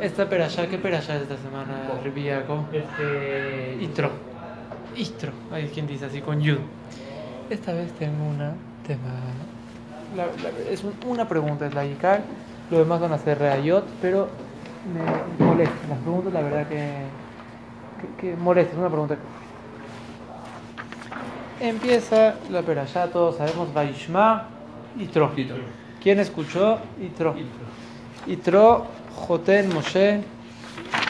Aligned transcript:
Esta 0.00 0.28
perashá, 0.28 0.66
¿qué 0.68 0.78
perashá 0.78 1.16
es 1.16 1.22
esta 1.22 1.36
semana, 1.38 1.72
Ribiaco? 2.04 2.64
Este. 2.72 3.78
Istro. 3.80 4.10
Istro. 4.96 5.32
Hay 5.52 5.68
quien 5.68 5.86
dice 5.86 6.06
así 6.06 6.20
con 6.20 6.40
yud. 6.40 6.58
Esta 7.48 7.72
vez 7.72 7.92
tengo 7.92 8.24
una 8.24 8.54
tema. 8.86 9.10
la- 10.16 10.26
la- 10.26 10.70
es 10.70 10.82
un- 10.82 10.94
una 11.06 11.28
pregunta, 11.28 11.66
es 11.66 11.74
la 11.74 11.84
Icar. 11.86 12.22
Lo 12.70 12.78
demás 12.80 13.00
van 13.00 13.12
a 13.12 13.18
ser 13.18 13.38
reayot, 13.38 13.84
pero 14.02 14.28
me 14.92 15.44
molesta. 15.44 15.74
Las 15.88 15.98
preguntas, 15.98 16.32
la 16.32 16.40
verdad 16.42 16.66
que. 16.68 16.92
que, 18.18 18.30
que 18.30 18.36
molesta, 18.36 18.72
es 18.72 18.78
una 18.78 18.88
pregunta. 18.88 19.16
Empieza 21.60 22.34
la 22.50 22.62
perashá, 22.62 23.08
todos 23.08 23.36
sabemos, 23.36 23.72
Vaishma 23.74 24.48
Istro. 24.98 25.30
¿Quién 26.02 26.18
escuchó? 26.18 26.78
Itro. 27.00 27.34
Itro, 28.26 28.86
Joten 29.26 29.72
Moshe, 29.72 30.22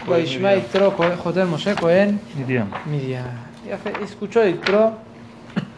Vaishma 0.07 0.55
Itro, 0.57 0.97
Cohen- 0.97 1.17
Joten 1.17 1.49
Moshe, 1.49 1.75
Cohen, 1.75 2.21
Midian. 2.37 2.71
Escuchó 4.03 4.47
Itro, 4.47 4.99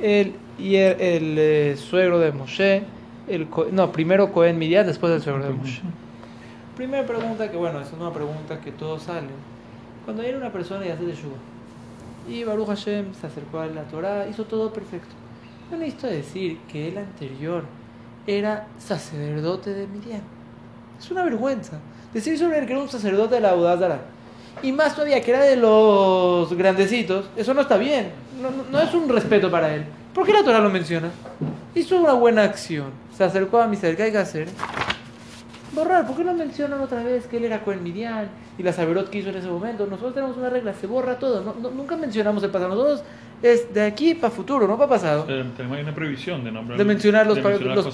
el, 0.00 0.34
y 0.59 0.76
el, 0.76 1.00
el, 1.00 1.37
eh, 1.38 1.76
suegro 1.76 2.18
de 2.18 2.32
Moshe, 2.32 2.82
el, 3.28 3.46
no, 3.73 3.92
primero 3.92 4.32
Cohen 4.32 4.59
Midian, 4.59 4.87
después 4.87 5.12
el 5.12 5.23
suegro 5.23 5.45
de 5.45 5.50
Moshe. 5.52 5.82
Primera 6.76 7.06
pregunta 7.06 7.50
que, 7.50 7.56
bueno, 7.56 7.80
es 7.80 7.92
una 7.92 8.10
pregunta 8.12 8.59
que 8.60 8.73
todos 8.73 9.02
salen. 9.02 9.30
Cuando 10.04 10.23
viene 10.23 10.38
una 10.38 10.51
persona 10.51 10.87
y 10.87 10.88
hace 10.90 11.04
de 11.04 11.14
y 12.28 12.45
Baruch 12.45 12.68
Hashem 12.68 13.14
se 13.14 13.26
acercó 13.26 13.60
a 13.60 13.66
la 13.66 13.82
Torah, 13.82 14.26
hizo 14.28 14.45
todo 14.45 14.73
perfecto. 14.73 15.14
No 15.70 15.76
necesito 15.76 16.06
decir 16.06 16.59
que 16.70 16.88
el 16.88 16.98
anterior 16.98 17.64
era 18.26 18.66
sacerdote 18.78 19.74
de 19.74 19.87
Midian. 19.87 20.23
Es 21.02 21.11
una 21.11 21.24
vergüenza. 21.24 21.79
Decir 22.15 22.38
sobre 22.38 22.59
él 22.59 22.66
que 22.66 22.73
era 22.74 22.83
un 22.83 22.88
sacerdote 22.88 23.34
de 23.37 23.41
la 23.41 23.56
Udazara. 23.56 23.98
Y 24.62 24.70
más 24.70 24.95
todavía 24.95 25.20
que 25.23 25.30
era 25.33 25.43
de 25.43 25.57
los 25.57 26.52
grandecitos, 26.54 27.24
eso 27.37 27.54
no 27.54 27.63
está 27.63 27.76
bien. 27.76 28.10
No, 28.40 28.51
no- 28.51 28.65
no 28.71 28.80
es 28.80 28.95
un 28.95 29.09
respeto 29.09 29.51
para 29.51 29.74
él. 29.74 29.85
¿Por 30.15 30.26
qué 30.26 30.32
la 30.32 30.45
Torah 30.45 30.60
lo 30.60 30.68
menciona? 30.71 31.09
Hizo 31.74 31.96
una 31.99 32.13
buena 32.13 32.45
acción. 32.45 32.91
Se 33.16 33.24
acercó 33.24 33.60
a 33.60 33.66
Misael. 33.66 33.96
¿Qué 33.96 34.04
hay 34.04 34.13
que 34.13 34.18
hacer? 34.18 34.49
Borrar. 35.73 36.06
¿Por 36.06 36.16
qué 36.16 36.24
no 36.24 36.34
mencionan 36.34 36.80
otra 36.80 37.02
vez 37.02 37.26
que 37.26 37.38
él 37.38 37.45
era 37.45 37.62
Cohen 37.65 37.82
Midian 37.82 38.28
y 38.59 38.62
la 38.62 38.73
Saberot 38.73 39.09
que 39.10 39.18
hizo 39.18 39.30
en 39.30 39.37
ese 39.37 39.48
momento? 39.48 39.87
Nosotros 39.87 40.14
tenemos 40.14 40.37
una 40.37 40.51
regla, 40.51 40.74
se 40.74 40.87
borra 40.87 41.18
todo. 41.18 41.42
No- 41.42 41.54
no- 41.60 41.70
nunca 41.70 41.96
mencionamos 41.96 42.42
el 42.42 42.51
pasado. 42.51 42.74
Nosotros 42.74 43.02
es 43.42 43.73
de 43.73 43.82
aquí 43.82 44.14
para 44.14 44.30
futuro, 44.30 44.68
no 44.68 44.76
para 44.76 44.88
pasado. 44.90 45.24
Eh, 45.29 45.45
Tenemos 45.56 45.79
una 45.80 45.95
previsión 45.95 46.45
de 46.45 46.52
nombrar 46.52 46.79
de 46.79 46.84
mencionar 46.84 47.26
los, 47.26 47.37
de 47.37 47.42
mencionar 47.42 47.76
los, 47.76 47.84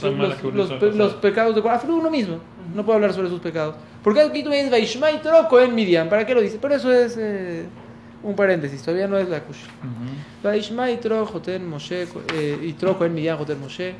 los- 0.42 0.68
los 0.82 0.96
los 0.96 1.14
pecados 1.14 1.54
de 1.54 1.68
Afro 1.70 1.94
uno 1.96 2.10
mismo. 2.10 2.38
No 2.74 2.84
puedo 2.84 2.96
hablar 2.96 3.12
sobre 3.14 3.28
sus 3.28 3.40
pecados. 3.40 3.76
Porque 4.02 4.20
aquí 4.20 4.42
tú 4.42 4.50
me 4.50 4.56
dices 4.56 4.70
Vaishma 4.70 5.10
y 5.10 5.18
Troco 5.18 5.58
en 5.60 5.74
Midian. 5.74 6.08
¿Para 6.08 6.26
qué 6.26 6.34
lo 6.34 6.40
dice? 6.40 6.58
Pero 6.60 6.74
eso 6.74 6.92
es 6.92 7.16
eh, 7.18 7.64
un 8.22 8.34
paréntesis, 8.34 8.82
todavía 8.82 9.06
no 9.08 9.16
es 9.16 9.28
la 9.28 9.40
kush. 9.40 9.56
Ujú. 9.56 10.42
Vaishma 10.42 10.90
y 10.90 10.96
Troco 10.98 11.26
Joten 11.32 11.66
Moshe 11.68 12.06
eh, 12.34 12.58
y 12.62 12.72
Troco 12.74 13.04
en 13.04 13.14
Midian 13.14 13.38
Joten 13.38 13.58
Moshe. 13.60 13.94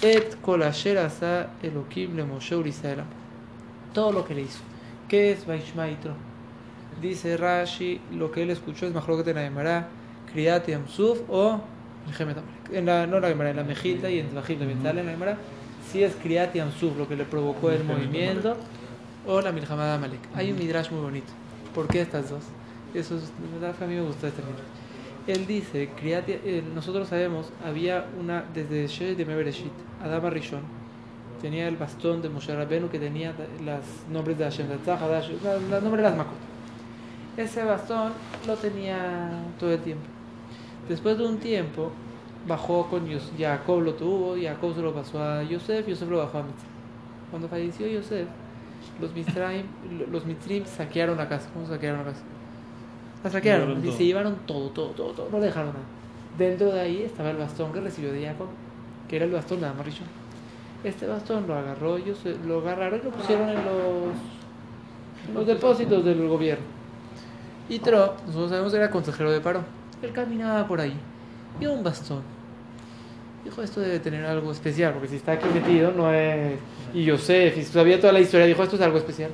Et 0.00 0.36
le. 2.62 3.04
Todo 3.92 4.12
lo 4.12 4.24
que 4.24 4.34
le 4.34 4.42
hizo. 4.42 4.60
¿Qué 5.08 5.32
es 5.32 5.44
Vaishma 5.44 5.88
y 5.88 5.96
Tro? 5.96 6.12
Dice 7.02 7.36
Rashi, 7.36 8.00
lo 8.12 8.30
que 8.30 8.44
él 8.44 8.50
escuchó 8.50 8.86
es 8.86 8.94
mejor 8.94 9.16
que 9.16 9.24
te 9.24 9.34
la 9.34 9.42
Gemara, 9.42 9.88
Kriyat 10.32 10.68
Yamsuf 10.68 11.18
o. 11.28 11.60
En 12.72 12.86
la, 12.86 13.08
no 13.08 13.18
la 13.18 13.28
Gemara, 13.28 13.50
en 13.50 13.56
la 13.56 13.64
Mejilta 13.64 14.08
y 14.08 14.20
en 14.20 14.28
Tvajim 14.28 14.58
también 14.60 14.82
sale 14.82 15.00
en 15.00 15.06
la 15.06 15.12
Gemara. 15.12 15.38
Si 15.90 16.04
es 16.04 16.14
Kriyat 16.14 16.54
Yamsuf 16.54 16.96
lo 16.96 17.08
que 17.08 17.16
le 17.16 17.24
provocó 17.24 17.72
el 17.72 17.82
movimiento 17.82 18.56
o 19.26 19.40
la 19.40 19.50
Milhamad 19.50 19.94
Amalek. 19.94 20.20
Hay 20.34 20.52
un 20.52 20.58
midrash 20.58 20.92
muy 20.92 21.00
bonito. 21.00 21.32
¿Por 21.74 21.88
qué 21.88 22.02
estas 22.02 22.30
dos? 22.30 22.44
Eso 22.94 23.16
es, 23.16 23.22
de 23.22 23.58
verdad 23.58 23.76
que 23.76 23.84
a 23.84 23.86
mí 23.88 23.96
me 23.96 24.02
gusta 24.02 24.28
este 24.28 24.42
midrash. 24.42 24.87
Él 25.28 25.46
dice, 25.46 25.90
eh, 26.02 26.62
nosotros 26.74 27.06
sabemos, 27.08 27.52
había 27.62 28.06
una, 28.18 28.46
desde 28.54 28.86
Shesh 28.86 29.14
de 29.14 29.26
Mebereshit, 29.26 29.72
Adama 30.02 30.30
Rishon, 30.30 30.62
tenía 31.42 31.68
el 31.68 31.76
bastón 31.76 32.22
de 32.22 32.30
Moshe 32.30 32.56
Rabbeinu 32.56 32.88
que 32.88 32.98
tenía 32.98 33.34
los 33.62 33.84
nombres 34.10 34.38
de 34.38 34.44
Hashem, 34.44 34.68
los 34.70 35.82
nombres 35.82 35.96
de 35.96 36.02
las 36.02 36.16
Makot. 36.16 36.32
Ese 37.36 37.62
bastón 37.62 38.12
lo 38.46 38.56
tenía 38.56 39.30
todo 39.60 39.70
el 39.70 39.80
tiempo. 39.80 40.06
Después 40.88 41.18
de 41.18 41.26
un 41.26 41.36
tiempo, 41.36 41.92
bajó 42.46 42.88
con 42.88 43.06
Jacob, 43.38 43.82
lo 43.82 43.92
tuvo, 43.92 44.34
Jacob 44.40 44.74
se 44.74 44.80
lo 44.80 44.94
pasó 44.94 45.22
a 45.22 45.42
Yosef, 45.42 45.86
Yosef 45.86 46.08
lo 46.08 46.18
bajó 46.20 46.38
a 46.38 46.42
Mitzrayim. 46.44 46.72
Cuando 47.30 47.48
falleció 47.48 47.86
Yosef, 47.86 48.26
los 48.98 49.12
Mitzrayim, 49.12 49.66
los 50.10 50.22
saquearon 50.70 51.18
la 51.18 51.28
casa. 51.28 51.50
¿Cómo 51.52 51.66
saquearon 51.66 51.98
la 51.98 52.12
casa? 52.12 52.22
La 53.24 53.30
saquearon 53.30 53.84
y 53.84 53.92
se 53.92 54.04
llevaron 54.04 54.36
todo, 54.46 54.68
todo, 54.70 54.88
todo, 54.90 55.12
todo, 55.12 55.28
no 55.30 55.40
dejaron 55.40 55.70
nada. 55.70 55.84
Dentro 56.38 56.70
de 56.70 56.80
ahí 56.80 57.02
estaba 57.02 57.30
el 57.30 57.36
bastón 57.36 57.72
que 57.72 57.80
recibió 57.80 58.12
de 58.12 58.26
Jacob, 58.26 58.46
que 59.08 59.16
era 59.16 59.24
el 59.24 59.32
bastón 59.32 59.60
de 59.60 59.66
Amarrillo. 59.66 60.04
Este 60.84 61.06
bastón 61.06 61.46
lo 61.48 61.54
agarró, 61.54 61.96
ellos 61.96 62.18
lo 62.46 62.60
agarraron 62.60 63.00
y 63.00 63.04
lo 63.04 63.10
pusieron 63.10 63.48
en 63.48 63.56
los, 63.56 65.34
los 65.34 65.46
depósitos 65.46 66.04
del 66.04 66.28
gobierno. 66.28 66.64
Y 67.68 67.80
Tro, 67.80 68.14
nosotros 68.26 68.50
sabemos 68.50 68.72
que 68.72 68.78
era 68.78 68.90
consejero 68.90 69.32
de 69.32 69.40
paro. 69.40 69.62
Él 70.00 70.12
caminaba 70.12 70.66
por 70.68 70.80
ahí, 70.80 70.94
vio 71.58 71.72
un 71.72 71.82
bastón. 71.82 72.22
Dijo, 73.44 73.62
esto 73.62 73.80
debe 73.80 73.98
tener 73.98 74.24
algo 74.24 74.52
especial, 74.52 74.92
porque 74.92 75.08
si 75.08 75.16
está 75.16 75.32
aquí 75.32 75.46
metido 75.52 75.90
no 75.90 76.12
es... 76.12 76.58
Y 76.94 77.04
Yosef, 77.04 77.58
y 77.58 77.64
sabía 77.64 78.00
toda 78.00 78.12
la 78.12 78.20
historia, 78.20 78.46
dijo, 78.46 78.62
esto 78.62 78.76
es 78.76 78.82
algo 78.82 78.98
especial. 78.98 79.32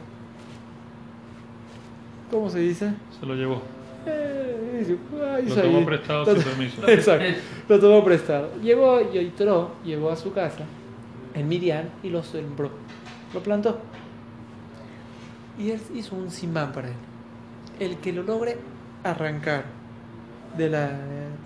¿Cómo 2.35 2.51
se 2.51 2.59
dice? 2.59 2.93
Se 3.21 3.25
lo 3.27 3.37
llevó. 3.37 3.63
Eh, 4.07 4.79
dice, 4.81 4.99
"Ay, 5.25 5.47
Lo 5.47 5.55
tomó 5.55 5.87
prestado 5.87 6.25
lo 6.25 6.35
sin 6.35 6.43
permiso. 6.43 6.89
Exacto, 6.89 7.25
lo 7.69 7.79
tomó 7.79 8.05
prestado. 8.05 8.51
Llegó 8.61 9.13
Yoitro, 9.13 9.77
llegó 9.85 10.11
a 10.11 10.17
su 10.17 10.33
casa 10.33 10.65
en 11.33 11.47
Midian 11.47 11.91
y 12.03 12.11
lo 12.11 12.25
sembró, 12.25 12.73
lo 13.33 13.41
plantó. 13.41 13.79
Y 15.61 15.71
él 15.71 15.81
hizo 15.95 16.17
un 16.17 16.29
simán 16.33 16.73
para 16.73 16.89
él. 16.89 16.95
El 17.79 17.99
que 17.99 18.13
lo 18.13 18.25
logre 18.25 18.59
arrancar 19.05 19.67
de 20.59 20.71
la 20.71 20.91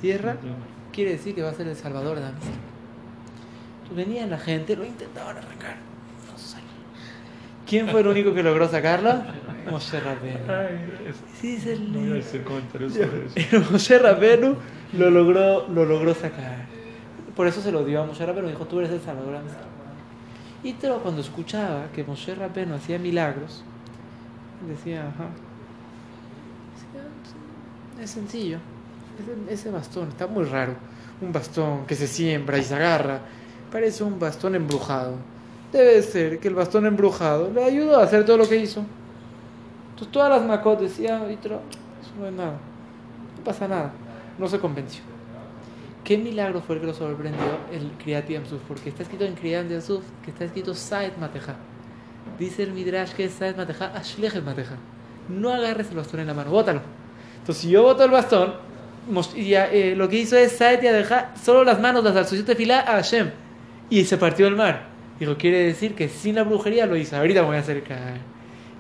tierra 0.00 0.38
quiere 0.91 1.10
decir 1.10 1.34
que 1.34 1.43
va 1.43 1.50
a 1.50 1.55
ser 1.55 1.69
el 1.69 1.76
salvador 1.76 2.15
de 2.16 2.22
la 2.22 2.32
misma. 2.32 2.50
Entonces 3.82 4.06
venía 4.06 4.26
la 4.26 4.38
gente, 4.38 4.75
lo 4.75 4.87
intentaban 4.87 5.37
arrancar. 5.37 5.88
¿Quién 7.69 7.89
fue 7.89 8.01
el 8.01 8.06
único 8.09 8.33
que 8.34 8.43
logró 8.43 8.69
sacarlo? 8.69 9.23
Moshe 9.71 9.99
es- 9.99 11.17
Sí, 11.39 11.56
es 11.56 11.67
el 11.67 11.93
no 11.93 12.01
voy 12.01 12.11
a 12.11 12.15
decir 12.15 12.43
comentarios 12.43 12.95
sobre 12.95 13.27
eso. 13.27 13.34
el 13.56 13.71
Moshe 13.71 13.99
Rabenu 13.99 14.56
lo 14.95 15.11
logró, 15.11 15.69
lo 15.69 15.84
logró 15.84 16.15
sacar. 16.15 16.67
Por 17.37 17.47
eso 17.47 17.61
se 17.61 17.71
lo 17.71 17.84
dio 17.84 18.03
a 18.03 18.06
Moshe 18.06 18.25
Rabenu. 18.25 18.49
Dijo, 18.49 18.65
tú 18.67 18.79
eres 18.79 18.91
el 18.93 19.01
Salvador 19.01 19.33
de 19.33 19.39
la 19.39 19.43
Misma". 19.43 19.59
Y 20.65 20.73
Tero 20.73 21.01
cuando 21.03 21.21
escuchaba 21.21 21.87
que 21.95 22.03
Moshe 22.03 22.34
Rabenu 22.34 22.75
hacía 22.75 22.99
milagros, 22.99 23.62
decía, 24.67 25.09
ajá. 25.09 25.29
Es 28.03 28.11
sencillo. 28.11 28.59
Ese 29.50 29.71
bastón 29.71 30.09
está 30.09 30.27
muy 30.27 30.45
raro. 30.45 30.75
Un 31.21 31.33
bastón 31.33 31.85
que 31.87 31.95
se 31.97 32.06
siembra 32.06 32.56
y 32.59 32.62
se 32.62 32.75
agarra. 32.75 33.21
Parece 33.71 34.05
un 34.05 34.19
bastón 34.19 34.55
embrujado. 34.55 35.17
Debe 35.73 36.03
ser 36.03 36.39
que 36.39 36.49
el 36.49 36.55
bastón 36.55 36.87
embrujado 36.87 37.51
le 37.53 37.62
ayudó 37.62 37.99
a 37.99 38.05
hacer 38.05 38.25
todo 38.25 38.39
lo 38.39 38.49
que 38.49 38.56
hizo. 38.56 38.84
Entonces 39.91 40.12
todas 40.12 40.31
las 40.31 40.47
macot 40.47 40.81
decían, 40.81 41.31
Itro, 41.31 41.61
eso 42.01 42.12
no 42.19 42.27
es 42.27 42.33
nada, 42.33 42.56
no 43.37 43.45
pasa 43.45 43.69
nada, 43.69 43.93
no 44.39 44.49
se 44.49 44.59
convenció. 44.59 45.03
¿Qué 46.05 46.17
milagro 46.17 46.62
fue 46.62 46.77
el 46.77 46.81
que 46.81 46.87
lo 46.87 46.95
sorprendió 46.95 47.45
el 47.71 47.91
Kriyat 48.03 48.29
Yamsuf? 48.29 48.61
Porque 48.67 48.89
está 48.89 49.03
escrito 49.03 49.25
en 49.25 49.34
Kriyat 49.34 49.69
Yamsuf 49.69 50.05
que 50.25 50.31
está 50.31 50.45
escrito 50.45 50.73
Saet 50.75 51.19
Mateja. 51.19 51.56
Dice 52.39 52.62
el 52.62 52.73
Midrash 52.73 53.12
que 53.12 53.25
es 53.25 53.33
Saet 53.33 53.56
Mateja, 53.56 53.93
Ashlechet 53.95 54.43
Mateja. 54.43 54.76
No 55.29 55.53
agarres 55.53 55.91
el 55.91 55.97
bastón 55.97 56.20
en 56.20 56.29
la 56.29 56.35
mano, 56.35 56.50
bótalo. 56.50 56.81
Entonces 57.41 57.62
si 57.62 57.70
yo 57.70 57.82
boto 57.82 58.05
el 58.05 58.11
bastón, 58.11 58.55
y 59.35 59.55
eh, 59.55 59.94
lo 59.97 60.09
que 60.09 60.17
hizo 60.17 60.37
es 60.37 60.53
Saet 60.53 60.82
Yadeja, 60.82 61.35
solo 61.43 61.65
las 61.65 61.81
manos 61.81 62.05
las 62.05 62.15
asociación 62.15 62.47
de 62.47 62.55
fila 62.55 62.81
a 62.81 62.93
Hashem. 62.93 63.31
Y 63.91 64.05
se 64.05 64.17
partió 64.17 64.47
el 64.47 64.56
mar. 64.56 64.87
Dijo, 65.20 65.37
quiere 65.37 65.59
decir 65.65 65.94
que 65.94 66.09
sin 66.09 66.35
la 66.37 66.44
brujería 66.44 66.87
lo 66.87 66.97
hizo. 66.97 67.17
Ahorita 67.17 67.41
me 67.43 67.49
voy 67.49 67.56
a 67.56 67.61
acercar. 67.61 67.99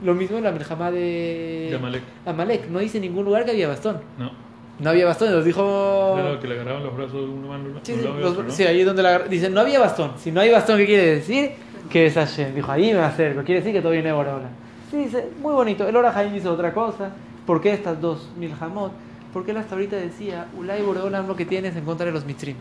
Lo 0.04 0.14
mismo 0.14 0.38
en 0.38 0.44
la 0.44 0.52
Melhamá 0.52 0.90
de 0.92 1.68
De 1.70 1.76
Amalek. 1.76 2.02
Amalek. 2.24 2.68
No 2.68 2.78
dice 2.78 2.98
en 2.98 3.02
ningún 3.02 3.24
lugar 3.24 3.44
que 3.44 3.50
había 3.50 3.66
bastón. 3.68 4.00
No. 4.18 4.30
No 4.78 4.90
había 4.90 5.06
bastón, 5.06 5.32
nos 5.32 5.44
dijo... 5.44 6.12
Claro, 6.14 6.38
que 6.38 6.46
le 6.46 6.54
agarraban 6.54 6.84
los 6.84 6.96
brazos 6.96 7.14
de 7.14 7.26
una 7.28 7.48
mano 7.48 7.80
Sí, 7.82 7.92
de 7.94 7.98
un 7.98 8.04
sí, 8.04 8.08
y 8.16 8.20
los- 8.20 8.30
otro, 8.30 8.42
¿no? 8.44 8.50
sí, 8.52 8.62
ahí 8.64 8.78
es 8.80 8.86
donde 8.86 9.02
la 9.02 9.08
agarra- 9.08 9.28
Dice, 9.28 9.50
no 9.50 9.60
había 9.60 9.80
bastón. 9.80 10.12
Si 10.18 10.30
no 10.30 10.40
hay 10.40 10.50
bastón, 10.52 10.76
¿qué 10.78 10.86
quiere 10.86 11.06
decir? 11.16 11.50
Que 11.90 12.06
es 12.06 12.14
Hashem. 12.14 12.54
Dijo, 12.54 12.70
ahí 12.70 12.92
me 12.92 13.00
acerco. 13.00 13.42
Quiere 13.42 13.60
decir 13.60 13.72
que 13.74 13.80
todo 13.80 13.90
viene 13.90 14.12
Borahola. 14.12 14.48
Sí, 14.92 14.98
dice, 14.98 15.30
muy 15.42 15.52
bonito. 15.52 15.88
El 15.88 15.96
Ora 15.96 16.12
Jaim 16.12 16.32
dice 16.32 16.46
otra 16.48 16.72
cosa. 16.72 17.10
¿Por 17.44 17.60
qué 17.60 17.72
estas 17.72 18.00
dos 18.00 18.30
Milhamot? 18.38 18.92
Porque 19.32 19.50
él 19.50 19.56
hasta 19.56 19.74
ahorita 19.74 19.96
decía, 19.96 20.46
Ulay 20.56 20.80
Borahola 20.82 21.22
lo 21.22 21.34
que 21.34 21.44
tienes 21.44 21.74
en 21.74 21.84
contra 21.84 22.06
de 22.06 22.12
los 22.12 22.24
Mitrim. 22.24 22.54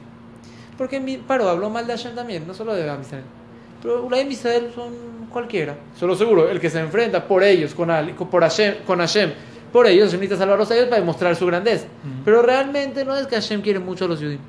Porque 0.75 0.95
en 0.95 1.05
mi- 1.05 1.17
Paro 1.17 1.47
habló 1.47 1.69
mal 1.69 1.85
de 1.85 1.93
Hashem 1.93 2.15
también, 2.15 2.47
no 2.47 2.53
solo 2.55 2.73
de 2.73 2.89
Amisrael. 2.89 3.23
Pero 3.81 4.05
Ulaim 4.05 4.31
Israel 4.31 4.69
son 4.73 4.93
cualquiera. 5.31 5.75
Solo 5.99 6.15
seguro, 6.15 6.49
el 6.49 6.59
que 6.59 6.69
se 6.69 6.79
enfrenta 6.79 7.27
por 7.27 7.43
ellos, 7.43 7.73
con, 7.73 7.89
Ali- 7.91 8.13
con- 8.13 8.29
por 8.29 8.41
Hashem, 8.41 8.75
con 8.85 8.99
Hashem, 8.99 9.31
por 9.71 9.85
ellos, 9.87 10.11
necesita 10.13 10.37
salvarlos 10.37 10.71
a 10.71 10.75
ellos 10.75 10.87
para 10.87 10.99
demostrar 11.01 11.35
su 11.35 11.45
grandeza. 11.45 11.85
Ujú. 11.85 12.23
Pero 12.25 12.41
realmente 12.41 13.05
no 13.05 13.15
es 13.15 13.27
que 13.27 13.35
Hashem 13.35 13.61
quiere 13.61 13.79
mucho 13.79 14.05
a 14.05 14.07
los 14.07 14.19
judíos. 14.19 14.39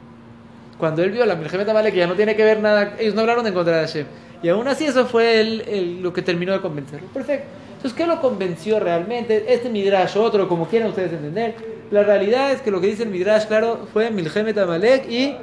Cuando 0.79 1.03
él 1.03 1.11
vio 1.11 1.27
la 1.27 1.35
Miljemet 1.35 1.69
Amalek, 1.69 1.93
que 1.93 1.99
ya 1.99 2.07
no 2.07 2.15
tiene 2.15 2.37
que 2.37 2.45
ver 2.45 2.61
nada, 2.61 2.95
ellos 2.99 3.15
no 3.15 3.21
hablaron 3.23 3.47
en 3.47 3.53
contra 3.53 3.79
de 3.81 3.87
Hashem. 3.87 4.07
Y 4.43 4.49
aún 4.49 4.69
así 4.69 4.85
eso 4.87 5.05
fue 5.07 5.41
el- 5.41 5.61
el- 5.63 6.03
lo 6.03 6.13
que 6.13 6.23
terminó 6.23 6.53
de 6.53 6.61
convencerlo. 6.61 7.09
Perfecto. 7.09 7.47
Entonces, 7.77 7.93
¿qué 7.97 8.07
lo 8.07 8.21
convenció 8.21 8.79
realmente? 8.81 9.45
Este 9.53 9.69
Midrash, 9.69 10.17
otro, 10.17 10.49
como 10.49 10.69
quieran 10.69 10.89
ustedes 10.91 11.13
entender. 11.13 11.55
La 11.91 12.03
realidad 12.05 12.53
es 12.53 12.61
que 12.61 12.71
lo 12.71 12.81
que 12.81 12.87
dice 12.89 13.03
el 13.03 13.09
Midrash, 13.09 13.47
claro, 13.47 13.89
fue 13.93 14.11
Miljemet 14.11 14.57
Amalek 14.59 15.11
y 15.11 15.35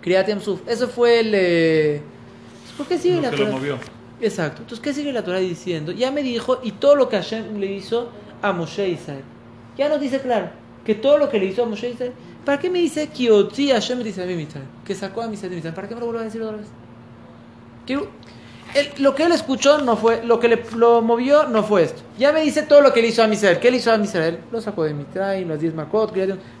Kriyat 0.00 0.28
Yamsuf. 0.28 0.60
Eso 0.68 0.88
fue 0.88 1.20
el... 1.20 1.32
eh, 1.34 2.00
¿Por 2.76 2.86
qué 2.86 2.98
sigue 2.98 3.16
Lo 3.16 3.22
la 3.22 3.30
que 3.30 3.36
lo 3.36 3.44
Torah? 3.44 3.56
movió. 3.56 3.78
Exacto. 4.20 4.62
Entonces, 4.62 4.82
¿qué 4.82 4.92
sigue 4.94 5.12
la 5.12 5.22
Torah 5.24 5.38
diciendo? 5.38 5.92
Ya 5.92 6.10
me 6.10 6.22
dijo, 6.22 6.60
y 6.62 6.72
todo 6.72 6.96
lo 6.96 7.08
que 7.08 7.16
Hashem 7.16 7.58
le 7.58 7.66
hizo 7.72 8.10
a 8.42 8.52
Moshe 8.52 8.88
Israel. 8.88 9.22
Ya 9.76 9.88
nos 9.88 10.00
dice 10.00 10.20
claro, 10.20 10.50
que 10.84 10.94
todo 10.94 11.18
lo 11.18 11.28
que 11.28 11.38
le 11.38 11.46
hizo 11.46 11.62
a 11.62 11.66
Moshe 11.66 11.90
Israel. 11.90 12.12
¿Para 12.44 12.58
qué 12.58 12.68
me 12.70 12.78
dice 12.78 13.08
Kiotzi 13.08 13.70
Hashem 13.70 14.02
dice 14.02 14.22
a 14.22 14.26
mí 14.26 14.34
Mitzrayim? 14.34 14.68
Que 14.84 14.94
sacó 14.94 15.22
a 15.22 15.24
de 15.24 15.30
Mitzrayim. 15.30 15.72
¿Para 15.74 15.88
qué 15.88 15.94
me 15.94 16.00
lo 16.00 16.06
vuelvo 16.06 16.20
a 16.20 16.24
decir 16.24 16.42
otra 16.42 16.56
vez? 16.58 16.66
Quiero- 17.86 18.08
lo 18.98 19.14
que 19.14 19.24
él 19.24 19.32
escuchó 19.32 19.78
no 19.78 19.96
fue, 19.96 20.24
lo 20.24 20.40
que 20.40 20.48
le, 20.48 20.62
lo 20.76 21.00
movió 21.00 21.44
no 21.44 21.62
fue 21.62 21.84
esto. 21.84 22.02
Ya 22.18 22.32
me 22.32 22.42
dice 22.42 22.62
todo 22.62 22.80
lo 22.80 22.92
que 22.92 23.02
le 23.02 23.08
hizo 23.08 23.22
a 23.22 23.26
Misael. 23.26 23.58
¿Qué 23.58 23.70
le 23.70 23.76
hizo 23.76 23.92
a 23.92 23.98
Misael? 23.98 24.38
Lo 24.50 24.60
sacó 24.60 24.84
de 24.84 24.94
Mitzrayim, 24.94 25.48
los 25.48 25.60
10 25.60 25.74
Makot. 25.74 26.12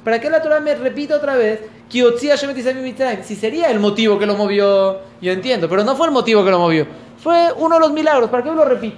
¿Para 0.04 0.20
qué 0.20 0.30
la 0.30 0.42
Torah 0.42 0.60
me 0.60 0.74
repite 0.74 1.14
otra 1.14 1.36
vez? 1.36 1.60
Si 1.90 3.36
sería 3.36 3.70
el 3.70 3.80
motivo 3.80 4.18
que 4.18 4.26
lo 4.26 4.36
movió, 4.36 5.00
yo 5.20 5.32
entiendo, 5.32 5.68
pero 5.68 5.84
no 5.84 5.96
fue 5.96 6.06
el 6.06 6.12
motivo 6.12 6.44
que 6.44 6.50
lo 6.50 6.58
movió. 6.58 6.86
Fue 7.22 7.52
uno 7.56 7.76
de 7.76 7.80
los 7.80 7.92
milagros. 7.92 8.30
¿Para 8.30 8.42
qué 8.42 8.50
lo 8.50 8.64
repite? 8.64 8.96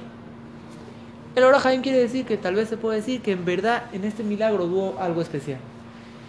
El 1.36 1.44
Ora 1.44 1.60
quiere 1.60 1.98
decir 1.98 2.24
que 2.24 2.38
tal 2.38 2.54
vez 2.54 2.68
se 2.68 2.78
puede 2.78 2.96
decir 2.96 3.20
que 3.20 3.32
en 3.32 3.44
verdad 3.44 3.84
en 3.92 4.04
este 4.04 4.22
milagro 4.22 4.64
hubo 4.64 4.96
algo 4.98 5.20
especial. 5.20 5.58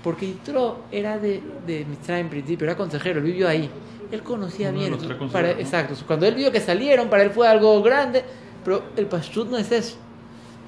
Porque 0.07 0.25
Yitro 0.25 0.83
era 0.89 1.19
de, 1.19 1.43
de 1.65 1.85
en 2.07 2.29
principio, 2.29 2.63
era 2.65 2.77
consejero, 2.77 3.19
él 3.19 3.25
vivió 3.25 3.45
ahí. 3.45 3.69
Él 4.09 4.23
conocía 4.23 4.69
Uno 4.69 4.79
bien. 4.79 4.97
tres 4.97 5.17
Para-. 5.33 5.51
Exacto. 5.51 5.95
Cuando 6.07 6.25
él 6.25 6.33
vio 6.33 6.49
que 6.49 6.61
salieron, 6.61 7.09
para 7.09 7.23
él 7.23 7.29
fue 7.31 7.45
algo 7.45 7.83
grande. 7.83 8.23
Pero 8.63 8.83
el 8.95 9.07
Pashtut 9.07 9.49
no 9.49 9.57
es 9.57 9.69
eso. 9.69 9.97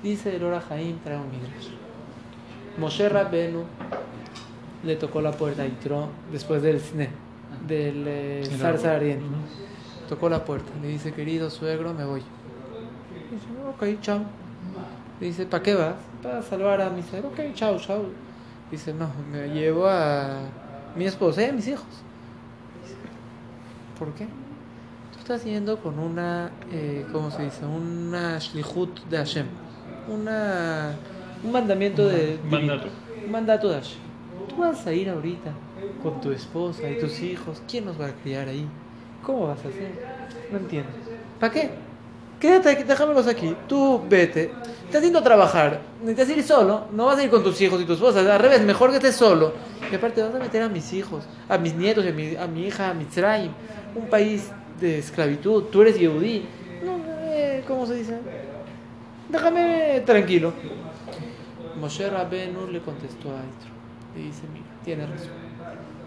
Dice 0.03 0.35
el 0.35 0.43
Ora 0.43 0.59
Jaim, 0.59 0.97
trae 1.05 1.15
un 1.15 1.31
midrash. 1.31 1.69
Moshe 2.77 3.07
Rabbenu 3.07 3.63
le 4.83 4.97
tocó 4.97 5.21
la 5.21 5.31
puerta 5.31 5.63
a 5.63 5.67
Yitro 5.67 6.09
después 6.33 6.61
del 6.61 6.81
cine, 6.81 7.07
del 7.65 8.03
eh, 8.09 8.43
zarza 8.57 8.95
ardiente. 8.95 9.23
Tocó 10.09 10.27
la 10.27 10.43
puerta. 10.43 10.69
Le 10.81 10.89
dice, 10.89 11.13
querido 11.13 11.49
suegro, 11.49 11.93
me 11.93 12.03
voy. 12.03 12.23
Dice, 13.31 13.95
ok, 13.95 14.01
chao. 14.01 14.19
Le 15.21 15.27
dice, 15.27 15.45
¿para 15.45 15.63
qué 15.63 15.75
vas? 15.75 15.95
Para 16.21 16.41
salvar 16.41 16.81
a 16.81 16.89
mi 16.89 17.03
ser. 17.03 17.25
Ok, 17.25 17.39
chao, 17.53 17.79
chao. 17.79 18.03
Dice, 18.71 18.93
no, 18.93 19.09
me 19.31 19.47
llevo 19.47 19.87
a 19.87 20.41
mi 20.95 21.05
esposa 21.05 21.41
y 21.41 21.45
a 21.45 21.53
mis 21.53 21.67
hijos. 21.67 21.87
Dice, 22.83 22.95
¿Por 23.97 24.13
qué? 24.13 24.25
Tú 24.25 25.19
estás 25.19 25.43
yendo 25.43 25.77
con 25.77 25.97
una, 25.97 26.51
eh, 26.71 27.05
¿cómo 27.11 27.31
se 27.31 27.43
dice? 27.43 27.65
Una 27.65 28.37
shlihut 28.37 28.99
de 29.09 29.17
Hashem. 29.17 29.47
Una, 30.07 30.95
un 31.43 31.51
mandamiento 31.51 32.07
de... 32.07 32.39
Mandato. 32.49 32.87
Un 33.25 33.31
mandato 33.31 33.69
de 33.69 33.75
Hashem. 33.75 33.99
Tú 34.49 34.57
vas 34.57 34.85
a 34.85 34.93
ir 34.93 35.09
ahorita 35.09 35.51
con 36.03 36.21
tu 36.21 36.31
esposa 36.31 36.89
y 36.89 36.99
tus 36.99 37.19
hijos. 37.21 37.61
¿Quién 37.67 37.85
los 37.85 37.99
va 37.99 38.07
a 38.07 38.13
criar 38.13 38.47
ahí? 38.47 38.67
¿Cómo 39.23 39.47
vas 39.47 39.65
a 39.65 39.67
hacer? 39.69 39.91
No 40.51 40.59
entiendo. 40.59 40.89
¿Para 41.39 41.53
qué? 41.53 41.88
Quédate 42.39 42.69
aquí, 42.69 42.83
déjamelos 42.83 43.27
aquí. 43.27 43.55
Tú 43.67 44.01
vete. 44.07 44.51
Estás 44.85 45.03
yendo 45.03 45.19
a 45.19 45.23
trabajar. 45.23 45.81
Necesitas 46.01 46.37
ir 46.37 46.43
solo. 46.43 46.87
No 46.91 47.05
vas 47.07 47.19
a 47.19 47.23
ir 47.23 47.29
con 47.29 47.43
tus 47.43 47.59
hijos 47.59 47.81
y 47.81 47.85
tu 47.85 47.93
esposa. 47.93 48.19
Al 48.19 48.39
revés, 48.39 48.61
mejor 48.61 48.91
que 48.91 48.95
estés 48.95 49.15
solo. 49.15 49.53
Y 49.91 49.95
aparte 49.95 50.21
vas 50.21 50.33
a 50.33 50.39
meter 50.39 50.61
a 50.61 50.69
mis 50.69 50.93
hijos, 50.93 51.25
a 51.49 51.57
mis 51.57 51.75
nietos, 51.75 52.05
a 52.05 52.11
mi, 52.11 52.35
a 52.35 52.47
mi 52.47 52.67
hija, 52.67 52.89
a 52.89 52.93
Mitzrayim. 52.93 53.51
Un 53.95 54.07
país 54.07 54.51
de 54.79 54.99
esclavitud. 54.99 55.63
Tú 55.65 55.81
eres 55.81 55.99
Yehudí. 55.99 56.45
No, 56.83 56.97
eh, 57.25 57.63
¿cómo 57.67 57.85
se 57.85 57.95
dice? 57.95 58.17
Déjame 59.27 60.01
tranquilo. 60.05 60.53
Moshe 61.79 62.09
Rabenu 62.09 62.67
le 62.67 62.79
contestó 62.79 63.29
a 63.29 63.41
Yitro. 63.41 63.71
Le 64.15 64.21
dice, 64.23 64.43
mira, 64.53 64.65
tienes 64.83 65.09
razón. 65.09 65.33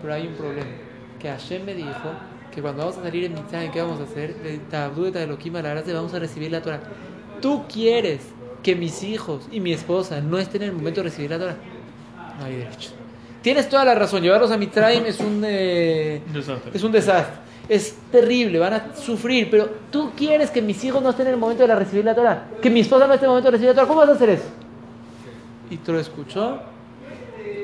Pero 0.01 0.15
hay 0.15 0.27
un 0.27 0.35
problema. 0.35 0.71
Que 1.19 1.29
Hashem 1.29 1.65
me 1.65 1.75
dijo 1.75 2.11
que 2.55 2.61
cuando 2.61 2.83
vamos 2.85 2.99
a 2.99 3.03
salir 3.03 3.25
en 3.25 3.35
Mitzrayim, 3.35 3.73
¿qué 3.73 3.81
vamos 3.81 4.01
a 4.01 4.05
hacer? 4.05 4.35
De 4.37 4.61
a 4.77 4.89
vamos 5.95 6.15
a 6.15 6.19
recibir 6.19 6.53
la 6.53 6.61
Torah. 6.63 6.81
¿Tú 7.41 7.65
quieres 7.67 8.21
que 8.63 8.77
mis 8.77 9.03
hijos 9.03 9.49
y 9.51 9.61
mi 9.61 9.73
esposa 9.73 10.21
no 10.21 10.39
estén 10.39 10.63
en 10.63 10.69
el 10.69 10.75
momento 10.75 11.01
de 11.01 11.05
recibir 11.05 11.31
la 11.31 11.39
Torah? 11.39 11.57
No 12.39 12.45
hay 12.45 12.57
derecho. 12.57 12.91
Tienes 13.43 13.69
toda 13.69 13.85
la 13.85 13.95
razón. 13.95 14.23
Llevarlos 14.23 14.51
a 14.51 14.57
Mitzrayim 14.57 15.05
es 15.07 15.19
un... 15.19 15.43
eh, 15.45 16.23
desastre. 16.33 16.71
es 16.75 16.83
un 16.83 16.93
desastre. 16.93 17.43
Es 17.69 17.97
terrible, 18.11 18.59
van 18.59 18.75
a 18.75 18.97
sufrir, 18.97 19.49
pero 19.51 19.71
tú 19.91 20.11
quieres 20.17 20.51
que 20.51 20.61
mis 20.61 20.83
hijos 20.85 21.03
no 21.03 21.11
estén 21.11 21.29
en 21.29 21.35
el 21.35 21.39
momento 21.39 21.63
de 21.63 21.69
la 21.69 21.77
recibir 21.77 22.05
la 22.05 22.15
Torah, 22.15 22.49
que 22.61 22.69
mi 22.69 22.81
esposa 22.81 23.07
no 23.07 23.15
esté 23.15 23.25
en 23.25 23.31
el 23.31 23.31
momento 23.31 23.47
de 23.49 23.53
recibir 23.53 23.69
la 23.71 23.75
Torah, 23.75 23.87
¿cómo 23.89 24.01
vas 24.01 24.09
a 24.11 24.13
hacer 24.13 24.31
eso? 24.31 24.45
Y 25.71 25.77
tú 25.79 25.93
lo 25.93 26.01
escuchó, 26.01 26.61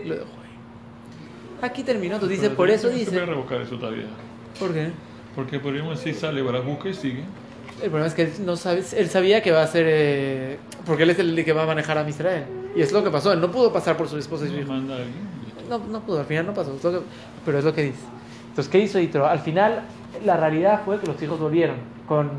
lo 0.05 0.15
dejó 0.15 0.27
ahí. 0.27 1.59
Aquí 1.63 1.83
terminó, 1.83 2.15
entonces 2.15 2.39
dice, 2.39 2.49
Pero 2.49 2.57
por 2.57 2.71
eso 2.71 2.87
no 2.87 2.97
Se 2.97 3.05
puede 3.05 3.21
dice, 3.21 3.27
revocar 3.27 3.61
eso 3.61 3.77
todavía. 3.77 4.07
¿Por 4.59 4.73
qué? 4.73 4.91
Porque 5.35 5.59
podríamos 5.61 5.99
decir, 5.99 6.15
sale, 6.15 6.43
busca 6.43 6.89
y 6.89 6.95
sigue. 6.95 7.23
El 7.83 7.91
problema 7.91 8.07
es 8.07 8.15
que 8.15 8.23
él, 8.23 8.33
no 8.45 8.57
sabe, 8.57 8.83
él 8.97 9.09
sabía 9.09 9.41
que 9.41 9.53
va 9.53 9.63
a 9.63 9.67
ser, 9.67 9.87
eh, 9.89 10.59
porque 10.85 11.05
él 11.05 11.11
es 11.11 11.19
el 11.21 11.45
que 11.45 11.53
va 11.53 11.63
a 11.63 11.67
manejar 11.67 11.97
a 11.97 12.09
Israel. 12.09 12.45
Y 12.75 12.83
es 12.83 12.93
lo 12.93 13.05
que 13.05 13.11
pasó, 13.11 13.33
él 13.33 13.41
no 13.41 13.51
pudo 13.51 13.73
pasar 13.73 13.97
por 13.97 14.09
su 14.09 14.19
esposa 14.19 14.47
y 14.47 14.49
su 14.49 14.57
hijo. 14.57 14.73
No, 14.73 15.79
no 15.79 16.01
pudo, 16.01 16.21
al 16.21 16.27
final 16.27 16.47
no 16.47 16.55
pasó. 16.55 16.77
pero 17.45 17.59
es 17.59 17.65
lo 17.65 17.73
que 17.73 17.85
dice. 17.85 18.01
Entonces, 18.49 18.73
¿qué 18.73 18.81
hizo 18.81 18.99
Yitro? 18.99 19.27
Al 19.27 19.39
final, 19.39 19.85
la 20.25 20.37
realidad 20.37 20.83
fue 20.85 20.99
que 20.99 21.07
los 21.07 21.23
hijos 21.23 21.39
volvieron 21.39 21.77
con 22.09 22.31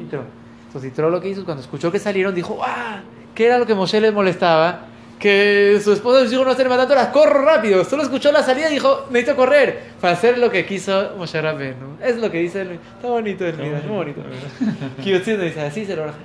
Yitro. 0.00 0.24
Entonces, 0.66 0.90
Yitro 0.90 1.10
lo 1.10 1.20
que 1.20 1.28
hizo 1.28 1.44
cuando 1.44 1.62
escuchó 1.62 1.92
que 1.92 2.00
salieron, 2.00 2.34
dijo, 2.34 2.58
¡ah! 2.64 3.02
¿Qué 3.34 3.46
era 3.46 3.58
lo 3.58 3.66
que 3.66 3.74
Moshe 3.74 4.00
le 4.00 4.10
molestaba? 4.10 4.80
Que 5.18 5.80
su 5.82 5.92
esposa 5.92 6.24
hijos 6.32 6.44
no 6.46 6.52
estén 6.52 6.68
matando 6.68 6.94
las 6.94 7.08
corro 7.08 7.42
rápido. 7.44 7.84
Solo 7.84 8.04
escuchó 8.04 8.30
la 8.30 8.42
salida 8.42 8.68
y 8.70 8.74
dijo, 8.74 9.06
necesito 9.10 9.34
correr 9.36 9.80
para 10.00 10.12
hacer 10.14 10.38
lo 10.38 10.48
que 10.50 10.64
quiso 10.64 11.14
Moshe 11.18 11.40
Rabbeinu. 11.42 11.96
Es 12.00 12.16
lo 12.18 12.30
que 12.30 12.38
dice 12.38 12.62
el. 12.62 12.70
Está 12.72 13.08
bonito 13.08 13.44
el 13.44 13.56
video, 13.56 13.82
muy 13.82 13.96
bonito. 13.96 14.22
bonito. 14.22 14.86
Kiyotzin 15.02 15.40
dice, 15.40 15.60
así 15.60 15.84
se 15.84 15.96
lo 15.96 16.04
oraja. 16.04 16.18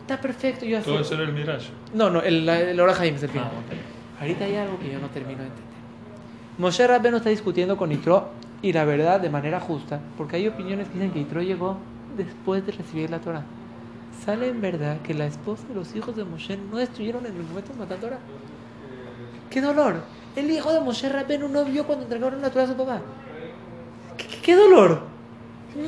Está 0.00 0.18
perfecto, 0.20 0.64
yo 0.64 0.80
Todo 0.80 0.94
acepto. 0.98 1.14
eso 1.14 1.22
era 1.22 1.30
el 1.30 1.32
Mirage. 1.34 1.68
No, 1.92 2.08
no, 2.08 2.22
el, 2.22 2.48
el 2.48 2.80
Ora 2.80 2.94
Haim 2.98 3.14
es 3.16 3.22
el 3.24 3.28
final. 3.28 3.50
Ah, 3.52 3.58
ok. 3.58 4.20
Ahorita 4.22 4.44
hay 4.46 4.56
algo 4.56 4.78
que 4.80 4.90
yo 4.90 4.98
no 4.98 5.08
termino 5.08 5.38
de 5.40 5.44
entender. 5.48 5.68
Moshe 6.56 6.86
Rabbeinu 6.86 7.18
está 7.18 7.28
discutiendo 7.28 7.76
con 7.76 7.90
Yitro 7.90 8.30
y 8.62 8.72
la 8.72 8.84
verdad 8.84 9.20
de 9.20 9.28
manera 9.30 9.60
justa, 9.60 10.00
porque 10.16 10.36
hay 10.36 10.48
opiniones 10.48 10.88
que 10.88 10.94
dicen 10.94 11.10
que 11.12 11.18
Yitro 11.20 11.42
llegó 11.42 11.76
después 12.16 12.64
de 12.66 12.72
recibir 12.72 13.10
la 13.10 13.18
Torah. 13.20 13.44
Sale 14.24 14.48
en 14.48 14.60
verdad 14.60 15.00
que 15.02 15.14
la 15.14 15.26
esposa 15.26 15.64
y 15.70 15.74
los 15.74 15.94
hijos 15.94 16.14
de 16.16 16.24
Moshe 16.24 16.56
no 16.56 16.78
estuvieron 16.78 17.24
en 17.26 17.36
el 17.36 17.42
momento 17.42 17.72
de 17.72 17.78
matar. 17.78 18.18
¡Qué 19.50 19.60
dolor! 19.60 20.02
El 20.36 20.50
hijo 20.50 20.72
de 20.72 20.80
Moshe 20.80 21.08
Rabbeinu 21.08 21.48
no 21.48 21.64
vio 21.64 21.86
cuando 21.86 22.04
entregaron 22.04 22.40
la 22.42 22.50
Torah 22.50 22.64
a 22.64 22.68
su 22.68 22.76
papá. 22.76 23.00
¡Qué, 24.42 24.54
dolor! 24.54 25.02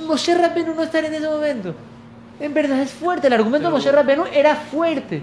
Moshe 0.07 0.35
Rabbeinu 0.35 0.75
no 0.75 0.83
estar 0.83 1.05
en 1.05 1.15
ese 1.15 1.29
momento. 1.29 1.75
En 2.39 2.55
verdad 2.55 2.81
es 2.81 2.91
fuerte. 2.91 3.27
El 3.27 3.35
argumento 3.35 3.69
de 3.69 3.75
Moshe 3.75 3.93
Rabbeinu 3.93 4.25
era 4.33 4.55
fuerte. 4.57 5.23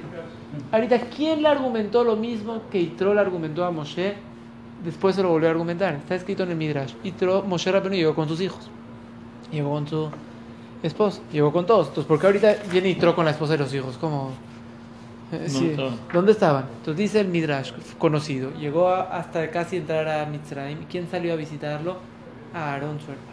Ahorita, 0.71 0.99
¿quién 1.01 1.41
le 1.41 1.47
argumentó 1.47 2.03
lo 2.03 2.15
mismo 2.15 2.63
que 2.71 2.79
Yitro 2.79 3.13
le 3.13 3.21
argumentó 3.21 3.65
a 3.65 3.71
Moshe? 3.71 4.15
Después 4.83 5.15
se 5.15 5.23
lo 5.23 5.29
volvió 5.29 5.47
a 5.47 5.51
argumentar. 5.51 5.95
Está 5.95 6.15
escrito 6.15 6.43
en 6.43 6.51
el 6.51 6.57
Midrash. 6.57 6.93
Yitro, 7.03 7.43
Moshe 7.43 7.71
Rabbeinu 7.71 7.95
llegó 7.95 8.15
con 8.15 8.27
sus 8.27 8.41
hijos. 8.41 8.69
Llegó 9.51 9.71
con 9.71 9.87
su 9.87 10.09
esposa. 10.83 11.21
Llegó 11.31 11.51
con 11.51 11.65
todos. 11.65 11.87
Entonces, 11.87 12.07
porque 12.07 12.25
ahorita 12.27 12.55
viene 12.71 12.89
Yitro 12.93 13.15
con 13.15 13.25
la 13.25 13.31
esposa 13.31 13.55
y 13.55 13.57
los 13.57 13.73
hijos. 13.73 13.97
¿Cómo? 13.99 14.31
Eh, 15.31 15.37
¿Dónde 15.39 15.49
sí. 15.49 15.69
estaban? 15.71 15.99
¿Dónde 16.13 16.31
estaban? 16.31 16.65
Entonces 16.77 16.97
dice 16.97 17.19
el 17.19 17.27
Midrash 17.27 17.71
conocido. 17.97 18.51
Llegó 18.53 18.87
a- 18.89 19.01
hasta 19.17 19.49
casi 19.51 19.77
entrar 19.77 20.07
a 20.07 20.25
Mitzrayim. 20.25 20.85
¿Quién 20.89 21.07
salió 21.09 21.33
a 21.33 21.35
visitarlo? 21.35 21.97
A 22.53 22.73
Aarón, 22.73 22.99
su 22.99 23.11
hermano. 23.11 23.27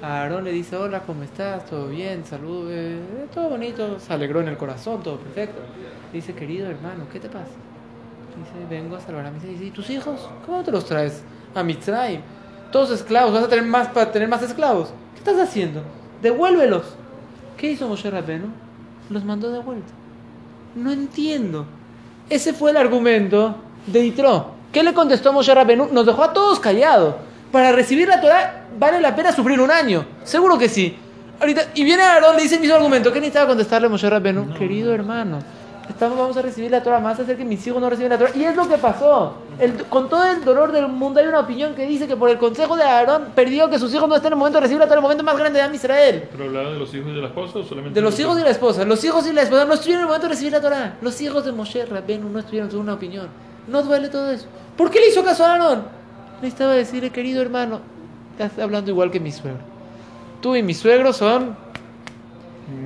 A 0.00 0.22
Aarón 0.22 0.44
le 0.44 0.52
dice, 0.52 0.76
hola, 0.76 1.00
¿cómo 1.02 1.22
estás? 1.24 1.66
¿Todo 1.66 1.88
bien? 1.88 2.24
Salud, 2.24 2.68
eh, 2.70 3.00
todo 3.34 3.50
bonito. 3.50 3.98
Se 3.98 4.12
alegró 4.12 4.40
en 4.40 4.48
el 4.48 4.56
corazón, 4.56 5.02
todo 5.02 5.16
perfecto. 5.18 5.60
Dice, 6.12 6.34
querido 6.34 6.68
hermano, 6.70 7.04
¿qué 7.12 7.18
te 7.20 7.28
pasa? 7.28 7.50
Dice, 8.36 8.66
vengo 8.70 8.94
a 8.96 9.00
salvar 9.00 9.26
a 9.26 9.30
mis 9.32 9.42
hijos. 9.42 9.54
Dice, 9.54 9.64
¿y 9.66 9.70
tus 9.72 9.90
hijos? 9.90 10.28
¿Cómo 10.46 10.62
te 10.62 10.70
los 10.70 10.84
traes? 10.86 11.22
A 11.54 11.62
Mitzrayim. 11.62 12.20
Todos 12.70 12.90
esclavos, 12.92 13.32
vas 13.34 13.44
a 13.44 13.48
tener 13.48 13.64
más 13.66 13.88
para 13.88 14.12
tener 14.12 14.28
más 14.28 14.42
esclavos. 14.42 14.90
¿Qué 15.28 15.32
estás 15.32 15.50
haciendo? 15.50 15.82
Devuélvelos. 16.22 16.84
¿Qué 17.58 17.72
hizo 17.72 17.86
Moshe 17.86 18.10
Rabbeinu? 18.10 18.46
Los 19.10 19.24
mandó 19.24 19.52
de 19.52 19.58
vuelta. 19.58 19.92
No 20.74 20.90
entiendo. 20.90 21.66
Ese 22.30 22.54
fue 22.54 22.70
el 22.70 22.78
argumento 22.78 23.56
de 23.86 24.04
Yitro. 24.04 24.52
¿Qué 24.72 24.82
le 24.82 24.94
contestó 24.94 25.34
Moshe 25.34 25.54
Rabbeinu? 25.54 25.88
Nos 25.92 26.06
dejó 26.06 26.24
a 26.24 26.32
todos 26.32 26.58
callados. 26.60 27.16
para 27.52 27.72
recibir 27.72 28.08
la 28.08 28.22
Torah 28.22 28.68
vale 28.78 29.02
la 29.02 29.14
pena 29.14 29.30
sufrir 29.30 29.60
un 29.60 29.70
año. 29.70 30.06
Seguro 30.24 30.56
que 30.56 30.70
sí. 30.70 30.96
Ahorita, 31.40 31.72
y 31.74 31.84
viene 31.84 32.04
Aarón, 32.04 32.34
le 32.34 32.44
dice 32.44 32.54
el 32.54 32.62
mismo 32.62 32.76
argumento. 32.76 33.12
¿Qué 33.12 33.20
necesitaba 33.20 33.48
contestarle 33.48 33.90
Moshe 33.90 34.08
Rabbeinu? 34.08 34.46
No. 34.46 34.54
Querido 34.54 34.94
hermano, 34.94 35.40
estamos, 35.88 36.18
vamos 36.18 36.36
a 36.36 36.42
recibir 36.42 36.70
la 36.70 36.82
Torah, 36.82 37.00
más 37.00 37.18
hacer 37.18 37.36
que 37.36 37.44
mis 37.44 37.66
hijos 37.66 37.80
no 37.80 37.88
reciben 37.90 38.10
la 38.10 38.18
Torah. 38.18 38.30
Y 38.34 38.44
es 38.44 38.54
lo 38.56 38.68
que 38.68 38.76
pasó. 38.78 39.34
El- 39.58 39.84
con 39.86 40.08
todo 40.08 40.24
el 40.24 40.44
dolor 40.44 40.70
del 40.72 40.86
mundo 40.88 41.18
hay 41.20 41.26
una 41.26 41.40
opinión 41.40 41.74
que 41.74 41.86
dice 41.86 42.06
que 42.06 42.16
por 42.16 42.30
el 42.30 42.38
consejo 42.38 42.76
de 42.76 42.82
Aarón 42.84 43.26
perdió 43.34 43.68
que 43.68 43.78
sus 43.78 43.92
hijos 43.94 44.08
no 44.08 44.14
estén 44.14 44.28
en 44.28 44.32
el 44.34 44.38
momento 44.38 44.58
de 44.58 44.62
recibir 44.62 44.80
la 44.80 44.86
Torah, 44.86 44.98
el 44.98 45.02
momento 45.02 45.24
más 45.24 45.36
grande 45.36 45.58
de 45.58 45.64
Am 45.64 45.74
Israel. 45.74 46.28
¿Pero 46.30 46.44
hablaba 46.44 46.70
de 46.70 46.78
los 46.78 46.94
hijos 46.94 47.08
y 47.10 47.14
de 47.14 47.20
la 47.20 47.26
esposa 47.28 47.58
o 47.58 47.62
solamente 47.64 47.94
De 47.94 48.00
los 48.00 48.18
hijos 48.20 48.38
y 48.38 48.42
la 48.42 48.50
esposa. 48.50 48.84
Los 48.84 49.02
hijos 49.04 49.26
y 49.26 49.32
la 49.32 49.42
esposa 49.42 49.64
no 49.64 49.74
estuvieron 49.74 50.00
en 50.00 50.04
el 50.04 50.08
momento 50.08 50.26
de 50.26 50.32
recibir 50.34 50.52
la 50.52 50.60
Torah. 50.60 50.94
Los 51.00 51.20
hijos 51.20 51.44
de 51.44 51.52
Moshe 51.52 51.84
Rabbeinu 51.86 52.28
no 52.28 52.38
estuvieron 52.38 52.70
en 52.70 52.76
una 52.78 52.94
opinión. 52.94 53.28
No 53.66 53.82
duele 53.82 54.08
todo 54.08 54.30
eso. 54.30 54.46
¿Por 54.76 54.90
qué 54.90 55.00
le 55.00 55.08
hizo 55.08 55.24
caso 55.24 55.44
a 55.44 55.52
Aarón? 55.52 55.82
Necesitaba 56.40 56.72
decirle, 56.74 57.10
querido 57.10 57.42
hermano, 57.42 57.80
estás 58.38 58.58
hablando 58.62 58.90
igual 58.90 59.10
que 59.10 59.18
mi 59.20 59.32
suegro. 59.32 59.60
Tú 60.40 60.54
y 60.54 60.62
mi 60.62 60.72
suegro 60.72 61.12
son, 61.12 61.56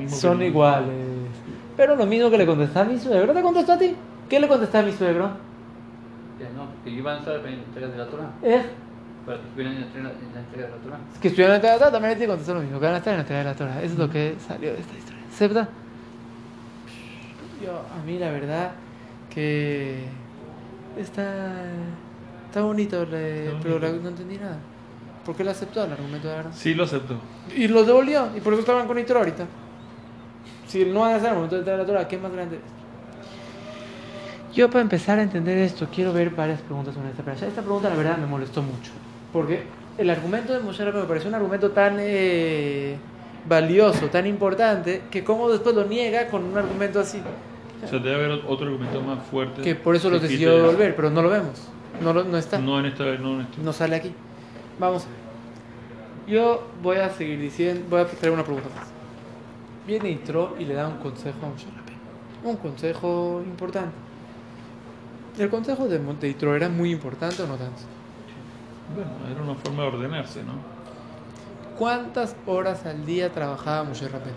son 0.08 0.42
iguales. 0.42 1.11
Pero 1.76 1.96
lo 1.96 2.06
mismo 2.06 2.30
que 2.30 2.38
le 2.38 2.46
contestó 2.46 2.80
a 2.80 2.84
mi 2.84 2.98
suegro, 2.98 3.32
¿te 3.32 3.42
contestó 3.42 3.72
a 3.72 3.78
ti? 3.78 3.94
¿Qué 4.28 4.38
le 4.40 4.48
contestó 4.48 4.78
a 4.78 4.82
mi 4.82 4.92
suegro? 4.92 5.30
Que 6.38 6.44
no, 6.56 6.66
que 6.84 6.90
iban 6.90 7.16
a 7.16 7.18
estar 7.20 7.36
en 7.36 7.42
la 7.44 7.50
entrega 7.50 7.88
de 7.88 7.98
la 7.98 8.06
Torah. 8.06 8.30
Es 8.42 8.64
Para 9.24 9.38
que 9.38 9.44
estuvieran 9.46 9.74
en 9.74 9.80
la 9.80 9.86
entrega, 9.86 10.10
en 10.10 10.34
la 10.34 10.40
entrega 10.40 10.66
de 10.66 10.72
la 10.72 10.78
Torah. 10.82 10.98
que 11.20 11.28
estuvieron 11.28 11.56
en 11.56 11.62
la 11.62 11.78
Torah, 11.78 11.90
también 11.92 12.18
le 12.18 12.26
contestó 12.26 12.54
lo 12.54 12.60
mismo, 12.60 12.78
que 12.80 12.86
van 12.86 12.94
a 12.94 12.98
estar 12.98 13.12
en 13.12 13.18
la 13.18 13.22
entrega 13.22 13.38
de 13.40 13.44
la 13.50 13.54
Torah. 13.54 13.82
Eso 13.82 13.92
es 13.94 13.98
lo 13.98 14.10
que 14.10 14.36
salió 14.46 14.72
de 14.72 14.80
esta 14.80 14.96
historia. 14.98 15.22
¿Septa? 15.32 15.68
Yo, 17.64 17.70
a 17.78 18.04
mí 18.04 18.18
la 18.18 18.30
verdad 18.30 18.72
que 19.30 20.04
está, 20.98 21.54
está 22.48 22.62
bonito, 22.62 23.04
le- 23.06 23.46
Está 23.48 23.58
pero 23.62 23.74
bonito. 23.78 23.96
la- 23.96 24.02
no 24.02 24.08
entendí 24.08 24.36
nada. 24.38 24.56
¿Por 25.24 25.36
qué 25.36 25.44
le 25.44 25.52
aceptó 25.52 25.84
el 25.84 25.92
argumento 25.92 26.26
de 26.28 26.34
Aaron? 26.34 26.52
Sí, 26.52 26.74
lo 26.74 26.82
aceptó. 26.84 27.14
Y 27.56 27.68
los 27.68 27.86
devolvió, 27.86 28.28
y 28.36 28.40
por 28.40 28.52
eso 28.54 28.60
estaban 28.60 28.86
con 28.88 28.96
Nitro 28.96 29.18
ahorita. 29.20 29.46
Si 30.72 30.86
no 30.86 31.00
van 31.00 31.12
a 31.12 31.16
hacer 31.16 31.28
el 31.28 31.34
momento 31.34 31.56
de 31.56 31.60
entregar 31.60 31.80
la 31.80 31.86
Torah, 31.86 32.08
¿qué 32.08 32.16
más 32.16 32.32
grande 32.32 32.56
es? 32.56 32.62
Yo 34.56 34.70
para 34.70 34.80
empezar 34.80 35.18
a 35.18 35.22
entender 35.22 35.58
esto, 35.58 35.86
quiero 35.94 36.14
ver 36.14 36.30
varias 36.30 36.62
preguntas 36.62 36.94
sobre 36.94 37.10
esta 37.10 37.22
pregunta. 37.22 37.46
Esta 37.46 37.60
pregunta 37.60 37.90
la 37.90 37.94
verdad 37.96 38.16
me 38.16 38.26
molestó 38.26 38.62
mucho, 38.62 38.90
porque 39.34 39.64
el 39.98 40.08
argumento 40.08 40.54
de 40.54 40.60
Moshe 40.60 40.78
Rabbeinu 40.82 41.02
me 41.02 41.08
pareció 41.08 41.28
un 41.28 41.34
argumento 41.34 41.72
tan 41.72 41.96
eh, 41.98 42.96
valioso, 43.46 44.06
tan 44.06 44.26
importante, 44.26 45.02
que 45.10 45.22
como 45.22 45.50
después 45.50 45.74
lo 45.74 45.84
niega 45.84 46.28
con 46.28 46.42
un 46.44 46.56
argumento 46.56 47.00
así. 47.00 47.20
O 47.84 47.86
sea, 47.88 47.98
debe 47.98 48.14
haber 48.14 48.30
otro 48.46 48.66
argumento 48.66 49.02
más 49.02 49.22
fuerte. 49.26 49.60
Que 49.60 49.74
por 49.74 49.94
eso 49.94 50.08
lo 50.08 50.18
decidió 50.20 50.56
devolver, 50.56 50.96
pero 50.96 51.10
no 51.10 51.20
lo 51.20 51.28
vemos. 51.28 51.68
No, 52.02 52.14
lo- 52.14 52.24
no 52.24 52.38
está. 52.38 52.58
No 52.58 52.78
en 52.80 52.86
esta 52.86 53.04
vez, 53.04 53.20
no 53.20 53.34
en 53.34 53.40
esta. 53.42 53.60
No 53.62 53.72
sale 53.74 53.96
aquí. 53.96 54.12
Vamos 54.78 55.04
a 55.04 55.06
ver. 55.08 56.32
Yo 56.34 56.66
voy 56.82 56.96
a 56.96 57.10
seguir 57.10 57.38
diciendo, 57.40 57.84
voy 57.90 58.00
a 58.00 58.06
traer 58.06 58.32
una 58.32 58.44
pregunta 58.44 58.68
más. 58.74 58.88
Viene 59.86 60.10
Itro 60.10 60.54
y 60.58 60.64
le 60.64 60.74
da 60.74 60.88
un 60.88 60.98
consejo 60.98 61.38
a 61.44 61.48
Moshe 61.48 61.66
Rabbeinu. 61.66 62.00
Un 62.44 62.56
consejo 62.56 63.42
importante. 63.44 63.94
¿El 65.38 65.48
consejo 65.50 65.88
de 65.88 65.98
Monte 65.98 66.28
Itro 66.28 66.54
era 66.54 66.68
muy 66.68 66.90
importante 66.90 67.42
o 67.42 67.46
no 67.46 67.56
tanto? 67.56 67.82
Bueno, 68.94 69.10
era 69.30 69.42
una 69.42 69.54
forma 69.54 69.82
de 69.82 69.88
ordenarse, 69.88 70.44
¿no? 70.44 70.52
¿Cuántas 71.78 72.36
horas 72.46 72.84
al 72.86 73.04
día 73.06 73.32
trabajaba 73.32 73.84
Moshe 73.84 74.08
Rabbeinu? 74.08 74.36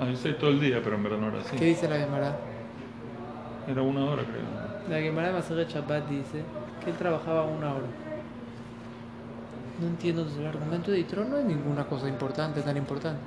A 0.00 0.04
veces 0.04 0.38
todo 0.38 0.50
el 0.50 0.60
día, 0.60 0.80
pero 0.82 0.96
en 0.96 1.02
verdad 1.02 1.18
no 1.18 1.28
era 1.28 1.40
así. 1.40 1.56
¿Qué 1.56 1.64
dice 1.66 1.88
la 1.88 1.96
Gemara? 1.96 2.36
Era 3.68 3.82
una 3.82 4.04
hora, 4.04 4.22
creo. 4.24 4.42
La 4.88 5.00
Gemara 5.00 5.28
de 5.28 5.34
Maseret 5.34 5.68
Shabbat 5.68 6.08
dice 6.08 6.42
que 6.84 6.90
él 6.90 6.96
trabajaba 6.96 7.44
una 7.44 7.72
hora. 7.74 7.86
No 9.80 9.86
entiendo, 9.86 10.26
el 10.38 10.46
argumento 10.46 10.90
de 10.90 10.98
Itro 10.98 11.24
no 11.24 11.38
es 11.38 11.44
ninguna 11.44 11.84
cosa 11.84 12.08
importante, 12.08 12.62
tan 12.62 12.76
importante. 12.76 13.20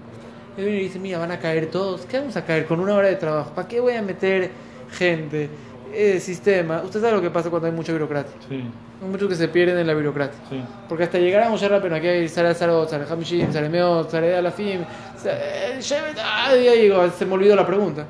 Él 0.58 0.66
viene 0.66 0.80
y 0.80 0.84
dice, 0.84 1.00
mira, 1.00 1.20
van 1.20 1.32
a 1.32 1.40
caer 1.40 1.68
todos. 1.68 2.06
¿Qué 2.06 2.20
vamos 2.20 2.36
a 2.38 2.46
caer 2.46 2.66
con 2.66 2.80
una 2.80 2.94
hora 2.96 3.08
de 3.10 3.16
trabajo? 3.16 3.52
¿Para 3.54 3.68
qué 3.68 3.80
voy 3.80 3.94
a 3.94 4.02
meter 4.02 4.52
gente, 4.92 5.50
eh, 5.94 6.20
sistema? 6.20 6.82
Usted 6.84 7.02
sabe 7.02 7.14
lo 7.14 7.22
que 7.22 7.30
pasa 7.30 7.50
cuando 7.50 7.68
hay 7.68 7.74
mucha 7.74 7.92
burocracia. 7.92 8.32
Sí, 8.48 8.64
Hay 9.04 9.10
muchos 9.10 9.28
que 9.28 9.36
se 9.36 9.48
pierden 9.50 9.78
en 9.78 9.88
la 9.88 9.94
burocracia. 9.94 10.40
sí. 10.50 10.64
Porque 10.88 11.04
hasta 11.04 11.18
llegar 11.20 11.44
a 11.44 11.50
Moshe 11.50 11.68
Rabbeinu, 11.68 11.96
aquí 11.96 12.08
hay 12.08 12.28
Sara 12.30 12.54
Sarot, 12.54 12.90
Sara 12.90 13.06
Hamishim, 13.10 13.52
Sara 13.52 13.68
Meot, 13.70 14.10
Sara 14.10 14.38
Alafim, 14.40 14.82
eh, 15.26 15.80
ya 15.82 16.74
llegó, 16.74 17.10
se 17.12 17.26
me 17.26 17.34
olvidó 17.34 17.56
la 17.56 17.66
pregunta. 17.68 18.06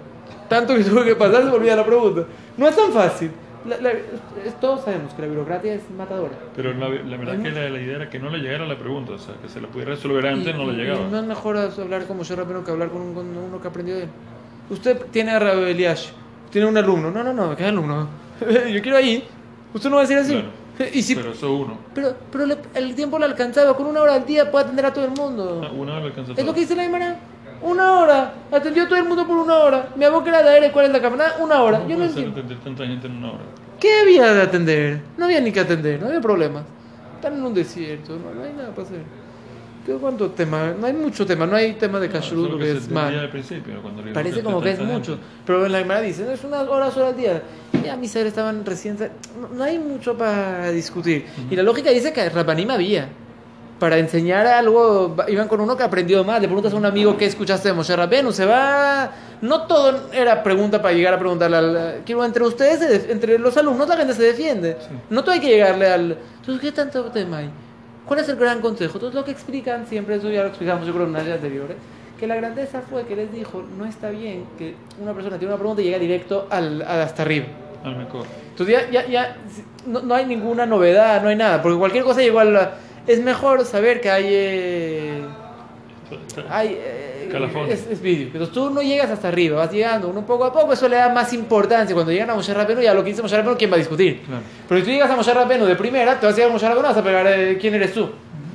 Tanto 0.47 0.75
que 0.75 0.83
tuve 0.83 1.03
que 1.05 1.15
pasar, 1.15 1.43
se 1.43 1.49
me 1.49 1.55
olvidó 1.55 1.75
la 1.75 1.85
pregunta. 1.85 2.25
No 2.57 2.67
es 2.67 2.75
tan 2.75 2.91
fácil. 2.91 3.31
La- 3.67 3.77
la- 3.77 3.91
es- 3.91 4.59
todos 4.61 4.83
sabemos 4.85 5.13
que 5.13 5.21
la 5.23 5.27
burocracia 5.27 5.73
es 5.73 5.81
matadora. 5.97 6.33
Pero 6.55 6.73
la, 6.73 6.87
la 6.89 7.17
verdad 7.17 7.41
que 7.41 7.49
la, 7.51 7.69
idea 7.79 7.95
era 7.95 8.09
que 8.09 8.19
no 8.19 8.29
le 8.29 8.37
llegara 8.39 8.65
la 8.65 8.77
pregunta, 8.77 9.13
o 9.13 9.17
sea, 9.17 9.35
que 9.41 9.49
se 9.49 9.59
la 9.59 9.67
pudiera 9.67 9.91
resolver 9.91 10.25
antes, 10.27 10.53
Y- 10.53 10.57
no 10.57 10.71
le 10.71 10.73
llegaba. 10.73 11.07
no 11.09 11.17
es 11.19 11.25
mejor 11.25 11.57
hablar 11.57 12.05
con 12.05 12.17
Moshe 12.17 12.35
Rabbeinu 12.35 12.63
que 12.63 12.71
hablar 12.71 12.89
con, 12.89 13.01
un- 13.01 13.13
con 13.13 13.25
uno 13.37 13.61
que 13.61 13.67
aprendió 13.67 13.95
de 13.95 14.03
él. 14.03 14.09
Usted 14.69 15.05
tiene 15.11 15.31
a 15.31 15.37
Eliash, 15.69 16.09
tiene 16.51 16.67
un 16.67 16.77
alumno. 16.77 17.11
No, 17.11 17.23
no, 17.23 17.33
no, 17.33 17.55
¿qué 17.55 17.65
alumno? 17.65 18.07
Yo 18.71 18.81
quiero 18.81 18.97
ahí. 18.97 19.23
Usted 19.73 19.89
no 19.89 19.95
va 19.97 20.03
a 20.03 20.05
decir 20.05 20.17
así. 20.17 20.33
Claro. 20.33 20.65
Y 20.93 21.01
si, 21.01 21.15
Pero 21.15 21.31
eso 21.31 21.53
uno. 21.55 21.77
pero 21.93 22.13
pero 22.29 22.45
le- 22.45 22.57
el 22.73 22.93
tiempo 22.95 23.17
le 23.17 23.23
alcanzaba. 23.25 23.75
Con 23.77 23.85
una 23.87 24.01
hora 24.01 24.15
al 24.15 24.25
día 24.25 24.51
puede 24.51 24.65
atender 24.65 24.85
a 24.85 24.93
todo 24.93 25.05
el 25.05 25.11
mundo. 25.11 25.61
Ah, 25.65 25.71
Una 25.71 25.95
hora 25.95 26.05
alcanza 26.05 26.31
Es 26.33 26.37
todo. 26.37 26.45
lo 26.47 26.53
que 26.53 26.59
dice 26.61 26.75
la 26.75 26.83
Gemara. 26.83 27.17
Una 27.61 27.99
hora. 27.99 28.33
Atendió 28.51 28.83
a 28.83 28.87
todo 28.87 28.97
el 28.99 29.05
mundo 29.05 29.25
por 29.25 29.37
una 29.37 29.55
hora. 29.57 29.89
Mi 29.95 30.05
aboca 30.05 30.29
era 30.29 30.43
de 30.43 30.49
aire, 30.49 30.71
¿cuál 30.71 30.85
es 30.87 30.91
la 30.91 31.01
cámara? 31.01 31.35
Una 31.39 31.61
hora. 31.61 31.79
¿Cómo 31.79 31.89
Yo 31.89 31.97
no 31.97 32.05
entiendo. 32.05 32.31
atender 32.31 32.57
tanta 32.59 32.85
gente 32.85 33.07
en 33.07 33.17
una 33.17 33.31
hora? 33.31 33.43
¿Qué 33.79 34.01
había 34.01 34.33
de 34.33 34.41
atender? 34.41 35.01
No 35.17 35.25
había 35.25 35.41
ni 35.41 35.51
que 35.51 35.59
atender, 35.59 35.99
no 35.99 36.07
había 36.07 36.21
problemas. 36.21 36.63
Están 37.15 37.33
en 37.33 37.43
un 37.43 37.53
desierto, 37.53 38.17
no, 38.17 38.33
no 38.33 38.43
hay 38.43 38.53
nada 38.53 38.69
para 38.69 38.83
hacer. 38.87 39.01
¿Qué, 39.85 39.93
¿Cuánto 39.93 40.31
tema? 40.31 40.73
No 40.79 40.87
hay 40.87 40.93
mucho 40.93 41.25
tema, 41.25 41.45
no 41.45 41.55
hay 41.55 41.73
tema 41.73 41.99
de 41.99 42.07
No, 42.07 42.13
kashrut 42.13 42.47
eso 42.49 42.57
que 42.57 42.71
es 42.71 42.89
mal. 42.89 43.29
Parece 44.13 44.41
como 44.41 44.59
que 44.59 44.71
es 44.71 44.79
mucho, 44.79 45.11
gente. 45.13 45.27
pero 45.45 45.65
en 45.65 45.71
la 45.71 45.79
Gemara 45.79 46.01
dice, 46.01 46.23
no, 46.25 46.31
es 46.31 46.43
unas 46.43 46.67
horas, 46.67 46.95
horas 46.97 47.09
al 47.09 47.17
día. 47.17 47.43
Ya 47.83 47.95
mis 47.95 48.09
seres 48.11 48.29
estaban 48.29 48.65
recién... 48.65 48.97
No, 49.39 49.55
no 49.55 49.63
hay 49.63 49.77
mucho 49.77 50.17
para 50.17 50.71
discutir. 50.71 51.25
Y 51.51 51.55
la 51.55 51.61
lógica 51.61 51.91
dice 51.91 52.11
que 52.13 52.27
Rabanim 52.29 52.71
había. 52.71 53.09
Para 53.85 53.99
enseñar 53.99 54.47
algo, 54.47 55.15
iban 55.27 55.47
con 55.47 55.61
uno 55.61 55.77
que 55.77 55.83
aprendió 55.83 56.23
más. 56.23 56.41
Le 56.41 56.47
preguntas 56.47 56.73
a 56.73 56.75
un 56.75 56.87
amigo 56.87 57.15
qué 57.17 57.27
escuchaste 57.27 57.67
de 57.67 57.75
Moshe 57.75 57.95
Rabbeinu, 57.95 58.31
se 58.31 58.43
va... 58.43 59.11
No 59.43 59.67
todo 59.67 60.11
era 60.11 60.41
pregunta 60.41 60.81
para 60.81 60.95
llegar 60.95 61.13
a 61.13 61.19
preguntarle 61.19 61.57
al... 61.57 62.01
Quiero, 62.03 62.25
entre 62.25 62.43
ustedes, 62.43 63.07
entre 63.07 63.37
los 63.37 63.55
alumnos, 63.57 63.87
la 63.87 63.97
gente 63.97 64.15
se 64.15 64.23
defiende. 64.23 64.75
Sí. 64.79 64.95
No 65.11 65.21
todo 65.21 65.33
hay 65.33 65.39
que 65.39 65.49
llegarle 65.49 65.87
al... 65.87 66.17
Entonces, 66.37 66.61
¿qué 66.63 66.71
tanto 66.71 67.03
tema 67.11 67.37
hay? 67.37 67.51
¿Cuál 68.07 68.21
es 68.21 68.29
el 68.29 68.37
gran 68.37 68.59
consejo? 68.59 68.95
Entonces, 68.95 69.13
lo 69.13 69.23
que 69.23 69.29
explican 69.29 69.85
siempre, 69.85 70.15
eso 70.15 70.31
ya 70.31 70.41
lo 70.41 70.47
explicamos 70.47 70.87
yo 70.87 70.91
creo 70.91 71.05
en 71.05 71.13
clase 71.13 71.33
anteriores, 71.33 71.77
que 72.19 72.25
la 72.25 72.37
grandeza 72.37 72.81
fue 72.89 73.05
que 73.05 73.15
les 73.15 73.31
dijo, 73.31 73.63
no 73.77 73.85
está 73.85 74.09
bien 74.09 74.45
que 74.57 74.73
una 74.99 75.13
persona 75.13 75.37
tiene 75.37 75.53
una 75.53 75.59
pregunta 75.59 75.83
y 75.83 75.85
llega 75.85 75.99
directo 75.99 76.47
al, 76.49 76.81
al 76.81 77.01
hasta 77.01 77.21
arriba. 77.21 77.45
Entonces 77.83 78.87
ya, 78.89 78.89
ya, 78.89 79.07
ya 79.07 79.37
no, 79.85 80.01
no 80.01 80.15
hay 80.15 80.25
ninguna 80.25 80.65
novedad, 80.65 81.21
no 81.21 81.29
hay 81.29 81.35
nada, 81.35 81.61
porque 81.61 81.77
cualquier 81.77 82.03
cosa 82.03 82.21
llegó 82.21 82.39
al... 82.39 82.71
Es 83.07 83.21
mejor 83.21 83.65
saber 83.65 84.01
que 84.01 84.09
hay... 84.09 84.25
eh, 84.27 85.21
hay 86.49 86.77
eh, 86.79 87.05
es, 87.69 87.87
es 87.87 88.01
vídeo. 88.01 88.27
Entonces 88.27 88.53
tú 88.53 88.69
no 88.69 88.81
llegas 88.81 89.09
hasta 89.09 89.27
arriba, 89.27 89.57
vas 89.57 89.71
llegando 89.71 90.07
uno 90.09 90.25
poco 90.25 90.45
a 90.45 90.53
poco, 90.53 90.73
eso 90.73 90.87
le 90.87 90.95
da 90.95 91.09
más 91.09 91.33
importancia. 91.33 91.93
Cuando 91.93 92.11
llegan 92.11 92.29
a 92.29 92.35
Moshe 92.35 92.53
Rabbeinu, 92.53 92.81
ya 92.81 92.93
lo 92.93 93.03
que 93.03 93.09
dice 93.09 93.21
Moshe 93.21 93.35
Rabbeinu, 93.35 93.57
¿quién 93.57 93.71
va 93.71 93.75
a 93.75 93.79
discutir? 93.79 94.21
Claro. 94.21 94.41
Pero 94.67 94.79
si 94.79 94.85
tú 94.85 94.91
llegas 94.91 95.09
a 95.09 95.15
Moshe 95.15 95.33
Rabbeinu 95.33 95.65
de 95.65 95.75
primera, 95.75 96.19
te 96.19 96.25
vas 96.25 96.33
a 96.33 96.37
llegar 96.37 96.49
a 96.49 96.53
Moshe 96.53 96.67
Rabbeinu, 96.67 96.87
vas 96.87 96.97
a 96.97 97.03
pegar 97.03 97.27
eh, 97.27 97.57
quién 97.59 97.73
eres 97.73 97.93
tú. 97.93 98.09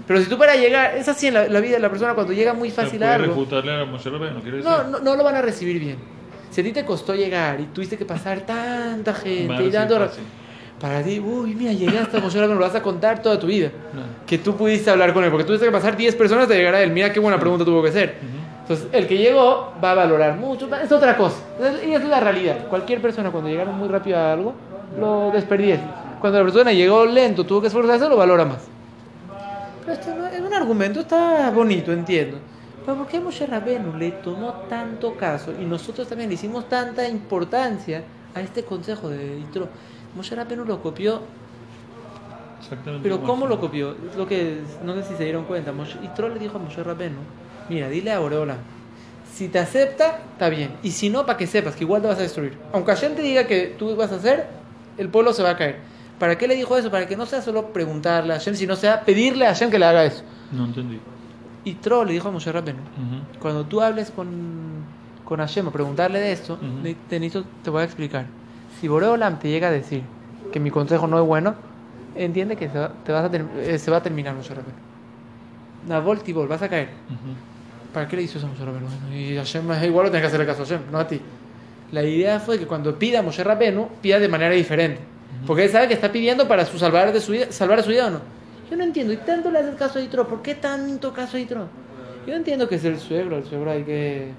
Pero 0.07 0.21
si 0.21 0.28
tú 0.28 0.38
para 0.38 0.57
llegar, 0.57 0.97
es 0.97 1.09
así 1.09 1.28
en 1.28 1.35
la, 1.35 1.49
la 1.49 1.61
vida 1.61 1.76
de 1.76 1.80
la 1.80 1.88
persona, 1.88 2.14
cuando 2.14 2.33
llega 2.33 2.52
muy 2.52 2.71
fácil 2.71 3.02
a 3.02 3.14
algo, 3.14 3.33
a 3.33 3.85
Moshe 3.85 4.11
Rabbeinu, 4.11 4.40
decir. 4.40 4.64
no, 4.64 4.85
no, 4.85 4.99
no 5.00 5.16
lo 5.16 5.25
van 5.25 5.37
a 5.37 5.42
recibir 5.42 5.78
bien. 5.78 5.99
Si 6.50 6.61
a 6.61 6.64
ti 6.64 6.73
te 6.73 6.85
costó 6.85 7.14
llegar 7.14 7.61
y 7.61 7.64
tuviste 7.66 7.97
que 7.97 8.04
pasar 8.04 8.40
tanta 8.40 9.14
gente 9.14 9.45
y 9.45 9.49
recibir 9.49 9.73
dando... 9.73 9.99
fácil. 10.00 10.25
Para 10.80 11.02
ti, 11.02 11.20
uy, 11.20 11.54
mira, 11.54 11.72
llegaste 11.72 12.16
a 12.16 12.20
Moshe 12.20 12.38
Rabbeinu, 12.38 12.58
lo 12.58 12.66
vas 12.66 12.75
a 12.75 12.82
contar 12.82 13.20
toda 13.20 13.38
tu 13.38 13.46
vida. 13.46 13.70
Claro. 13.92 14.08
Que 14.26 14.38
tú 14.38 14.56
pudiste 14.56 14.90
hablar 14.90 15.12
con 15.12 15.22
él, 15.22 15.30
porque 15.30 15.44
tuviste 15.44 15.66
que 15.66 15.72
pasar 15.72 15.96
10 15.96 16.16
personas 16.16 16.49
de 16.49 16.56
llegar 16.56 16.75
a 16.75 16.82
él. 16.82 16.90
Mira 16.90 17.12
qué 17.12 17.20
buena 17.20 17.38
pregunta 17.38 17.64
tuvo 17.64 17.82
que 17.82 17.90
hacer. 17.90 18.16
Ujú. 18.18 18.40
Entonces, 18.62 18.87
el 18.92 19.06
que 19.06 19.18
llegó 19.18 19.75
va 19.82 19.92
a 19.92 19.94
valorar 19.94 20.37
mucho, 20.37 20.68
es 20.76 20.90
otra 20.92 21.16
cosa. 21.16 21.37
Y 21.87 21.92
es 21.92 22.04
la 22.04 22.20
realidad. 22.20 22.68
Cualquier 22.68 23.02
persona 23.02 23.30
cuando 23.30 23.50
llegaron 23.50 23.76
muy 23.76 23.88
rápido 23.88 24.16
a 24.16 24.32
algo, 24.32 24.54
lo 24.99 25.30
desperdicia. 25.32 25.80
Cuando 26.20 26.38
la 26.38 26.44
persona 26.44 26.72
llegó 26.72 27.04
lento, 27.04 27.44
tuvo 27.44 27.60
que 27.60 27.66
esforzarse, 27.66 28.08
lo 28.08 28.16
valora 28.16 28.44
más. 28.44 28.60
Pero 29.80 29.92
esto 29.92 30.14
no, 30.14 30.26
es 30.26 30.40
un 30.40 30.54
argumento, 30.54 31.00
está 31.00 31.50
bonito, 31.50 31.92
entiendo. 31.92 32.38
Pero 32.87 32.96
¿por 32.96 33.06
qué 33.06 33.20
Moshe 33.20 33.46
Rabbeinu 33.46 33.96
le 33.96 34.12
tomó 34.12 34.52
tanto 34.68 35.14
caso 35.16 35.52
y 35.60 35.64
nosotros 35.64 36.08
también 36.08 36.30
le 36.30 36.34
hicimos 36.34 36.68
tanta 36.68 37.06
importancia 37.08 38.02
a 38.34 38.40
este 38.40 38.62
consejo 38.62 39.08
de 39.08 39.38
Yitro? 39.38 39.68
Moshe 40.16 40.34
Rabbeinu 40.34 40.64
lo 40.64 40.82
copió 40.82 41.20
Exactamente. 42.60 43.02
pero 43.02 43.20
¿cómo 43.26 43.46
lo 43.46 43.58
copió? 43.60 43.92
Es 44.10 44.16
lo 44.16 44.26
que 44.26 44.60
no 44.84 44.94
sé 44.94 45.04
si 45.04 45.14
se 45.16 45.24
dieron 45.24 45.44
cuenta. 45.44 45.72
Moshe- 45.72 45.98
y 46.02 46.08
Troll 46.08 46.34
le 46.34 46.40
dijo 46.40 46.56
a 46.58 46.60
Moshe 46.60 46.82
Rabbeinu, 46.82 47.18
mira, 47.68 47.88
dile 47.88 48.12
a 48.12 48.20
Oreola, 48.20 48.56
si 49.32 49.48
te 49.48 49.58
acepta, 49.58 50.20
está 50.32 50.48
bien. 50.50 50.72
Y 50.82 50.90
si 50.90 51.08
no, 51.08 51.24
para 51.24 51.38
que 51.38 51.46
sepas 51.46 51.74
que 51.76 51.84
igual 51.84 52.02
te 52.02 52.08
vas 52.08 52.18
a 52.18 52.22
destruir. 52.22 52.58
Aunque 52.72 52.92
Hashem 52.92 53.14
te 53.14 53.22
diga 53.22 53.46
que 53.46 53.74
tú 53.78 53.96
vas 53.96 54.12
a 54.12 54.16
hacer, 54.16 54.46
el 54.98 55.08
pueblo 55.08 55.32
se 55.32 55.42
va 55.42 55.50
a 55.50 55.56
caer. 55.56 55.78
¿Para 56.18 56.36
qué 56.36 56.46
le 56.46 56.54
dijo 56.54 56.76
eso? 56.76 56.90
Para 56.90 57.06
que 57.06 57.16
no 57.16 57.24
sea 57.24 57.40
solo 57.40 57.72
preguntarle 57.72 58.34
a 58.34 58.36
Hashem, 58.36 58.54
sino 58.54 58.76
sea 58.76 59.02
pedirle 59.04 59.46
a 59.46 59.50
Hashem 59.50 59.70
que 59.70 59.78
le 59.78 59.86
haga 59.86 60.04
eso. 60.04 60.22
No 60.52 60.66
entendí. 60.66 61.00
Y 61.64 61.74
Tro 61.74 62.04
le 62.04 62.12
dijo 62.12 62.28
a 62.28 62.30
Moshe 62.30 62.52
Rabbeinu, 62.52 62.80
cuando 63.40 63.64
tú 63.64 63.80
hables 63.80 64.10
con, 64.10 64.28
con 65.24 65.38
Hashem 65.40 65.66
o 65.68 65.70
preguntarle 65.70 66.18
de 66.20 66.32
esto, 66.32 66.58
ne- 66.82 66.96
te, 67.08 67.18
necesito- 67.18 67.46
te 67.62 67.70
voy 67.70 67.80
a 67.82 67.84
explicar. 67.84 68.26
Si 68.80 68.88
Boreolam 68.88 69.38
te 69.38 69.49
llega 69.49 69.68
a 69.68 69.70
decir 69.70 70.02
que 70.52 70.58
mi 70.58 70.70
consejo 70.70 71.06
no 71.06 71.20
es 71.20 71.26
bueno, 71.26 71.54
entiende 72.14 72.56
que 72.56 72.68
se 72.68 72.78
va, 72.78 72.92
te 73.04 73.12
vas 73.12 73.30
a 73.30 73.37
eh, 73.37 73.78
se 73.78 73.90
va 73.90 73.99
a 73.99 74.02
terminar 74.02 74.34
Moshe 74.34 74.54
Rabbeinu. 74.54 74.78
Navol 75.87 76.22
Tibol, 76.22 76.49
vas 76.49 76.62
a 76.62 76.68
caer. 76.68 76.88
Ujú. 77.08 77.92
¿Para 77.92 78.08
qué 78.08 78.16
le 78.16 78.22
hizo 78.22 78.38
eso 78.38 78.46
a 78.46 78.50
Moshe 78.50 78.64
Rabbeinu? 78.64 78.88
Y 79.14 79.37
Hashem 79.37 79.70
es 79.72 79.84
igual, 79.84 80.06
lo 80.06 80.10
tenés 80.10 80.22
que 80.22 80.26
hacerle 80.28 80.46
caso 80.46 80.62
a 80.62 80.64
Hashem, 80.64 80.80
no 80.90 80.99
a 80.99 81.06
ti. 81.06 81.20
La 81.92 82.02
idea 82.02 82.40
fue 82.40 82.58
que 82.58 82.66
cuando 82.66 82.99
pida 82.99 83.20
Moshe 83.20 83.44
Rabbeinu, 83.44 83.88
pida 84.00 84.18
de 84.18 84.28
manera 84.28 84.54
diferente. 84.54 85.00
Porque 85.46 85.64
él 85.64 85.70
sabe 85.70 85.88
que 85.88 85.94
está 85.94 86.10
pidiendo 86.10 86.49
para 86.49 86.64
su 86.64 86.78
salvar, 86.78 87.12
de 87.12 87.20
su 87.20 87.32
vida, 87.32 87.46
salvar 87.50 87.80
a 87.80 87.82
su 87.82 87.90
vida 87.90 88.06
o 88.06 88.10
no. 88.10 88.20
Yo 88.70 88.76
no 88.76 88.84
entiendo, 88.84 89.12
y 89.12 89.16
tanto 89.18 89.50
le 89.50 89.58
haces 89.58 89.75
caso 89.75 89.99
a 89.99 90.02
Yitro, 90.02 90.26
¿por 90.26 90.42
qué 90.42 90.54
tanto 90.54 91.12
caso 91.12 91.37
a 91.37 91.40
Yitro? 91.40 91.66
Yo 92.26 92.34
entiendo 92.34 92.68
que 92.68 92.76
es 92.76 92.84
el 92.84 92.99
suegro, 92.99 93.38
el 93.38 93.44
suegro 93.44 93.70
hay 93.72 93.82
que, 93.82 94.32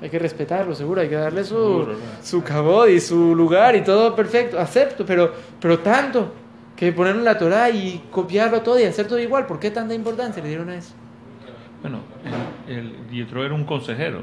hay 0.00 0.10
que 0.10 0.18
respetarlo, 0.18 0.74
seguro, 0.74 1.00
hay 1.00 1.08
que 1.08 1.14
darle 1.14 1.44
su, 1.44 1.54
Seguro, 1.54 1.92
¿no? 1.92 1.98
su 2.22 2.42
cabod 2.42 2.88
y 2.88 3.00
su 3.00 3.34
lugar 3.34 3.76
y 3.76 3.82
todo 3.82 4.14
perfecto, 4.16 4.58
acepto, 4.58 5.04
pero, 5.06 5.32
pero 5.60 5.78
tanto 5.78 6.32
que 6.76 6.92
ponerlo 6.92 7.20
en 7.20 7.24
la 7.24 7.38
Torah 7.38 7.70
y 7.70 8.02
copiarlo 8.10 8.62
todo 8.62 8.80
y 8.80 8.84
hacer 8.84 9.06
todo 9.06 9.18
igual, 9.18 9.46
¿por 9.46 9.60
qué 9.60 9.70
tanta 9.70 9.94
importancia 9.94 10.42
le 10.42 10.48
dieron 10.48 10.70
a 10.70 10.76
eso? 10.76 10.94
Bueno, 11.82 12.00
el, 12.66 12.76
el 12.76 13.10
Yitro 13.10 13.44
era 13.44 13.54
un 13.54 13.64
consejero. 13.64 14.22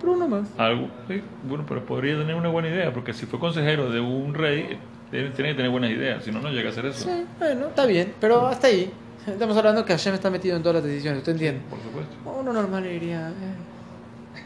Pero 0.00 0.12
uno 0.12 0.28
más. 0.28 0.48
Algo, 0.58 0.88
sí, 1.08 1.22
bueno, 1.44 1.64
pero 1.66 1.84
podría 1.84 2.18
tener 2.18 2.34
una 2.34 2.48
buena 2.48 2.68
idea, 2.68 2.92
porque 2.92 3.12
si 3.12 3.26
fue 3.26 3.38
consejero 3.38 3.90
de 3.90 4.00
un 4.00 4.34
rey, 4.34 4.78
tiene, 5.10 5.30
que 5.32 5.54
tener 5.54 5.70
buenas 5.70 5.90
ideas, 5.90 6.24
si 6.24 6.30
no, 6.32 6.40
no 6.40 6.50
llega 6.50 6.68
a 6.68 6.72
hacer 6.72 6.86
eso. 6.86 7.08
Sí, 7.08 7.24
bueno, 7.38 7.68
está 7.68 7.86
bien, 7.86 8.12
pero 8.20 8.46
hasta 8.46 8.66
ahí. 8.66 8.92
Estamos 9.26 9.56
hablando 9.56 9.84
que 9.86 9.92
Hashem 9.94 10.12
está 10.12 10.28
metido 10.28 10.54
en 10.56 10.62
todas 10.62 10.76
las 10.76 10.84
decisiones, 10.84 11.20
¿usted 11.20 11.32
entiende? 11.32 11.62
Por 11.70 11.80
supuesto. 11.80 12.14
Uno 12.38 12.52
normal 12.52 12.82
diría... 12.82 13.30
eh, 13.30 13.53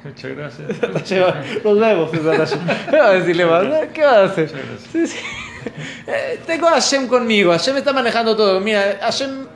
Muchas 0.04 0.36
gracias. 0.36 1.62
Los 1.64 1.78
huevos, 1.78 2.14
esa 2.14 2.36
Hashem. 2.36 2.58
¿Qué 2.90 2.96
va 2.96 3.06
a 3.08 3.12
decirle 3.14 3.46
más? 3.46 3.64
¿Qué 3.92 4.02
va 4.02 4.18
a 4.20 4.24
hacer? 4.24 4.50
Sí, 4.92 5.06
sí. 5.06 5.18
Eh, 6.06 6.40
tengo 6.46 6.68
a 6.68 6.72
Hashem 6.72 7.08
conmigo, 7.08 7.50
Hashem 7.52 7.76
está 7.76 7.92
manejando 7.92 8.36
todo. 8.36 8.60
Mira, 8.60 8.98
Hashem, 9.00 9.46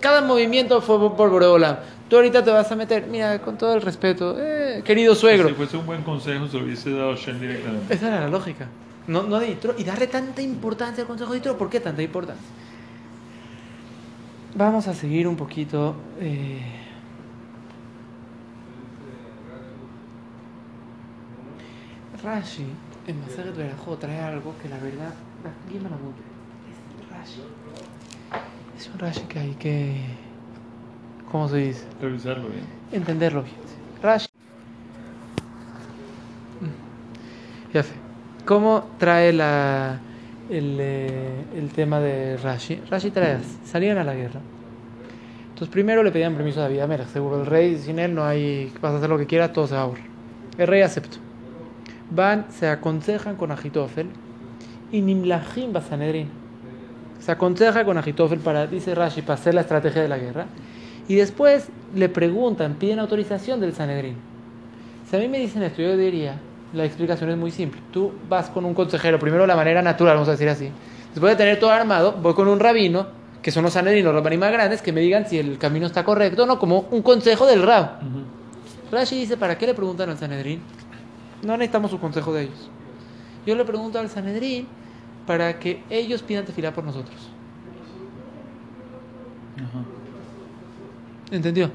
cada 0.00 0.22
movimiento 0.22 0.80
fue 0.80 0.98
por- 1.14 1.30
Boreolam. 1.30 1.76
Tú 2.08 2.16
ahorita 2.16 2.42
te 2.42 2.50
vas 2.50 2.70
a 2.72 2.76
meter, 2.76 3.06
mira, 3.06 3.38
con 3.40 3.58
todo 3.58 3.74
el 3.74 3.82
respeto, 3.82 4.36
eh, 4.38 4.82
querido 4.84 5.14
suegro. 5.14 5.48
Si 5.48 5.54
fuese 5.54 5.76
un 5.76 5.84
buen 5.84 6.02
consejo, 6.02 6.46
se 6.48 6.56
lo 6.58 6.64
hubiese 6.64 6.90
dado 6.90 7.12
a 7.12 7.16
Shen 7.16 7.38
directamente. 7.40 7.92
Esa 7.92 8.06
era 8.08 8.20
la 8.20 8.28
lógica. 8.28 8.66
No, 9.08 9.24
no 9.24 9.38
de 9.40 9.48
Yitro. 9.48 9.74
Y 9.76 9.84
darle 9.84 10.06
tanta 10.06 10.40
importancia 10.40 11.02
al 11.02 11.08
consejo 11.08 11.32
de 11.32 11.38
Yitro, 11.40 11.58
¿por 11.58 11.68
qué 11.68 11.80
tanta 11.80 12.00
importancia? 12.02 12.44
Vamos 14.54 14.88
a 14.88 14.94
seguir 14.94 15.26
un 15.28 15.36
poquito. 15.36 15.96
eh, 16.20 16.60
Rashi, 22.22 22.66
en 23.06 23.20
Masajet 23.20 23.56
Berajot, 23.56 24.00
trae 24.00 24.20
algo 24.20 24.54
que 24.60 24.68
la 24.68 24.78
verdad, 24.78 25.14
la 25.44 25.72
Guimara 25.72 25.96
mucho. 25.96 26.22
Es 27.00 27.08
Rashi. 27.10 27.42
Es 28.76 28.90
un 28.92 28.98
Rashi 28.98 29.20
que 29.22 29.38
hay 29.38 29.54
que. 29.54 30.00
¿Cómo 31.30 31.48
se 31.48 31.58
dice? 31.58 31.86
Revisarlo 32.00 32.48
bien. 32.48 32.64
entenderlo 32.90 33.42
bien. 33.42 33.54
Rashi. 34.02 34.28
Mm. 36.60 37.72
Ya 37.72 37.82
sé. 37.84 37.92
¿Cómo 38.44 38.88
trae 38.98 39.32
la, 39.32 40.00
el, 40.50 40.76
eh, 40.80 41.44
el 41.54 41.70
tema 41.70 42.00
de 42.00 42.36
Rashi? 42.36 42.76
Rashi 42.90 43.10
trae. 43.10 43.38
Salieron 43.64 43.98
a 43.98 44.04
la 44.04 44.14
guerra. 44.14 44.40
Entonces 45.50 45.68
primero 45.72 46.02
le 46.02 46.10
pedían 46.10 46.34
permiso 46.34 46.60
a 46.60 46.64
David 46.64 46.80
Amelech. 46.80 47.08
Seguro 47.08 47.40
el 47.40 47.46
rey, 47.46 47.76
sin 47.78 47.98
él 47.98 48.14
no 48.14 48.24
hay... 48.24 48.72
Vas 48.80 48.94
a 48.94 48.96
hacer 48.98 49.08
lo 49.08 49.18
que 49.18 49.26
quieras, 49.26 49.52
todo 49.52 49.66
se 49.66 49.74
va 49.74 49.80
a 49.80 49.84
ahorrar. 49.84 50.04
El 50.56 50.66
rey 50.66 50.82
aceptó. 50.82 51.27
Van, 52.10 52.46
se 52.50 52.68
aconsejan 52.68 53.36
con 53.36 53.50
Agitofel 53.50 54.08
y 54.90 55.00
Nimlahim 55.00 55.72
Basanedrin. 55.72 56.28
Se 57.20 57.32
aconseja 57.32 57.84
con 57.84 57.98
Agitofel 57.98 58.38
para, 58.38 58.66
dice 58.66 58.94
Rashi, 58.94 59.22
para 59.22 59.34
hacer 59.34 59.54
la 59.54 59.60
estrategia 59.62 60.02
de 60.02 60.08
la 60.08 60.18
guerra. 60.18 60.46
Y 61.08 61.14
después 61.16 61.68
le 61.94 62.08
preguntan, 62.08 62.74
piden 62.74 62.98
autorización 62.98 63.60
del 63.60 63.74
Sanedrín. 63.74 64.16
Si 65.10 65.16
a 65.16 65.18
mí 65.18 65.28
me 65.28 65.38
dicen 65.38 65.62
esto, 65.62 65.82
yo 65.82 65.96
diría, 65.96 66.38
la 66.72 66.84
explicación 66.84 67.30
es 67.30 67.36
muy 67.36 67.50
simple. 67.50 67.80
Tú 67.92 68.12
vas 68.28 68.48
con 68.50 68.64
un 68.64 68.74
consejero, 68.74 69.18
primero 69.18 69.42
de 69.42 69.48
la 69.48 69.56
manera 69.56 69.82
natural, 69.82 70.14
vamos 70.16 70.28
a 70.28 70.32
decir 70.32 70.48
así. 70.48 70.70
Después 71.10 71.32
de 71.32 71.36
tener 71.36 71.58
todo 71.58 71.70
armado, 71.70 72.12
voy 72.12 72.34
con 72.34 72.46
un 72.48 72.60
rabino, 72.60 73.06
que 73.42 73.50
son 73.50 73.64
los 73.64 73.72
Sanedrín, 73.72 74.04
los 74.04 74.14
rabaní 74.14 74.36
más 74.36 74.52
grandes, 74.52 74.82
que 74.82 74.92
me 74.92 75.00
digan 75.00 75.26
si 75.26 75.38
el 75.38 75.58
camino 75.58 75.86
está 75.86 76.04
correcto 76.04 76.42
o 76.42 76.46
no, 76.46 76.58
como 76.58 76.86
un 76.90 77.02
consejo 77.02 77.46
del 77.46 77.62
rab. 77.62 78.00
Rashi 78.92 79.20
dice, 79.20 79.36
¿para 79.36 79.56
qué 79.56 79.66
le 79.66 79.74
preguntan 79.74 80.10
al 80.10 80.18
Sanedrín? 80.18 80.60
No 81.42 81.56
necesitamos 81.56 81.90
su 81.90 82.00
consejo 82.00 82.32
de 82.32 82.44
ellos. 82.44 82.70
Yo 83.46 83.54
le 83.54 83.64
pregunto 83.64 83.98
al 83.98 84.08
Sanedrín 84.08 84.66
para 85.26 85.58
que 85.58 85.82
ellos 85.90 86.22
pidan 86.22 86.44
tefilá 86.44 86.72
por 86.72 86.84
nosotros. 86.84 87.16
Ajá. 89.56 89.84
¿Entendió? 91.30 91.70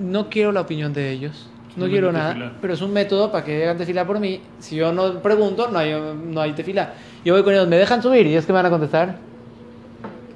No 0.00 0.28
quiero 0.28 0.52
la 0.52 0.60
opinión 0.60 0.92
de 0.92 1.10
ellos. 1.10 1.48
No 1.76 1.86
quiero 1.86 2.10
nada, 2.12 2.30
tefilá. 2.30 2.52
pero 2.60 2.74
es 2.74 2.80
un 2.82 2.92
método 2.92 3.30
para 3.30 3.44
que 3.44 3.62
hagan 3.62 3.78
tefilá 3.78 4.06
por 4.06 4.18
mí. 4.18 4.40
Si 4.58 4.76
yo 4.76 4.92
no 4.92 5.20
pregunto, 5.20 5.68
no 5.70 5.78
hay, 5.78 5.92
no 5.92 6.40
hay 6.40 6.52
tefilá. 6.52 6.94
Yo 7.24 7.34
voy 7.34 7.42
con 7.42 7.52
ellos, 7.52 7.68
¿me 7.68 7.76
dejan 7.76 8.02
subir? 8.02 8.26
¿Y 8.26 8.30
ellos 8.30 8.46
que 8.46 8.52
me 8.52 8.56
van 8.56 8.66
a 8.66 8.70
contestar? 8.70 9.16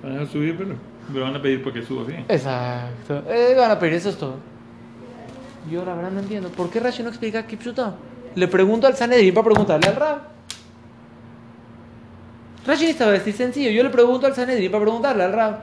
Van 0.03 0.19
a 0.19 0.27
subir, 0.27 0.57
pero 0.57 0.75
me 1.13 1.21
van 1.21 1.35
a 1.35 1.43
pedir 1.43 1.63
para 1.63 1.75
que 1.75 1.83
suba 1.83 2.05
bien. 2.05 2.25
Exacto. 2.29 3.23
Eh, 3.29 3.55
van 3.57 3.71
a 3.71 3.79
pedir, 3.79 3.95
eso 3.95 4.11
es 4.11 4.17
todo. 4.17 4.37
Yo 5.71 5.85
la 5.85 5.95
verdad 5.95 6.11
no 6.11 6.21
entiendo. 6.21 6.49
¿Por 6.49 6.71
qué 6.71 6.81
Rashi 6.81 7.03
no 7.03 7.09
explica 7.09 7.47
Kipchuto? 7.47 7.95
Le 8.35 8.49
pregunto 8.49 8.87
al 8.87 8.97
Sanedrín 8.97 9.35
para 9.35 9.45
preguntarle 9.45 9.89
al 9.89 9.97
Rab. 9.97 10.19
Rashi 12.67 12.87
estaba 12.87 13.13
decir 13.13 13.35
sencillo. 13.35 13.71
Yo 13.71 13.83
le 13.83 13.91
pregunto 13.91 14.27
al 14.27 14.35
Sanedrín 14.35 14.71
para 14.71 14.83
preguntarle 14.85 15.25
al 15.25 15.33
Rab. 15.33 15.59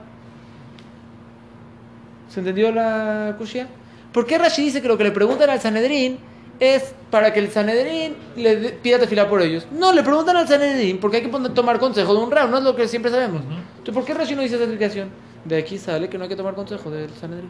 ¿Se 2.30 2.40
entendió 2.42 2.72
la 2.72 3.36
cushia? 3.38 3.68
¿Por 4.14 4.26
qué 4.26 4.38
Rashi 4.38 4.64
dice 4.66 4.82
que 4.82 4.88
lo 4.88 4.98
que 4.98 5.04
le 5.04 5.12
preguntan 5.12 5.50
al 5.50 5.60
Sanedrín 5.60 6.18
es 6.60 6.94
para 7.10 7.32
que 7.34 7.40
el 7.40 7.50
Sanedrín 7.50 8.16
le 8.36 8.72
pida 8.84 9.00
tefilá 9.00 9.28
por 9.30 9.42
ellos? 9.42 9.66
No, 9.72 9.94
le 9.94 10.04
preguntan 10.04 10.36
al 10.38 10.48
Sanedrín 10.48 11.00
porque 11.00 11.18
hay 11.18 11.24
que 11.24 11.30
poner- 11.30 11.54
tomar 11.54 11.80
consejo 11.80 12.14
de 12.14 12.20
un 12.20 12.30
Rab, 12.32 12.50
no 12.50 12.58
es 12.58 12.64
lo 12.64 12.76
que 12.76 12.88
siempre 12.88 13.10
sabemos. 13.12 13.42
Entonces, 13.78 13.94
¿por 13.94 14.06
qué 14.06 14.14
Rashi 14.14 14.36
no 14.36 14.42
dice 14.42 14.56
esa 14.56 14.66
explicación? 14.66 15.10
De 15.46 15.58
aquí 15.58 15.78
sale 15.78 16.10
que 16.10 16.18
no 16.18 16.24
hay 16.26 16.30
que 16.30 16.36
tomar 16.36 16.54
consejo 16.54 16.92
del 16.92 17.10
Sanedrín. 17.12 17.50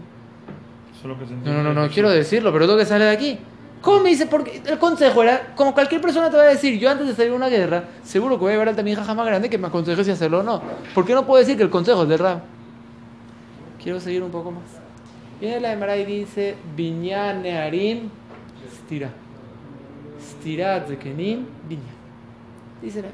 Eso 0.91 1.01
es 1.01 1.05
lo 1.05 1.19
que 1.19 1.25
se 1.25 1.33
No, 1.33 1.63
no, 1.63 1.63
no, 1.63 1.73
no 1.73 1.89
quiero 1.89 2.09
decirlo, 2.09 2.51
pero 2.53 2.65
es 2.65 2.71
lo 2.71 2.77
que 2.77 2.85
sale 2.85 3.05
de 3.05 3.11
aquí. 3.11 3.39
¿Cómo 3.81 4.01
me 4.03 4.09
dice? 4.09 4.25
Porque 4.25 4.61
el 4.65 4.77
consejo 4.77 5.23
era, 5.23 5.53
como 5.55 5.73
cualquier 5.73 6.01
persona 6.01 6.29
te 6.29 6.35
va 6.35 6.43
a 6.43 6.47
decir, 6.47 6.77
yo 6.77 6.89
antes 6.89 7.07
de 7.07 7.15
salir 7.15 7.31
a 7.31 7.35
una 7.35 7.47
guerra, 7.47 7.85
seguro 8.03 8.35
que 8.35 8.41
voy 8.41 8.49
a 8.49 8.53
llevar 8.53 8.69
al 8.69 8.75
también 8.75 8.97
jaja 8.97 9.13
más 9.13 9.25
grande 9.25 9.49
que 9.49 9.57
me 9.57 9.67
aconseje 9.67 10.03
si 10.03 10.11
hacerlo 10.11 10.39
o 10.39 10.43
no. 10.43 10.61
¿Por 10.93 11.05
qué 11.05 11.13
no 11.13 11.25
puedo 11.25 11.39
decir 11.39 11.55
que 11.55 11.63
el 11.63 11.69
consejo 11.69 12.03
es 12.03 12.09
del 12.09 12.19
Rab? 12.19 12.41
Quiero 13.81 13.99
seguir 14.01 14.21
un 14.21 14.31
poco 14.31 14.51
más. 14.51 14.63
Viene 15.39 15.61
la 15.61 15.71
Emara 15.71 15.95
y 15.95 16.03
dice, 16.05 16.57
Binyan 16.75 17.41
Nearim 17.41 18.09
Stira. 18.85 19.09
Stirat 20.21 20.87
Zekenim 20.89 21.45
Binyan. 21.69 21.87
Dice, 22.81 23.01
la- 23.01 23.07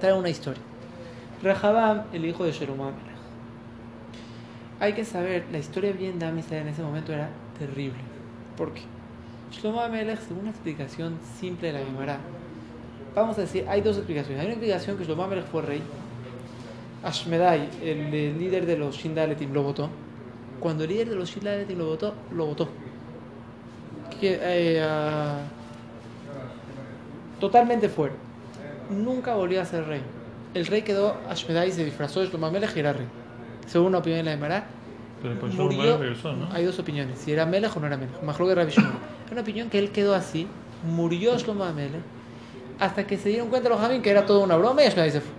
trae 0.00 0.12
una 0.12 0.28
historia. 0.28 0.62
Rehabam, 1.42 2.04
el 2.12 2.24
hijo 2.24 2.44
de 2.44 2.52
Sheromam 2.52 2.92
Hay 4.78 4.92
que 4.92 5.04
saber, 5.04 5.44
la 5.50 5.58
historia 5.58 5.92
bien 5.92 6.18
de 6.20 6.26
Amistad 6.26 6.58
en 6.58 6.68
ese 6.68 6.82
momento 6.82 7.12
era 7.12 7.28
terrible. 7.58 7.98
¿Por 8.56 8.72
qué? 8.72 8.82
Shlomo 9.52 9.80
Amelech, 9.80 10.20
según 10.20 10.42
una 10.42 10.50
explicación 10.50 11.18
simple 11.38 11.72
de 11.72 11.78
la 11.78 11.84
Gemara, 11.84 12.18
vamos 13.14 13.38
a 13.38 13.42
decir, 13.42 13.64
hay 13.68 13.80
dos 13.80 13.96
explicaciones. 13.96 14.40
Hay 14.40 14.46
una 14.46 14.54
explicación 14.54 14.98
que 14.98 15.04
Shlomo 15.04 15.24
Amelech 15.24 15.46
fue 15.46 15.62
rey. 15.62 15.82
Ashmedai, 17.02 17.68
el, 17.82 18.14
eh, 18.14 18.34
líder 18.36 18.66
de 18.66 18.76
los 18.76 18.96
Shindaletim, 18.96 19.52
lo 19.52 19.62
votó. 19.62 19.88
Cuando 20.60 20.84
el 20.84 20.90
líder 20.90 21.10
de 21.10 21.16
los 21.16 21.30
Shindaletim 21.30 21.78
lo 21.78 21.86
votó, 21.86 22.14
lo 22.32 22.46
votó. 22.46 22.68
Que, 24.20 24.38
eh, 24.40 24.82
ah, 24.82 25.40
totalmente 27.38 27.88
fuera. 27.88 28.14
Nunca 28.90 29.34
volvió 29.34 29.60
a 29.60 29.64
ser 29.64 29.86
rey. 29.86 30.00
El 30.54 30.66
rey 30.66 30.82
quedó, 30.82 31.16
Ashmedai 31.28 31.70
se 31.70 31.84
disfrazó 31.84 32.20
de 32.20 32.26
Shlomo 32.26 32.46
Amelech 32.46 32.74
y 32.76 32.80
era 32.80 32.92
rey. 32.92 33.06
Según 33.66 33.88
una 33.88 33.98
opinión 33.98 34.20
de 34.20 34.24
la 34.24 34.30
Gemara, 34.32 34.64
Pero 35.20 35.34
después 35.34 35.54
murió. 35.54 35.98
Regresó, 35.98 36.32
¿no? 36.32 36.48
Hay 36.52 36.64
dos 36.64 36.78
opiniones, 36.78 37.18
si 37.18 37.32
era 37.32 37.46
Melech 37.46 37.76
o 37.76 37.80
no 37.80 37.86
era 37.86 37.96
Melech. 37.96 38.14
Shimon. 38.70 38.92
Hay 38.92 39.15
una 39.32 39.42
opinión 39.42 39.70
que 39.70 39.78
él 39.78 39.90
quedó 39.90 40.14
así, 40.14 40.46
murió 40.84 41.36
Shlomo 41.38 41.64
Amelech, 41.64 42.02
hasta 42.78 43.06
que 43.06 43.16
se 43.16 43.30
dieron 43.30 43.48
cuenta 43.48 43.68
los 43.68 43.80
Jamín 43.80 44.02
que 44.02 44.10
era 44.10 44.26
toda 44.26 44.44
una 44.44 44.56
broma 44.56 44.82
y 44.82 44.86
Ashmedai 44.86 45.10
se 45.10 45.20
fue. 45.20 45.32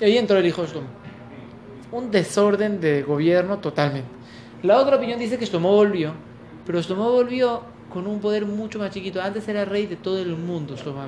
Y 0.00 0.04
ahí 0.04 0.18
entró 0.18 0.38
el 0.38 0.46
hijo 0.46 0.64
Shlomo. 0.66 0.88
Un 1.92 2.10
desorden 2.10 2.80
de 2.80 3.02
gobierno 3.02 3.58
totalmente. 3.58 4.08
La 4.62 4.78
otra 4.78 4.96
opinión 4.96 5.18
dice 5.18 5.38
que 5.38 5.46
Shlomo 5.46 5.72
volvió, 5.72 6.12
pero 6.66 6.80
Shlomo 6.80 7.10
volvió 7.10 7.62
con 7.92 8.06
un 8.06 8.20
poder 8.20 8.46
mucho 8.46 8.78
más 8.78 8.90
chiquito. 8.90 9.20
Antes 9.20 9.46
era 9.48 9.64
rey 9.64 9.86
de 9.86 9.96
todo 9.96 10.18
el 10.18 10.36
mundo, 10.36 10.76
Shlomo. 10.76 11.02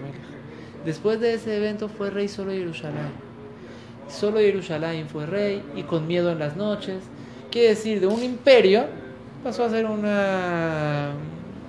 Después 0.84 1.20
de 1.20 1.34
ese 1.34 1.56
evento 1.56 1.88
fue 1.88 2.10
rey 2.10 2.28
solo 2.28 2.50
de 2.50 2.58
Jerusalén. 2.58 3.32
Solo 4.08 4.38
Jerusalén 4.38 5.08
fue 5.08 5.26
rey 5.26 5.62
y 5.76 5.84
con 5.84 6.06
miedo 6.06 6.30
en 6.30 6.38
las 6.38 6.56
noches. 6.56 7.02
Quiere 7.50 7.68
decir, 7.68 8.00
de 8.00 8.06
un 8.06 8.22
imperio 8.22 8.84
pasó 9.44 9.64
a 9.64 9.70
ser 9.70 9.86
una, 9.86 11.12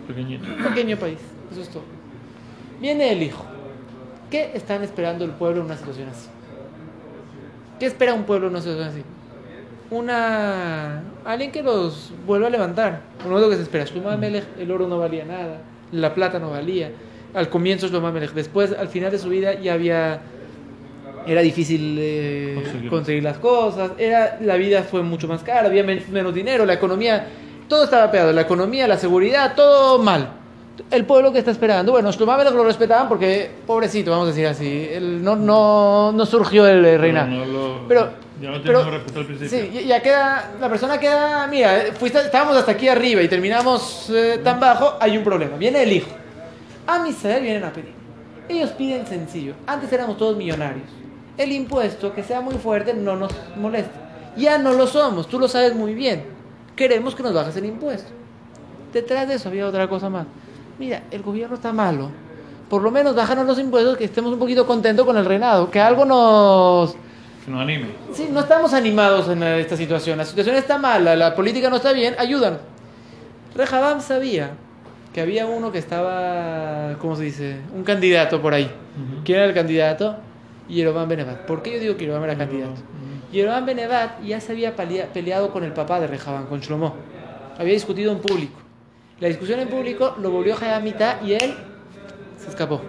Pequeñito. 0.07 0.45
pequeño 0.69 0.97
país. 0.97 1.17
Eso 1.51 1.61
es 1.61 1.69
todo. 1.69 1.83
Viene 2.81 3.11
el 3.11 3.23
hijo. 3.23 3.45
¿Qué 4.29 4.51
están 4.55 4.83
esperando 4.83 5.23
el 5.25 5.31
pueblo 5.31 5.59
en 5.61 5.67
una 5.67 5.77
situación 5.77 6.09
así? 6.09 6.27
¿Qué 7.79 7.85
espera 7.85 8.13
un 8.13 8.23
pueblo 8.23 8.47
en 8.47 8.53
una 8.53 8.61
situación 8.61 8.87
así? 8.87 9.01
Una... 9.91 11.03
Alguien 11.25 11.51
que 11.51 11.61
los 11.63 12.11
vuelva 12.25 12.47
a 12.47 12.49
levantar. 12.49 13.01
No 13.27 13.35
es 13.37 13.41
lo 13.43 13.49
que 13.49 13.55
se 13.57 13.61
espera. 13.63 13.85
El 14.59 14.71
oro 14.71 14.87
no 14.87 14.97
valía 14.97 15.23
nada. 15.25 15.61
La 15.91 16.13
plata 16.13 16.39
no 16.39 16.49
valía. 16.49 16.91
Al 17.33 17.49
comienzo 17.49 17.87
Shlomo 17.87 18.07
Amelech. 18.07 18.31
Después, 18.33 18.73
al 18.77 18.87
final 18.87 19.11
de 19.11 19.19
su 19.19 19.29
vida, 19.29 19.53
ya 19.59 19.73
había... 19.73 20.21
Era 21.25 21.41
difícil 21.41 21.95
eh, 21.99 22.53
Conseguir. 22.55 22.89
conseguir 22.89 23.23
las 23.23 23.37
cosas. 23.37 23.91
Era, 23.97 24.37
la 24.41 24.55
vida 24.57 24.83
fue 24.83 25.03
mucho 25.03 25.27
más 25.27 25.41
cara. 25.43 25.67
Había 25.67 25.83
men- 25.83 26.03
menos 26.11 26.33
dinero. 26.33 26.65
La 26.65 26.73
economía... 26.73 27.27
Todo 27.67 27.83
estaba 27.85 28.11
pegado. 28.11 28.31
La 28.33 28.41
economía, 28.41 28.87
la 28.87 28.97
seguridad, 28.97 29.55
todo 29.55 29.99
mal. 29.99 30.29
El 30.89 31.05
pueblo 31.05 31.31
que 31.31 31.39
está 31.39 31.51
esperando. 31.51 31.91
Bueno, 31.91 32.11
Shlomo 32.11 32.31
Amelech 32.31 32.53
lo 32.53 32.63
respetaban 32.63 33.07
porque, 33.07 33.51
pobrecito, 33.65 34.11
vamos 34.11 34.25
a 34.25 34.29
decir 34.31 34.47
así. 34.47 34.87
Él 34.91 35.23
no, 35.23 35.35
no, 35.35 36.11
no 36.11 36.25
surgió 36.25 36.67
el 36.67 36.83
eh, 36.83 36.97
reinado. 36.97 37.27
Pero, 37.29 37.45
no 37.45 37.45
lo- 37.45 37.87
Pero- 37.87 38.09
ya 38.41 38.49
no 38.51 38.61
pero- 38.63 38.79
al 38.81 39.01
principio. 39.25 39.47
Sí, 39.49 39.85
ya- 39.85 40.01
queda, 40.01 40.51
la 40.59 40.69
persona 40.69 40.97
queda, 40.99 41.47
mira, 41.47 41.83
fuiste, 41.97 42.19
estábamos 42.19 42.57
hasta 42.57 42.71
aquí 42.73 42.87
arriba 42.89 43.21
y 43.21 43.27
terminamos 43.27 44.09
eh, 44.09 44.39
tan 44.43 44.59
bajo, 44.59 44.95
hay 44.99 45.15
un 45.17 45.23
problema. 45.23 45.55
Viene 45.57 45.83
el 45.83 45.93
hijo. 45.93 46.09
A 46.87 46.99
Misael 46.99 47.43
vienen 47.43 47.63
a 47.63 47.71
pedir. 47.71 47.93
Ellos 48.49 48.71
piden 48.71 49.05
sencillo. 49.07 49.53
Antes 49.67 49.93
éramos 49.93 50.17
todos 50.17 50.35
millonarios. 50.35 50.87
El 51.37 51.51
impuesto, 51.51 52.13
que 52.13 52.23
sea 52.23 52.41
muy 52.41 52.55
fuerte, 52.55 52.93
no 52.93 53.15
nos 53.15 53.31
molesta. 53.55 53.99
Ya 54.35 54.57
no 54.57 54.73
lo 54.73 54.87
somos, 54.87 55.27
tú 55.27 55.39
lo 55.39 55.47
sabes 55.47 55.75
muy 55.75 55.93
bien. 55.93 56.32
Queremos 56.75 57.15
que 57.15 57.23
nos 57.23 57.33
bajes 57.33 57.55
el 57.57 57.65
impuesto. 57.65 58.11
Detrás 58.91 59.27
de 59.27 59.35
eso 59.35 59.49
había 59.49 59.67
otra 59.67 59.87
cosa 59.87 60.09
más. 60.09 60.25
Mira, 60.79 61.03
el 61.11 61.21
gobierno 61.21 61.55
está 61.55 61.71
malo. 61.73 62.09
Por 62.69 62.81
lo 62.81 62.91
menos 62.91 63.15
bájanos 63.15 63.45
los 63.45 63.59
impuestos, 63.59 63.97
que 63.97 64.05
estemos 64.05 64.33
un 64.33 64.39
poquito 64.39 64.65
contentos 64.65 65.05
con 65.05 65.17
el 65.17 65.25
reinado. 65.25 65.69
Que 65.69 65.79
algo 65.79 66.05
nos, 66.05 66.95
Que 67.45 67.51
nos 67.51 67.61
anime. 67.61 67.87
Sí, 68.13 68.29
no 68.31 68.39
estamos 68.39 68.73
animados 68.73 69.29
en 69.29 69.43
esta 69.43 69.77
situación. 69.77 70.17
La 70.17 70.25
situación 70.25 70.55
está 70.55 70.77
mala, 70.77 71.15
la 71.15 71.35
política 71.35 71.69
no 71.69 71.75
está 71.75 71.93
bien, 71.93 72.15
ayúdanos. 72.17 72.59
Rehabam 73.55 74.01
sabía 74.01 74.51
que 75.13 75.21
había 75.21 75.45
uno 75.45 75.71
que 75.71 75.77
estaba, 75.77 76.95
¿cómo 76.99 77.15
se 77.15 77.23
dice? 77.23 77.57
Un 77.75 77.83
candidato 77.83 78.41
por 78.41 78.53
ahí. 78.53 78.65
Ujú. 78.65 79.23
¿Quién 79.23 79.37
era 79.37 79.47
el 79.47 79.53
candidato? 79.53 80.15
Yerobam 80.67 81.07
Benevat. 81.07 81.45
¿Por 81.45 81.61
qué 81.61 81.73
yo 81.73 81.79
digo 81.79 81.97
que 81.97 82.05
Yerobam 82.05 82.23
era 82.23 82.35
candidato? 82.35 82.81
Ujú. 83.33 83.37
Yerobam 83.37 83.65
Benevat 83.65 84.21
ya 84.23 84.39
se 84.39 84.51
había 84.51 84.75
pelea- 84.75 85.07
peleado 85.11 85.51
con 85.51 85.63
el 85.63 85.73
papá 85.73 85.99
de 85.99 86.07
Rehabam, 86.07 86.45
con 86.47 86.59
Shlomo. 86.61 86.95
Había 87.57 87.73
discutido 87.73 88.11
en 88.11 88.19
público. 88.19 88.59
La 89.19 89.27
discusión 89.27 89.59
en 89.59 89.67
público 89.67 90.15
lo 90.21 90.31
volvió 90.31 90.55
a 90.55 90.79
mitad 90.79 91.21
y 91.21 91.33
él 91.33 91.53
se 92.37 92.49
escapó. 92.49 92.81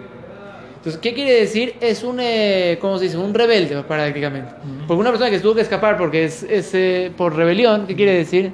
Entonces, 0.76 1.00
¿qué 1.00 1.14
quiere 1.14 1.32
decir? 1.32 1.74
Es 1.80 2.02
un, 2.04 2.18
eh, 2.20 2.76
¿cómo 2.80 2.98
se 2.98 3.04
dice? 3.04 3.16
Un 3.16 3.32
rebelde 3.32 3.82
prácticamente. 3.84 4.52
Porque 4.86 5.00
una 5.00 5.10
persona 5.10 5.30
que 5.30 5.40
tuvo 5.40 5.54
que 5.54 5.62
escapar 5.62 5.96
porque 5.96 6.24
es, 6.24 6.42
es, 6.42 6.74
eh, 6.74 7.10
por 7.16 7.34
rebelión, 7.34 7.86
¿qué 7.86 7.94
quiere 7.96 8.12
decir? 8.12 8.52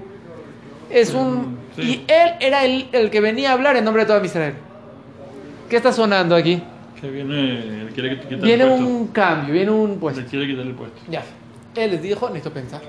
Es 0.91 1.13
un... 1.15 1.59
Sí. 1.77 1.83
Y 1.83 2.13
él 2.13 2.31
era 2.41 2.65
el, 2.65 2.89
el 2.93 3.11
que 3.11 3.21
venía 3.21 3.51
a 3.51 3.55
hablar 3.55 3.77
en 3.77 3.85
nombre 3.85 4.03
de 4.05 4.07
toda 4.09 4.25
Israel. 4.25 4.55
¿Qué 5.69 5.77
está 5.77 5.93
sonando 5.93 6.35
aquí? 6.37 6.63
Que 7.01 7.09
viene, 7.11 7.83
él 7.83 7.91
quiere 7.95 8.21
quitar 8.21 8.41
Viene 8.41 8.65
el 8.65 8.69
puesto. 8.71 8.87
un 8.87 9.07
cambio, 9.09 9.55
viene 9.55 9.71
un 9.71 9.99
puesto. 9.99 10.21
Le 10.21 10.27
quiere 10.27 10.47
quitar 10.49 10.67
el 10.67 10.75
puesto. 10.75 11.01
Ya. 11.09 11.23
Él 11.81 11.91
les 11.93 12.03
dijo, 12.03 12.29
necesito 12.29 12.53
pensar. 12.53 12.83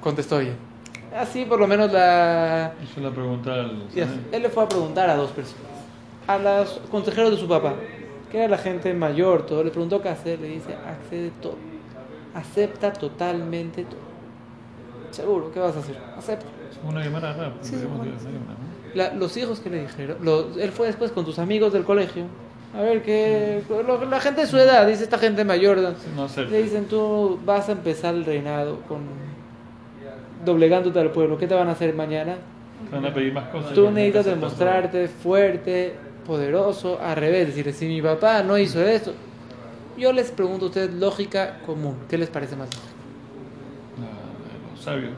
Contestó 0.00 0.38
bien. 0.38 0.56
Así 1.16 1.44
por 1.44 1.58
lo 1.58 1.66
menos 1.66 1.92
la... 1.92 2.72
Hizo 2.82 3.00
la 3.00 3.10
pregunta 3.10 3.54
al. 3.54 3.88
Ya, 3.94 4.06
Él 4.32 4.42
le 4.42 4.48
fue 4.50 4.64
a 4.64 4.68
preguntar 4.68 5.08
a 5.10 5.16
dos 5.16 5.30
personas. 5.30 5.62
A 6.26 6.38
los 6.38 6.80
consejeros 6.90 7.30
de 7.30 7.36
su 7.38 7.48
papá, 7.48 7.74
que 8.30 8.38
era 8.38 8.48
la 8.48 8.58
gente 8.58 8.92
mayor, 8.92 9.46
todo. 9.46 9.62
Le 9.64 9.70
preguntó 9.70 10.02
qué 10.02 10.08
hacer. 10.08 10.40
Le 10.40 10.48
dice, 10.48 10.74
accede 10.74 11.30
todo. 11.40 11.56
Acepta 12.34 12.92
totalmente 12.92 13.84
todo. 13.84 14.00
Seguro, 15.10 15.50
¿qué 15.52 15.60
vas 15.60 15.76
a 15.76 15.78
hacer? 15.78 15.96
Acepta. 16.18 16.46
Es 16.70 16.78
una 16.86 17.02
llamada 17.02 17.32
rara. 17.32 17.54
Sí, 17.62 17.76
bueno, 17.76 18.12
los 19.18 19.36
hijos 19.36 19.60
que 19.60 19.70
le 19.70 19.82
dijeron, 19.82 20.18
los- 20.20 20.56
él 20.56 20.70
fue 20.72 20.86
después 20.88 21.12
con 21.12 21.24
tus 21.24 21.38
amigos 21.38 21.72
del 21.72 21.84
colegio. 21.84 22.24
A 22.74 22.82
ver, 22.82 23.02
que 23.02 23.62
lo- 23.68 24.04
la 24.04 24.20
gente 24.20 24.42
de 24.42 24.46
su 24.46 24.58
edad, 24.58 24.86
dice 24.86 25.04
esta 25.04 25.18
gente 25.18 25.44
mayor, 25.44 25.78
No 26.14 26.28
le 26.50 26.62
dicen 26.62 26.86
tú 26.86 27.38
vas 27.44 27.68
a 27.68 27.72
empezar 27.72 28.14
el 28.14 28.24
reinado 28.24 28.80
con 28.88 29.00
doblegándote 30.44 30.98
al 31.00 31.10
pueblo. 31.10 31.38
¿Qué 31.38 31.46
te 31.46 31.54
van 31.54 31.68
a 31.68 31.72
hacer 31.72 31.94
mañana? 31.94 32.36
Te 32.90 32.94
van 32.96 33.06
a 33.06 33.14
pedir 33.14 33.32
más 33.32 33.48
cosas. 33.48 33.72
Tú 33.72 33.90
necesitas 33.90 34.26
demostrarte 34.26 35.08
fuerte, 35.08 35.94
poderoso, 36.26 37.00
al 37.00 37.16
revés, 37.16 37.46
decirle, 37.48 37.72
si 37.72 37.86
mi 37.86 38.02
papá 38.02 38.42
no 38.42 38.58
hizo 38.58 38.80
esto, 38.86 39.12
yo 39.96 40.12
les 40.12 40.30
pregunto 40.30 40.66
a 40.66 40.68
ustedes 40.68 40.92
lógica 40.92 41.58
común, 41.64 41.96
¿qué 42.08 42.18
les 42.18 42.28
parece 42.28 42.54
más 42.56 42.68
lógico? 42.68 42.92
La- 44.00 44.70
Los 44.74 44.84
sabios. 44.84 45.12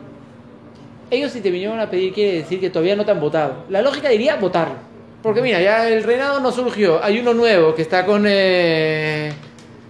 Ellos 1.11 1.33
si 1.33 1.41
te 1.41 1.51
vinieron 1.51 1.81
a 1.81 1.91
pedir 1.91 2.13
quiere 2.13 2.39
decir 2.39 2.61
que 2.61 2.71
todavía 2.71 2.95
no 2.95 3.05
te 3.05 3.11
han 3.11 3.19
votado. 3.21 3.65
La 3.71 3.83
lógica 3.83 4.09
diría 4.11 4.37
votarlo. 4.37 4.75
Porque 5.29 5.43
mira, 5.43 5.61
ya 5.61 5.87
el 5.91 6.05
reinado 6.05 6.41
no 6.41 6.51
surgió, 6.51 7.05
hay 7.05 7.19
uno 7.21 7.35
nuevo 7.35 7.75
que 7.75 7.83
está 7.83 8.07
con... 8.07 8.25
eh, 8.27 9.31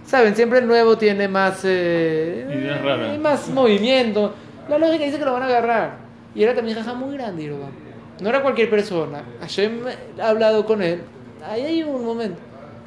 Saben, 0.05 0.35
siempre 0.35 0.59
el 0.59 0.67
nuevo 0.67 0.97
tiene 0.97 1.29
más... 1.29 1.61
eh, 1.63 2.45
Ideas 2.53 2.81
raras. 2.81 3.15
eh, 3.15 3.19
Más 3.19 3.47
movimiento. 3.47 4.33
La 4.67 4.77
lógica 4.77 5.05
dice 5.05 5.17
que 5.17 5.23
lo 5.23 5.31
van 5.31 5.43
a 5.43 5.45
agarrar. 5.45 5.97
Y 6.35 6.43
era 6.43 6.53
también 6.53 6.75
jaja 6.77 6.93
muy 6.93 7.15
grande, 7.15 7.43
Yerobam. 7.43 7.71
No 8.19 8.27
era 8.27 8.41
cualquier 8.41 8.69
persona. 8.69 9.23
Hashem 9.39 9.79
ha 10.21 10.27
hablado 10.27 10.65
con 10.65 10.83
él. 10.83 11.03
Ahí 11.49 11.61
hay 11.61 11.83
un 11.83 12.03
momento. 12.03 12.37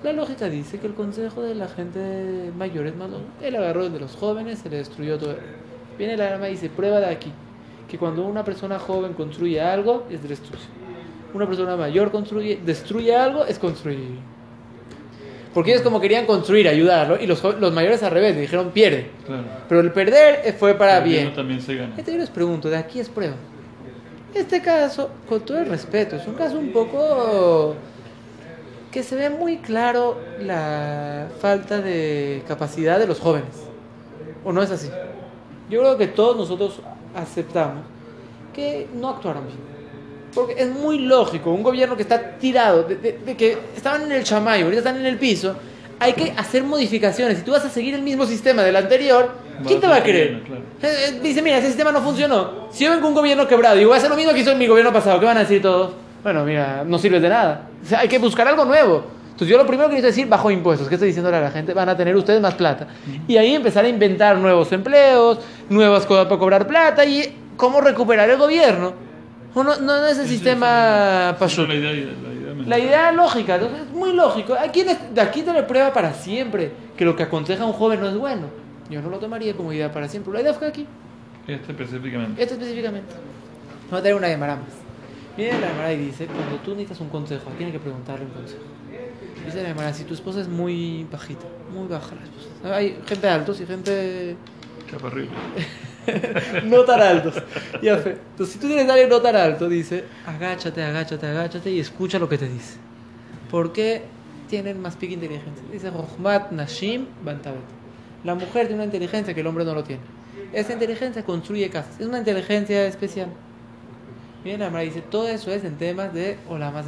La 0.05 0.13
lógica 0.13 0.47
dice 0.51 0.79
que 0.79 0.87
el 0.89 0.93
consejo 0.95 1.41
de 1.41 1.55
la 1.55 1.69
gente 1.69 2.51
mayor 2.55 2.87
es 2.87 2.95
más 2.97 3.09
lógico. 3.09 3.31
Él 3.41 3.57
agarró 3.57 3.87
el 3.87 3.95
de 3.95 4.01
los 4.01 4.15
jóvenes, 4.15 4.59
se 4.59 4.69
le 4.69 4.77
destruyó 4.77 5.17
todo. 5.19 5.37
Viene 5.97 6.19
la 6.19 6.35
arma 6.35 6.49
y 6.49 6.53
dice, 6.53 6.69
prueba 6.69 7.01
de 7.01 7.07
aquí. 7.07 7.33
Que 7.89 7.97
cuando 7.97 8.27
una 8.27 8.45
persona 8.45 8.79
joven 8.79 9.15
construye 9.15 9.59
algo, 9.59 10.07
es 10.11 10.23
destrucción. 10.29 10.82
Una 11.35 11.47
persona 11.47 11.77
mayor 11.77 12.11
construye, 12.11 12.61
destruye 12.65 13.15
algo, 13.15 13.45
es 13.47 13.59
construir. 13.59 14.19
Porque 15.55 15.71
ellos 15.73 15.83
como 15.83 16.01
querían 16.01 16.25
construir, 16.25 16.67
ayudarlo, 16.69 17.21
y 17.21 17.27
los, 17.27 17.43
los 17.43 17.73
mayores 17.73 18.03
al 18.03 18.11
revés, 18.11 18.35
le 18.35 18.43
dijeron 18.43 18.71
pierde. 18.71 19.11
Claro. 19.27 19.45
Pero 19.69 19.81
el 19.81 19.93
perder 19.93 20.55
fue 20.59 20.75
para 20.75 20.99
El 20.99 21.05
bien. 21.05 21.35
también 21.35 21.61
se 21.61 21.75
gana. 21.77 21.95
Este 21.97 22.13
yo 22.13 22.19
les 22.19 22.31
pregunto, 22.31 22.71
de 22.71 22.77
aquí 22.77 23.01
es 23.01 23.09
prueba. 23.09 23.35
Este 24.35 24.63
caso, 24.63 25.11
con 25.29 25.41
todo 25.41 25.59
el 25.59 25.67
respeto, 25.67 26.17
es 26.17 26.27
un 26.27 26.35
caso 26.35 26.59
un 26.59 26.73
poco 26.73 27.75
que 28.91 29.03
se 29.03 29.15
ve 29.17 29.29
muy 29.29 29.59
claro 29.59 30.19
la 30.41 31.29
falta 31.41 31.81
de 31.81 32.43
capacidad 32.49 32.99
de 32.99 33.07
los 33.07 33.21
jóvenes. 33.21 33.69
¿O 34.45 34.53
no 34.53 34.63
es 34.63 34.71
así? 34.71 34.89
Yo 35.69 35.81
creo 35.81 35.97
que 35.99 36.07
todos 36.09 36.37
nosotros 36.37 36.81
aceptamos 37.15 37.85
que 38.55 38.87
no 38.95 39.11
actuaron 39.11 39.47
bien. 39.47 39.72
Porque 40.35 40.55
es 40.57 40.69
muy 40.71 40.99
lógico, 40.99 41.51
un 41.51 41.63
gobierno 41.63 41.95
que 41.97 42.03
está 42.03 42.37
tirado, 42.39 42.85
de, 42.85 42.97
de- 42.97 43.19
de 43.25 43.37
que 43.37 43.59
estaban 43.77 44.03
en 44.03 44.13
el 44.13 44.25
chamayo, 44.25 44.65
ahorita 44.65 44.79
están 44.81 44.97
en 44.97 45.07
el 45.07 45.19
piso, 45.19 45.55
hay 45.99 46.15
que 46.15 46.33
hacer 46.37 46.65
modificaciones. 46.65 47.39
Si 47.39 47.45
tú 47.45 47.53
vas 47.53 47.65
a 47.65 47.69
seguir 47.71 47.95
el 47.95 48.03
mismo 48.03 48.25
sistema 48.27 48.63
del 48.63 48.75
anterior, 48.77 49.31
¿quién 49.67 49.79
te 49.81 49.87
va 49.87 49.97
a 49.97 50.03
creer? 50.03 50.43
Claro. 50.43 50.63
Eh, 50.83 51.07
eh, 51.11 51.21
Dice, 51.23 51.43
mira, 51.43 51.59
ese 51.59 51.69
sistema 51.69 51.93
no 51.93 52.01
funcionó. 52.01 52.69
Si 52.73 52.85
yo 52.85 52.91
vengo 52.91 53.07
un 53.09 53.15
gobierno 53.15 53.47
quebrado 53.47 53.79
y 53.81 53.85
voy 53.85 53.95
a 53.95 53.99
hacer 53.99 54.11
lo 54.11 54.17
mismo 54.17 54.33
que 54.33 54.41
hizo 54.41 54.51
en 54.53 54.59
mi 54.59 54.67
gobierno 54.67 54.93
pasado, 54.93 55.21
¿qué 55.21 55.27
van 55.27 55.37
a 55.37 55.41
decir 55.41 55.61
todos? 55.63 55.93
Bueno, 56.23 56.45
mira, 56.45 56.83
no 56.87 56.99
sirves 56.99 57.21
de 57.23 57.29
nada. 57.29 57.69
O 57.85 57.87
sea, 57.87 58.01
hay 58.01 58.09
que 58.09 58.19
buscar 58.19 58.49
algo 58.49 58.65
nuevo. 58.65 59.05
Entonces 59.33 59.49
yo 59.49 59.57
lo 59.59 59.67
primero 59.67 59.89
que 59.89 59.97
necesito 59.97 60.17
decir, 60.17 60.29
bajo 60.29 60.51
impuestos. 60.51 60.89
¿Qué 60.89 60.95
estoy 60.95 61.09
diciéndole 61.09 61.37
a 61.37 61.41
la 61.41 61.51
gente? 61.51 61.73
Van 61.75 61.89
a 61.89 61.97
tener 61.97 62.17
ustedes 62.17 62.41
más 62.41 62.55
plata. 62.55 62.87
Y 63.29 63.37
ahí 63.37 63.55
empezar 63.55 63.85
a 63.85 63.89
inventar 63.89 64.37
nuevos 64.39 64.71
empleos, 64.73 65.39
nuevas 65.69 66.05
cosas 66.07 66.27
para 66.27 66.39
cobrar 66.39 66.67
plata 66.67 67.05
y 67.05 67.37
cómo 67.57 67.81
recuperar 67.81 68.29
el 68.31 68.39
gobierno. 68.39 68.93
No, 69.55 69.63
no, 69.65 69.77
no 69.81 70.07
es 70.07 70.19
el 70.19 70.25
Sí, 70.25 70.31
sí, 70.31 70.35
sistema 70.37 71.33
sí. 71.35 71.37
Pashut. 71.41 71.69
La 71.69 71.75
idea, 71.75 71.93
la 71.93 71.99
idea 71.99 72.55
La 72.67 72.79
idea 72.79 73.13
lógica, 73.13 73.57
entonces, 73.57 73.81
es 73.83 73.91
muy 73.91 74.13
lógico. 74.13 74.55
Aquí, 74.55 74.83
de 74.85 75.21
aquí 75.21 75.43
te 75.43 75.53
le 75.53 75.63
prueba 75.63 75.93
para 75.93 76.15
siempre 76.15 76.73
que 76.97 77.05
lo 77.05 77.15
que 77.17 77.25
aconseja 77.25 77.65
un 77.65 77.73
joven 77.73 78.01
no 78.01 78.09
es 78.09 78.17
bueno. 78.17 78.47
Yo 78.91 79.01
no 79.03 79.09
lo 79.11 79.19
tomaría 79.19 79.55
como 79.55 79.73
idea 79.73 79.91
para 79.93 80.09
siempre. 80.09 80.33
La 80.33 80.41
idea 80.41 80.55
fue 80.55 80.69
aquí. 80.69 80.87
Este 81.47 81.73
específicamente. 81.73 82.43
Esto 82.43 82.55
específicamente. 82.55 83.13
Voy 83.91 83.99
a 83.99 84.03
traer 84.03 84.17
una 84.17 84.29
Gemara 84.29 84.57
más. 84.57 84.65
Viene 85.37 85.59
la 85.61 85.69
Gemara 85.69 85.93
y 85.93 85.99
dice, 85.99 86.27
cuando 86.27 86.57
tú 86.57 86.71
necesitas 86.73 87.01
un 87.01 87.09
consejo, 87.09 87.51
¿a 87.51 87.55
quién 87.57 87.69
hay 87.69 87.73
que 87.73 87.79
preguntarle 87.81 88.27
un 88.27 88.33
consejo? 88.33 88.63
Dice 89.47 89.63
la 89.63 89.69
Gemara, 89.71 89.93
si 89.93 90.05
tu 90.05 90.15
esposa 90.15 90.41
es 90.41 90.49
muy 90.49 91.07
bajita, 91.11 91.45
muy 91.75 91.89
baja 91.89 92.15
la 92.15 92.23
esposa. 92.23 92.77
Hay 92.77 92.99
gente 93.07 93.29
altos 93.29 93.61
y 93.61 93.67
gente 93.67 94.37
Chaparrito. 94.93 95.33
no 96.65 96.85
tan 96.85 97.01
altos. 97.01 97.43
Ya 97.81 97.97
fe. 97.97 98.19
Entonces, 98.31 98.55
si 98.55 98.59
tú 98.59 98.67
tienes 98.67 98.89
a 98.89 98.93
alguien 98.93 99.09
no 99.09 99.23
tan 99.23 99.35
alto, 99.37 99.69
dice, 99.69 100.05
agáchate, 100.27 100.83
agáchate, 100.83 101.27
agáchate 101.27 101.71
y 101.71 101.81
escucha 101.81 102.19
lo 102.19 102.29
que 102.29 102.37
te 102.37 102.49
dice. 102.49 102.77
¿Por 103.51 103.73
qué 103.73 104.03
tienen 104.49 104.81
más 104.81 104.97
pique 104.97 105.15
inteligencia? 105.15 105.65
Dice, 105.73 105.91
Rohmat 105.91 106.53
Nashim 106.53 107.07
Bantabet. 107.25 107.61
La 108.23 108.35
mujer 108.35 108.67
tiene 108.67 108.75
una 108.75 108.85
inteligencia 108.85 109.33
que 109.35 109.41
el 109.41 109.47
hombre 109.47 109.65
no 109.65 109.75
lo 109.75 109.83
tiene. 109.83 110.03
Esa 110.53 110.75
inteligencia 110.75 111.25
construye 111.25 111.71
casas. 111.71 111.99
Es 111.99 112.07
una 112.07 112.19
inteligencia 112.19 112.87
especial. 112.87 113.29
Bien, 114.45 114.61
la 114.61 114.71
dice, 114.81 115.01
todo 115.01 115.29
eso 115.29 115.51
es 115.53 115.65
en 115.65 115.79
temas 115.79 116.13
de 116.13 116.37
Olama. 116.49 116.83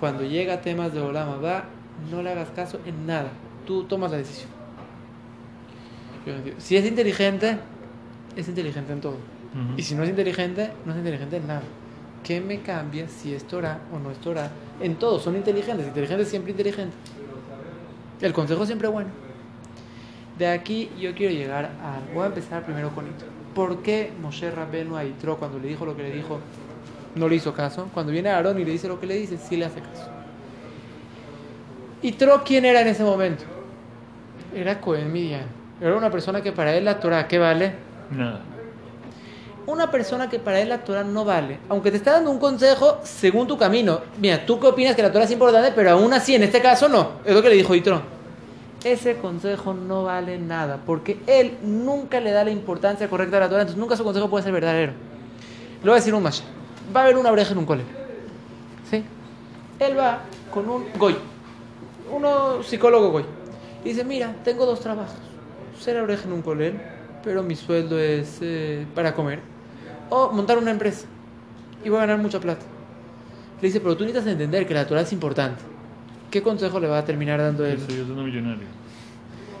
Cuando 0.00 0.24
llega 0.24 0.54
a 0.54 0.60
temas 0.62 0.94
de 0.94 1.00
Olama 1.00 1.36
va, 1.36 1.64
no 2.10 2.22
le 2.22 2.30
hagas 2.30 2.50
caso 2.50 2.80
en 2.86 3.06
nada. 3.06 3.30
Tú 3.66 3.84
tomas 3.84 4.10
la 4.10 4.16
decisión. 4.16 4.61
Si 6.58 6.76
es 6.76 6.86
inteligente, 6.86 7.58
es 8.36 8.48
inteligente 8.48 8.92
en 8.92 9.00
todo. 9.00 9.16
Y 9.76 9.82
si 9.82 9.94
no 9.94 10.02
es 10.02 10.08
inteligente, 10.08 10.70
no 10.86 10.92
es 10.92 10.98
inteligente 10.98 11.36
en 11.36 11.46
nada. 11.46 11.62
¿Qué 12.24 12.40
me 12.40 12.60
cambia 12.60 13.08
si 13.08 13.34
es 13.34 13.44
Torah 13.44 13.80
o 13.92 13.98
no 13.98 14.10
es 14.10 14.18
Torah? 14.18 14.50
En 14.80 14.96
todo, 14.96 15.18
son 15.18 15.36
inteligentes. 15.36 15.86
Inteligentes 15.86 16.28
siempre 16.28 16.52
inteligentes. 16.52 16.94
El 18.20 18.32
consejo 18.32 18.64
siempre 18.64 18.88
bueno. 18.88 19.10
De 20.38 20.46
aquí 20.46 20.90
yo 20.98 21.14
quiero 21.14 21.34
llegar 21.34 21.66
a... 21.66 21.98
Voy 22.14 22.22
a 22.22 22.26
empezar 22.26 22.64
primero 22.64 22.94
con 22.94 23.06
Itro. 23.06 23.26
¿Por 23.54 23.82
qué 23.82 24.10
Moshe 24.22 24.50
Rabbeinu 24.50 24.96
a 24.96 25.04
Itro 25.04 25.36
cuando 25.36 25.58
le 25.58 25.68
dijo 25.68 25.84
lo 25.84 25.96
que 25.96 26.04
le 26.04 26.12
dijo 26.12 26.40
no 27.14 27.28
le 27.28 27.36
hizo 27.36 27.52
caso? 27.52 27.90
Cuando 27.92 28.12
viene 28.12 28.30
Aarón 28.30 28.58
y 28.58 28.64
le 28.64 28.70
dice 28.70 28.88
lo 28.88 28.98
que 28.98 29.06
le 29.06 29.16
dice, 29.16 29.36
sí 29.36 29.56
le 29.56 29.66
hace 29.66 29.80
caso. 29.80 30.08
Itro, 32.00 32.42
¿quién 32.44 32.64
era 32.64 32.80
en 32.80 32.88
ese 32.88 33.04
momento? 33.04 33.44
Era 34.54 34.80
Cohen 34.80 35.12
Midian. 35.12 35.61
Era 35.82 35.96
una 35.96 36.10
persona 36.10 36.40
que 36.40 36.52
para 36.52 36.76
él 36.76 36.84
la 36.84 37.00
Torah, 37.00 37.26
¿qué 37.26 37.40
vale? 37.40 37.74
Nada. 38.12 38.40
Una 39.66 39.90
persona 39.90 40.30
que 40.30 40.38
para 40.38 40.60
él 40.60 40.68
la 40.68 40.78
Torah 40.78 41.02
no 41.02 41.24
vale, 41.24 41.58
aunque 41.68 41.90
te 41.90 41.96
está 41.96 42.12
dando 42.12 42.30
un 42.30 42.38
consejo 42.38 43.00
según 43.02 43.48
tu 43.48 43.58
camino. 43.58 44.00
Mira, 44.20 44.46
tú 44.46 44.60
qué 44.60 44.68
opinas 44.68 44.94
que 44.94 45.02
la 45.02 45.10
Torah 45.10 45.24
es 45.24 45.30
importante, 45.32 45.72
pero 45.74 45.90
aún 45.90 46.12
así 46.12 46.36
en 46.36 46.44
este 46.44 46.62
caso 46.62 46.88
no. 46.88 47.14
Es 47.24 47.34
lo 47.34 47.42
que 47.42 47.48
le 47.48 47.56
dijo 47.56 47.74
Itro. 47.74 48.00
Ese 48.84 49.16
consejo 49.16 49.74
no 49.74 50.04
vale 50.04 50.38
nada, 50.38 50.78
porque 50.86 51.18
él 51.26 51.58
nunca 51.62 52.20
le 52.20 52.30
da 52.30 52.44
la 52.44 52.50
importancia 52.50 53.08
correcta 53.08 53.38
a 53.38 53.40
la 53.40 53.48
Torah, 53.48 53.62
entonces 53.62 53.80
nunca 53.80 53.96
su 53.96 54.04
consejo 54.04 54.30
puede 54.30 54.44
ser 54.44 54.52
verdadero. 54.52 54.92
Le 55.82 55.84
voy 55.84 55.92
a 55.92 55.96
decir 55.96 56.14
un 56.14 56.22
más. 56.22 56.44
Va 56.94 57.00
a 57.00 57.04
haber 57.04 57.16
una 57.16 57.32
breja 57.32 57.50
en 57.50 57.58
un 57.58 57.66
cole. 57.66 57.82
¿Sí? 58.88 59.02
Él 59.80 59.98
va 59.98 60.20
con 60.54 60.68
un 60.68 60.84
goy, 60.96 61.16
uno 62.12 62.62
psicólogo 62.62 63.10
goy. 63.10 63.24
Y 63.84 63.88
dice, 63.88 64.04
mira, 64.04 64.32
tengo 64.44 64.64
dos 64.64 64.78
trabajos. 64.78 65.31
Ser 65.82 65.96
oreja 65.96 66.26
en 66.26 66.32
un 66.32 66.42
colel, 66.42 66.74
pero 67.24 67.42
mi 67.42 67.56
sueldo 67.56 67.98
es 67.98 68.38
eh, 68.40 68.86
para 68.94 69.14
comer. 69.14 69.40
O 70.10 70.30
montar 70.30 70.56
una 70.56 70.70
empresa. 70.70 71.06
Y 71.84 71.88
voy 71.88 71.98
a 71.98 72.02
ganar 72.02 72.18
mucha 72.18 72.38
plata. 72.38 72.62
Le 73.60 73.66
dice, 73.66 73.80
pero 73.80 73.96
tú 73.96 74.04
necesitas 74.04 74.30
entender 74.30 74.64
que 74.64 74.74
la 74.74 74.86
Torah 74.86 75.00
es 75.00 75.12
importante. 75.12 75.60
¿Qué 76.30 76.40
consejo 76.40 76.78
le 76.78 76.86
va 76.86 76.98
a 76.98 77.04
terminar 77.04 77.40
dando 77.40 77.66
él? 77.66 77.78
Yo 77.80 77.86
siendo 78.04 78.22
millonario. 78.22 78.62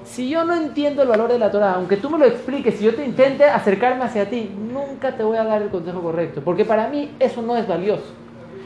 Si 0.04 0.28
yo 0.28 0.44
no 0.44 0.54
entiendo 0.54 1.02
el 1.02 1.08
valor 1.08 1.32
de 1.32 1.40
la 1.40 1.50
Torah, 1.50 1.72
aunque 1.72 1.96
tú 1.96 2.08
me 2.08 2.18
lo 2.18 2.24
expliques, 2.24 2.76
si 2.76 2.84
yo 2.84 2.94
te 2.94 3.04
intente 3.04 3.42
acercarme 3.42 4.04
hacia 4.04 4.30
ti, 4.30 4.48
nunca 4.72 5.16
te 5.16 5.24
voy 5.24 5.38
a 5.38 5.42
dar 5.42 5.60
el 5.60 5.70
consejo 5.70 6.02
correcto. 6.02 6.40
Porque 6.44 6.64
para 6.64 6.86
mí 6.86 7.10
eso 7.18 7.42
no 7.42 7.56
es 7.56 7.66
valioso. 7.66 8.04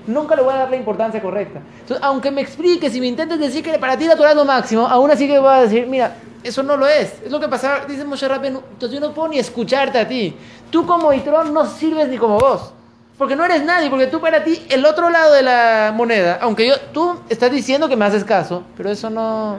Nunca 0.06 0.36
le 0.36 0.42
voy 0.42 0.52
a 0.52 0.58
dar 0.58 0.70
la 0.70 0.76
importancia 0.76 1.22
correcta. 1.22 1.62
Entonces, 1.80 2.04
aunque 2.04 2.30
me 2.30 2.42
expliques 2.42 2.94
y 2.94 3.00
me 3.00 3.06
intentes 3.06 3.38
decir 3.38 3.64
que 3.64 3.78
para 3.78 3.96
ti 3.96 4.04
la 4.04 4.14
Torah 4.14 4.32
es 4.32 4.36
lo 4.36 4.44
máximo, 4.44 4.86
aún 4.86 5.10
así 5.10 5.26
que 5.26 5.38
voy 5.38 5.48
a 5.48 5.62
decir, 5.62 5.86
mira, 5.86 6.16
eso 6.46 6.62
no 6.62 6.76
lo 6.76 6.86
es. 6.86 7.22
Es 7.24 7.30
lo 7.30 7.40
que 7.40 7.48
pasa, 7.48 7.84
dice 7.86 8.04
Moshe 8.04 8.28
Rabbeinu, 8.28 8.62
entonces 8.72 8.98
yo 8.98 9.06
no 9.06 9.12
puedo 9.12 9.28
ni 9.28 9.38
escucharte 9.38 9.98
a 9.98 10.06
ti. 10.06 10.34
Tú 10.70 10.86
como 10.86 11.12
Itrón 11.12 11.52
no 11.52 11.66
sirves 11.66 12.08
ni 12.08 12.16
como 12.16 12.38
vos. 12.38 12.72
Porque 13.18 13.34
no 13.34 13.44
eres 13.44 13.64
nadie, 13.64 13.88
porque 13.88 14.06
tú 14.08 14.20
para 14.20 14.44
ti, 14.44 14.60
el 14.68 14.84
otro 14.84 15.08
lado 15.08 15.32
de 15.32 15.42
la 15.42 15.92
moneda, 15.94 16.38
aunque 16.42 16.68
yo, 16.68 16.74
tú 16.92 17.18
estás 17.30 17.50
diciendo 17.50 17.88
que 17.88 17.96
me 17.96 18.04
haces 18.04 18.24
caso, 18.24 18.64
pero 18.76 18.90
eso 18.90 19.08
no... 19.08 19.58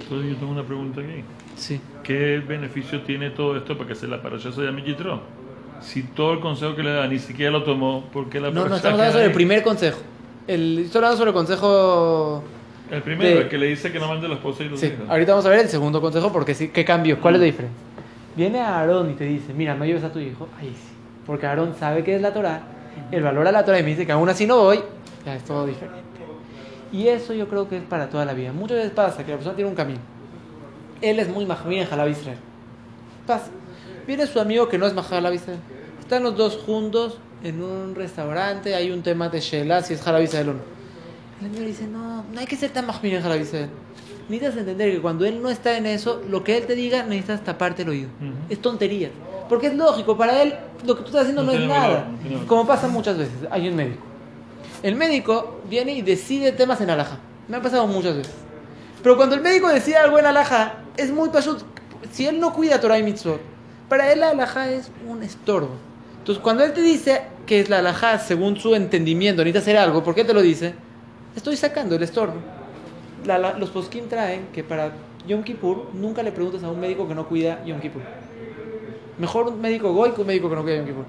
Entonces 0.00 0.30
yo 0.32 0.36
tengo 0.36 0.52
una 0.52 0.64
pregunta 0.64 1.00
aquí. 1.00 1.22
Sí. 1.56 1.80
¿Qué 2.02 2.42
beneficio 2.46 3.02
tiene 3.02 3.30
todo 3.30 3.56
esto 3.56 3.76
para 3.76 3.88
que 3.88 3.94
se 3.94 4.08
la 4.08 4.20
parasha 4.20 4.50
se 4.50 4.60
llame 4.60 4.82
Yitro? 4.82 5.20
Si 5.80 6.02
todo 6.02 6.32
el 6.32 6.40
consejo 6.40 6.74
que 6.74 6.82
le 6.82 6.92
da 6.92 7.06
ni 7.06 7.18
siquiera 7.18 7.52
lo 7.52 7.62
tomó, 7.62 8.04
¿por 8.12 8.28
qué 8.28 8.40
la 8.40 8.50
No, 8.50 8.68
no, 8.68 8.76
estamos 8.76 8.98
hablando 8.98 9.12
sobre 9.12 9.26
el 9.26 9.32
primer 9.32 9.62
consejo. 9.62 10.00
El, 10.48 10.80
estoy 10.80 10.98
hablando 10.98 11.16
sobre 11.16 11.30
el 11.30 11.34
consejo... 11.34 12.42
El 12.90 13.02
primero, 13.02 13.36
de- 13.36 13.42
el 13.42 13.48
que 13.48 13.58
le 13.58 13.66
dice 13.66 13.90
que 13.90 13.98
no 13.98 14.08
mande 14.08 14.26
a 14.26 14.28
la 14.28 14.34
esposa 14.36 14.62
y 14.62 14.68
los 14.68 14.78
Sí, 14.80 14.86
hijos. 14.86 15.08
ahorita 15.08 15.32
vamos 15.32 15.46
a 15.46 15.48
ver 15.50 15.60
el 15.60 15.68
segundo 15.68 16.00
consejo 16.00 16.32
porque 16.32 16.54
sí, 16.54 16.68
¿qué 16.68 16.84
cambio? 16.84 17.20
¿Cuál 17.20 17.34
es 17.34 17.40
la 17.40 17.46
diferencia? 17.46 17.78
Viene 18.36 18.60
Aarón 18.60 19.10
y 19.10 19.14
te 19.14 19.24
dice, 19.24 19.52
mira, 19.54 19.74
no 19.74 19.84
lleves 19.84 20.04
a 20.04 20.12
tu 20.12 20.18
hijo, 20.20 20.48
ahí 20.60 20.68
sí. 20.68 20.94
Porque 21.26 21.46
Aarón 21.46 21.74
sabe 21.78 22.04
que 22.04 22.14
es 22.14 22.22
la 22.22 22.32
Torah, 22.32 22.60
el 23.10 23.22
valor 23.22 23.46
a 23.48 23.52
la 23.52 23.64
Torah 23.64 23.80
y 23.80 23.82
me 23.82 23.88
dice 23.90 24.06
que 24.06 24.12
aún 24.12 24.28
así 24.28 24.46
no 24.46 24.58
voy, 24.58 24.80
ya 25.24 25.34
es 25.34 25.44
todo 25.44 25.66
diferente. 25.66 26.00
Y 26.92 27.08
eso 27.08 27.32
yo 27.34 27.48
creo 27.48 27.68
que 27.68 27.78
es 27.78 27.82
para 27.82 28.08
toda 28.08 28.24
la 28.24 28.32
vida. 28.34 28.52
Muchas 28.52 28.76
veces 28.76 28.92
pasa 28.92 29.24
que 29.24 29.32
la 29.32 29.36
persona 29.38 29.56
tiene 29.56 29.68
un 29.70 29.76
camino. 29.76 29.98
Él 31.02 31.18
es 31.18 31.28
muy 31.28 31.44
mahmir 31.44 31.80
en 31.80 31.86
Jalab 31.88 32.08
Israel. 32.08 32.38
Pasa. 33.26 33.48
Viene 34.06 34.26
su 34.28 34.38
amigo 34.38 34.68
que 34.68 34.78
no 34.78 34.86
es 34.86 34.94
Mahalab 34.94 35.34
Israel. 35.34 35.58
Están 35.98 36.22
los 36.22 36.36
dos 36.36 36.56
juntos 36.64 37.18
en 37.42 37.60
un 37.60 37.94
restaurante, 37.96 38.74
hay 38.76 38.92
un 38.92 39.02
tema 39.02 39.28
de 39.28 39.40
Shelah, 39.40 39.82
si 39.82 39.94
es 39.94 40.02
Jalab 40.02 40.22
Israel 40.22 40.50
o 40.50 40.52
no. 40.54 40.75
El 41.42 41.52
le 41.52 41.66
dice, 41.66 41.86
no, 41.86 42.24
no 42.32 42.40
hay 42.40 42.46
que 42.46 42.56
ser 42.56 42.70
tan 42.70 42.86
mahmir 42.86 43.14
en 43.14 43.22
Jalab 43.22 43.40
Israel. 43.40 43.68
Necesitas 44.28 44.56
entender 44.58 44.90
que 44.90 45.00
cuando 45.00 45.24
él 45.26 45.40
no 45.42 45.50
está 45.50 45.76
en 45.76 45.86
eso, 45.86 46.22
lo 46.28 46.42
que 46.42 46.56
él 46.56 46.66
te 46.66 46.74
diga, 46.74 47.02
necesitas 47.02 47.44
taparte 47.44 47.82
el 47.82 47.90
oído. 47.90 48.08
Ujú. 48.20 48.32
Es 48.48 48.60
tontería. 48.60 49.10
Porque 49.48 49.68
es 49.68 49.74
lógico, 49.74 50.16
para 50.16 50.42
él 50.42 50.54
lo 50.84 50.96
que 50.96 51.02
tú 51.02 51.08
estás 51.08 51.22
haciendo 51.22 51.42
no, 51.42 51.52
No 51.52 51.58
es 51.58 51.68
nada. 51.68 51.80
valor, 51.88 52.04
no. 52.30 52.46
Como 52.46 52.66
pasa 52.66 52.88
muchas 52.88 53.16
veces, 53.18 53.34
hay 53.50 53.68
un 53.68 53.76
médico. 53.76 54.02
El 54.82 54.96
médico 54.96 55.60
viene 55.68 55.92
y 55.92 56.02
decide 56.02 56.52
temas 56.52 56.80
en 56.80 56.90
alhaja. 56.90 57.18
Me 57.48 57.58
ha 57.58 57.62
pasado 57.62 57.86
muchas 57.86 58.16
veces. 58.16 58.34
Pero 59.02 59.16
cuando 59.16 59.36
el 59.36 59.42
médico 59.42 59.68
decide 59.68 59.96
algo 59.96 60.18
en 60.18 60.26
alhaja, 60.26 60.76
es 60.96 61.12
muy 61.12 61.28
pasud. 61.28 61.62
Si 62.10 62.26
él 62.26 62.40
no 62.40 62.52
cuida 62.52 62.80
Torah 62.80 62.98
y 62.98 63.02
Mitzvot, 63.02 63.40
para 63.88 64.10
él 64.12 64.20
la 64.20 64.30
alhaja 64.30 64.70
es 64.70 64.90
un 65.06 65.22
estorbo. 65.22 65.70
Entonces, 66.18 66.42
cuando 66.42 66.64
él 66.64 66.72
te 66.72 66.82
dice 66.82 67.22
que 67.46 67.60
es 67.60 67.68
la 67.70 67.78
alhaja 67.78 68.18
según 68.18 68.56
su 68.56 68.74
entendimiento, 68.74 69.42
necesita 69.44 69.60
hacer 69.60 69.76
algo, 69.76 70.02
¿por 70.02 70.14
qué 70.16 70.24
te 70.24 70.34
lo 70.34 70.42
dice? 70.42 70.74
Estoy 71.36 71.56
sacando 71.56 71.94
el. 71.94 72.08
La- 73.26 73.38
la- 73.38 73.58
los 73.58 73.68
poskim 73.70 74.08
traen 74.08 74.46
que 74.54 74.64
para 74.64 74.92
Yom 75.28 75.42
Kippur 75.42 75.88
nunca 75.92 76.22
le 76.22 76.32
preguntes 76.32 76.62
a 76.64 76.70
un 76.70 76.80
médico 76.80 77.06
que 77.06 77.14
no 77.14 77.26
cuida 77.28 77.62
Yom 77.64 77.78
Kippur. 77.78 78.02
Mejor 79.18 79.48
un 79.48 79.60
médico 79.60 79.92
goy 79.92 80.12
que 80.12 80.22
un 80.22 80.26
médico 80.26 80.48
que 80.48 80.54
no 80.56 80.62
cuida 80.62 80.76
Yom 80.76 80.86
Kippur. 80.86 81.04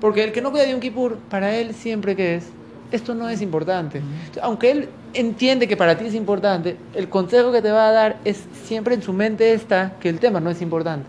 Porque 0.00 0.22
el 0.24 0.32
que 0.32 0.40
no 0.40 0.50
cuida 0.52 0.66
Yom 0.68 0.78
Kippur, 0.80 1.16
para 1.30 1.56
él 1.56 1.74
siempre 1.74 2.14
que 2.14 2.36
es, 2.36 2.44
esto 2.92 3.14
no 3.14 3.28
es 3.28 3.42
importante. 3.42 4.02
Aunque 4.40 4.70
él 4.70 4.88
entiende 5.14 5.66
que 5.66 5.76
para 5.76 5.98
ti 5.98 6.04
es 6.06 6.14
importante, 6.14 6.76
el 6.94 7.08
consejo 7.08 7.50
que 7.50 7.60
te 7.62 7.72
va 7.72 7.88
a 7.88 7.92
dar 7.92 8.16
es 8.24 8.44
siempre 8.64 8.94
en 8.94 9.02
su 9.02 9.12
mente 9.12 9.52
está 9.52 9.94
que 10.00 10.08
el 10.08 10.20
tema 10.20 10.38
no 10.38 10.50
es 10.50 10.62
importante. 10.62 11.06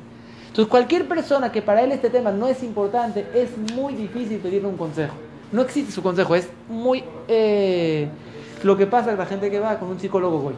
Entonces 0.48 0.67
cualquier 0.72 1.08
persona 1.08 1.52
que 1.52 1.62
para 1.62 1.84
él 1.84 1.91
este 1.91 2.10
tema 2.10 2.32
no 2.32 2.48
es 2.48 2.63
importante, 2.63 3.28
es 3.36 3.56
muy 3.58 3.93
difícil 3.93 4.39
pedirle 4.39 4.67
un 4.67 4.78
consejo. 4.78 5.13
No 5.52 5.62
existe 5.62 5.91
su 5.91 6.02
consejo, 6.02 6.36
es 6.36 6.50
muy... 6.67 7.04
eh, 7.28 8.08
lo 8.63 8.78
que 8.78 8.88
pasa 8.88 9.12
es 9.12 9.17
la 9.17 9.26
gente 9.26 9.50
que 9.52 9.60
va 9.60 9.80
con 9.80 9.89
un 9.89 10.00
psicólogo 10.00 10.39
goy 10.39 10.56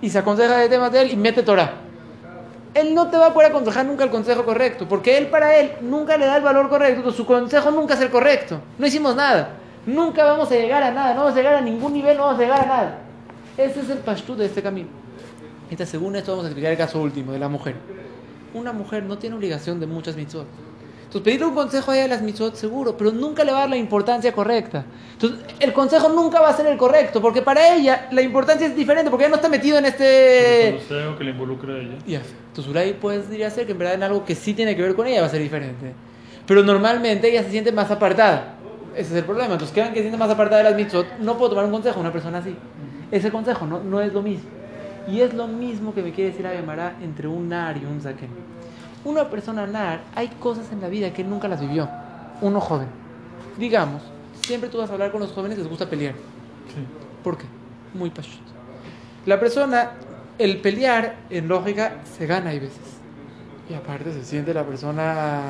y 0.00 0.10
se 0.10 0.18
aconseja 0.18 0.58
de 0.58 0.68
temas 0.68 0.92
de 0.92 1.02
él 1.02 1.12
y 1.12 1.16
mete 1.16 1.42
Torah. 1.42 1.72
Él 2.74 2.94
no 2.94 3.08
te 3.08 3.16
va 3.16 3.28
a 3.28 3.34
poder 3.34 3.50
aconsejar 3.50 3.86
nunca 3.86 4.04
el 4.04 4.10
consejo 4.10 4.44
correcto, 4.44 4.86
porque 4.88 5.18
él 5.18 5.26
para 5.28 5.56
él 5.56 5.72
nunca 5.80 6.16
le 6.16 6.26
da 6.26 6.36
el 6.36 6.42
valor 6.42 6.68
correcto, 6.68 6.96
entonces 6.96 7.16
su 7.16 7.26
consejo 7.26 7.70
nunca 7.70 7.94
es 7.94 8.00
el 8.00 8.10
correcto. 8.10 8.60
No 8.78 8.86
hicimos 8.86 9.16
nada. 9.16 9.50
Nunca 9.86 10.24
vamos 10.24 10.50
a 10.52 10.54
llegar 10.54 10.82
a 10.82 10.90
nada, 10.90 11.14
no 11.14 11.20
vamos 11.20 11.34
a 11.34 11.36
llegar 11.36 11.54
a 11.54 11.60
ningún 11.60 11.92
nivel, 11.94 12.16
no 12.16 12.24
vamos 12.24 12.38
a 12.38 12.42
llegar 12.42 12.60
a 12.60 12.66
nada. 12.66 12.98
Ese 13.56 13.80
es 13.80 13.90
el 13.90 13.98
pashtu 13.98 14.36
de 14.36 14.46
este 14.46 14.62
camino. 14.62 14.88
Este, 15.70 15.86
según 15.86 16.14
esto 16.16 16.32
vamos 16.32 16.44
a 16.44 16.48
explicar 16.48 16.72
el 16.72 16.78
caso 16.78 17.00
último 17.00 17.32
de 17.32 17.38
la 17.38 17.48
mujer. 17.48 17.74
Una 18.54 18.72
mujer 18.72 19.02
no 19.02 19.18
tiene 19.18 19.36
obligación 19.36 19.80
de 19.80 19.86
muchas 19.86 20.16
mitzvot. 20.16 20.46
Entonces 21.08 21.24
pedirle 21.24 21.46
un 21.46 21.54
consejo 21.54 21.90
a 21.90 21.94
ella 21.94 22.02
de 22.02 22.08
las 22.10 22.20
mitzvot 22.20 22.54
seguro, 22.54 22.94
pero 22.94 23.10
nunca 23.10 23.42
le 23.42 23.50
va 23.50 23.58
a 23.58 23.60
dar 23.60 23.70
la 23.70 23.78
importancia 23.78 24.30
correcta. 24.30 24.84
Entonces 25.14 25.40
el 25.58 25.72
consejo 25.72 26.10
nunca 26.10 26.38
va 26.38 26.50
a 26.50 26.52
ser 26.52 26.66
el 26.66 26.76
correcto, 26.76 27.22
porque 27.22 27.40
para 27.40 27.74
ella 27.74 28.08
la 28.12 28.20
importancia 28.20 28.66
es 28.66 28.76
diferente, 28.76 29.08
porque 29.08 29.24
ella 29.24 29.30
no 29.30 29.36
está 29.36 29.48
metido 29.48 29.78
en 29.78 29.86
este... 29.86 30.78
Algo 30.90 31.16
que 31.16 31.24
le 31.24 31.30
involucra 31.30 31.72
a 31.72 31.78
ella. 31.78 31.94
Ya. 32.06 32.20
Entonces 32.48 32.70
Ulay 32.70 32.92
podría 32.92 33.48
ser 33.48 33.64
que 33.64 33.72
en 33.72 33.78
verdad 33.78 33.94
en 33.94 34.02
algo 34.02 34.22
que 34.22 34.34
sí 34.34 34.52
tiene 34.52 34.76
que 34.76 34.82
ver 34.82 34.94
con 34.94 35.06
ella 35.06 35.22
va 35.22 35.28
a 35.28 35.30
ser 35.30 35.40
diferente. 35.40 35.94
Pero 36.46 36.62
normalmente 36.62 37.30
ella 37.30 37.42
se 37.42 37.52
siente 37.52 37.72
más 37.72 37.90
apartada. 37.90 38.56
Ese 38.94 39.12
es 39.12 39.16
el 39.16 39.24
problema. 39.24 39.54
Entonces 39.54 39.74
quedan 39.74 39.94
que 39.94 40.00
se 40.00 40.02
siente 40.02 40.18
más 40.18 40.28
apartada 40.28 40.62
de 40.62 40.68
las 40.68 40.76
mitzvot. 40.78 41.20
No 41.20 41.38
puedo 41.38 41.48
tomar 41.48 41.64
un 41.64 41.70
consejo 41.70 41.96
a 41.96 42.00
una 42.02 42.12
persona 42.12 42.36
así. 42.36 42.54
Ese 43.10 43.30
consejo 43.30 43.66
no, 43.66 43.82
no 43.82 44.02
es 44.02 44.12
lo 44.12 44.20
mismo. 44.20 44.50
Y 45.10 45.22
es 45.22 45.32
lo 45.32 45.46
mismo 45.46 45.94
que 45.94 46.02
me 46.02 46.12
quiere 46.12 46.32
decir 46.32 46.46
Abemará 46.46 46.96
entre 47.00 47.28
un 47.28 47.48
nar 47.48 47.78
y 47.78 47.86
un 47.86 47.98
zaken. 47.98 48.28
Una 49.04 49.28
persona 49.30 49.66
nar, 49.66 50.00
hay 50.14 50.28
cosas 50.28 50.70
en 50.72 50.80
la 50.80 50.88
vida 50.88 51.12
que 51.12 51.24
nunca 51.24 51.48
las 51.48 51.60
vivió. 51.60 51.88
Uno 52.40 52.60
joven. 52.60 52.88
Digamos, 53.56 54.02
siempre 54.42 54.68
tú 54.68 54.78
vas 54.78 54.90
a 54.90 54.92
hablar 54.92 55.10
con 55.10 55.20
los 55.20 55.32
jóvenes 55.32 55.58
les 55.58 55.68
gusta 55.68 55.88
pelear. 55.88 56.14
Sí. 56.14 56.84
¿Por 57.22 57.38
qué? 57.38 57.44
Muy 57.94 58.10
pashut. 58.10 58.40
La 59.26 59.38
persona, 59.40 59.92
el 60.38 60.58
pelear, 60.58 61.16
en 61.30 61.48
lógica, 61.48 61.98
se 62.16 62.26
gana 62.26 62.50
hay 62.50 62.60
veces. 62.60 62.98
Y 63.70 63.74
aparte 63.74 64.12
se 64.12 64.24
siente 64.24 64.54
la 64.54 64.64
persona 64.64 65.42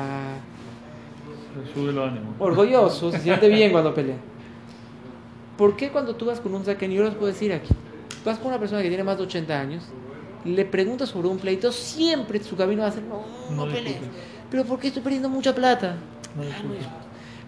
Se 1.65 1.73
sube 1.73 1.93
los 1.93 2.09
ánimos. 2.09 2.35
orgulloso, 2.39 3.11
se 3.11 3.19
siente 3.19 3.47
bien 3.49 3.71
cuando 3.71 3.93
pelea. 3.93 4.17
¿Por 5.57 5.75
qué 5.75 5.89
cuando 5.89 6.15
tú 6.15 6.25
vas 6.25 6.39
con 6.39 6.53
un 6.53 6.65
saquén, 6.65 6.91
yo 6.91 7.03
les 7.03 7.13
puedo 7.13 7.27
decir 7.27 7.51
aquí, 7.53 7.69
vas 8.25 8.37
con 8.37 8.47
una 8.47 8.59
persona 8.59 8.81
que 8.81 8.87
tiene 8.87 9.03
más 9.03 9.17
de 9.17 9.23
80 9.23 9.59
años 9.59 9.83
le 10.45 10.65
pregunta 10.65 11.05
sobre 11.05 11.27
un 11.27 11.37
pleito, 11.37 11.71
siempre 11.71 12.41
su 12.43 12.55
camino 12.55 12.81
va 12.83 12.87
a 12.89 12.91
ser, 12.91 13.03
no, 13.03 13.23
no, 13.49 13.65
No 13.65 13.71
pelees. 13.71 13.97
Pero 14.49 14.65
¿por 14.65 14.79
qué 14.79 14.87
estoy 14.87 15.03
perdiendo 15.03 15.29
mucha 15.29 15.53
plata? 15.53 15.95
No 16.35 16.43
Ah, 16.43 16.63
no. 16.63 16.69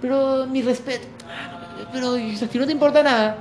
Pero 0.02 0.48
mi 0.48 0.62
respeto. 0.62 1.08
Ah, 1.28 1.78
no, 1.80 1.92
Pero 1.92 2.16
si 2.52 2.58
no 2.60 2.66
te 2.66 2.72
importa 2.72 3.04
nada, 3.04 3.38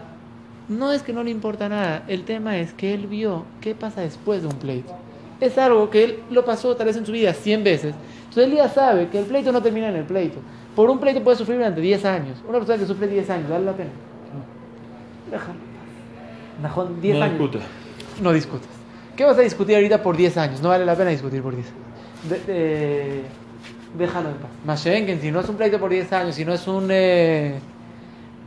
no 0.68 0.92
es 0.92 1.02
que 1.02 1.12
no 1.12 1.22
le 1.22 1.30
importa 1.30 1.68
nada. 1.68 2.04
El 2.06 2.24
tema 2.24 2.58
es 2.58 2.72
que 2.72 2.94
él 2.94 3.06
vio 3.06 3.44
qué 3.60 3.74
pasa 3.74 4.02
después 4.02 4.42
de 4.42 4.48
un 4.48 4.54
pleito. 4.54 4.94
Es 5.40 5.56
algo 5.58 5.88
que 5.90 6.04
él 6.04 6.18
lo 6.30 6.44
pasó 6.44 6.76
tal 6.76 6.86
vez 6.86 6.96
en 6.96 7.06
su 7.06 7.12
vida 7.12 7.32
100 7.32 7.64
veces. 7.64 7.94
Entonces 8.28 8.44
él 8.44 8.54
ya 8.54 8.68
sabe 8.68 9.08
que 9.08 9.18
el 9.18 9.24
pleito 9.24 9.50
no 9.52 9.62
termina 9.62 9.88
en 9.88 9.96
el 9.96 10.04
pleito. 10.04 10.38
Por 10.76 10.88
un 10.90 11.00
pleito 11.00 11.22
puede 11.24 11.36
sufrir 11.38 11.56
durante 11.56 11.80
10 11.80 12.04
años. 12.04 12.38
Una 12.48 12.58
persona 12.58 12.78
que 12.78 12.86
sufre 12.86 13.08
10 13.08 13.30
años, 13.30 13.50
¿vale 13.50 13.64
la 13.64 13.72
pena? 13.72 13.90
Déjalo. 15.30 15.58
Najón, 16.62 17.00
10 17.00 17.16
No 17.18 17.24
años. 17.24 17.38
discuta. 17.38 17.64
No 18.22 18.32
discutas. 18.32 18.68
¿Qué 19.20 19.26
vas 19.26 19.36
a 19.36 19.42
discutir 19.42 19.74
ahorita 19.76 20.02
por 20.02 20.16
10 20.16 20.34
años? 20.38 20.62
No 20.62 20.70
vale 20.70 20.86
la 20.86 20.96
pena 20.96 21.10
discutir 21.10 21.42
por 21.42 21.54
10 21.54 21.66
años. 21.66 22.46
De- 22.46 22.50
de- 22.54 23.20
déjalo 23.98 24.30
en 24.30 24.36
paz. 24.36 24.48
Mashenken, 24.64 25.20
si 25.20 25.30
no 25.30 25.40
es 25.40 25.48
un 25.50 25.56
pleito 25.56 25.78
por 25.78 25.90
10 25.90 26.10
años, 26.14 26.34
si 26.34 26.42
no 26.46 26.54
es 26.54 26.66
un... 26.66 26.88
eh, 26.90 27.58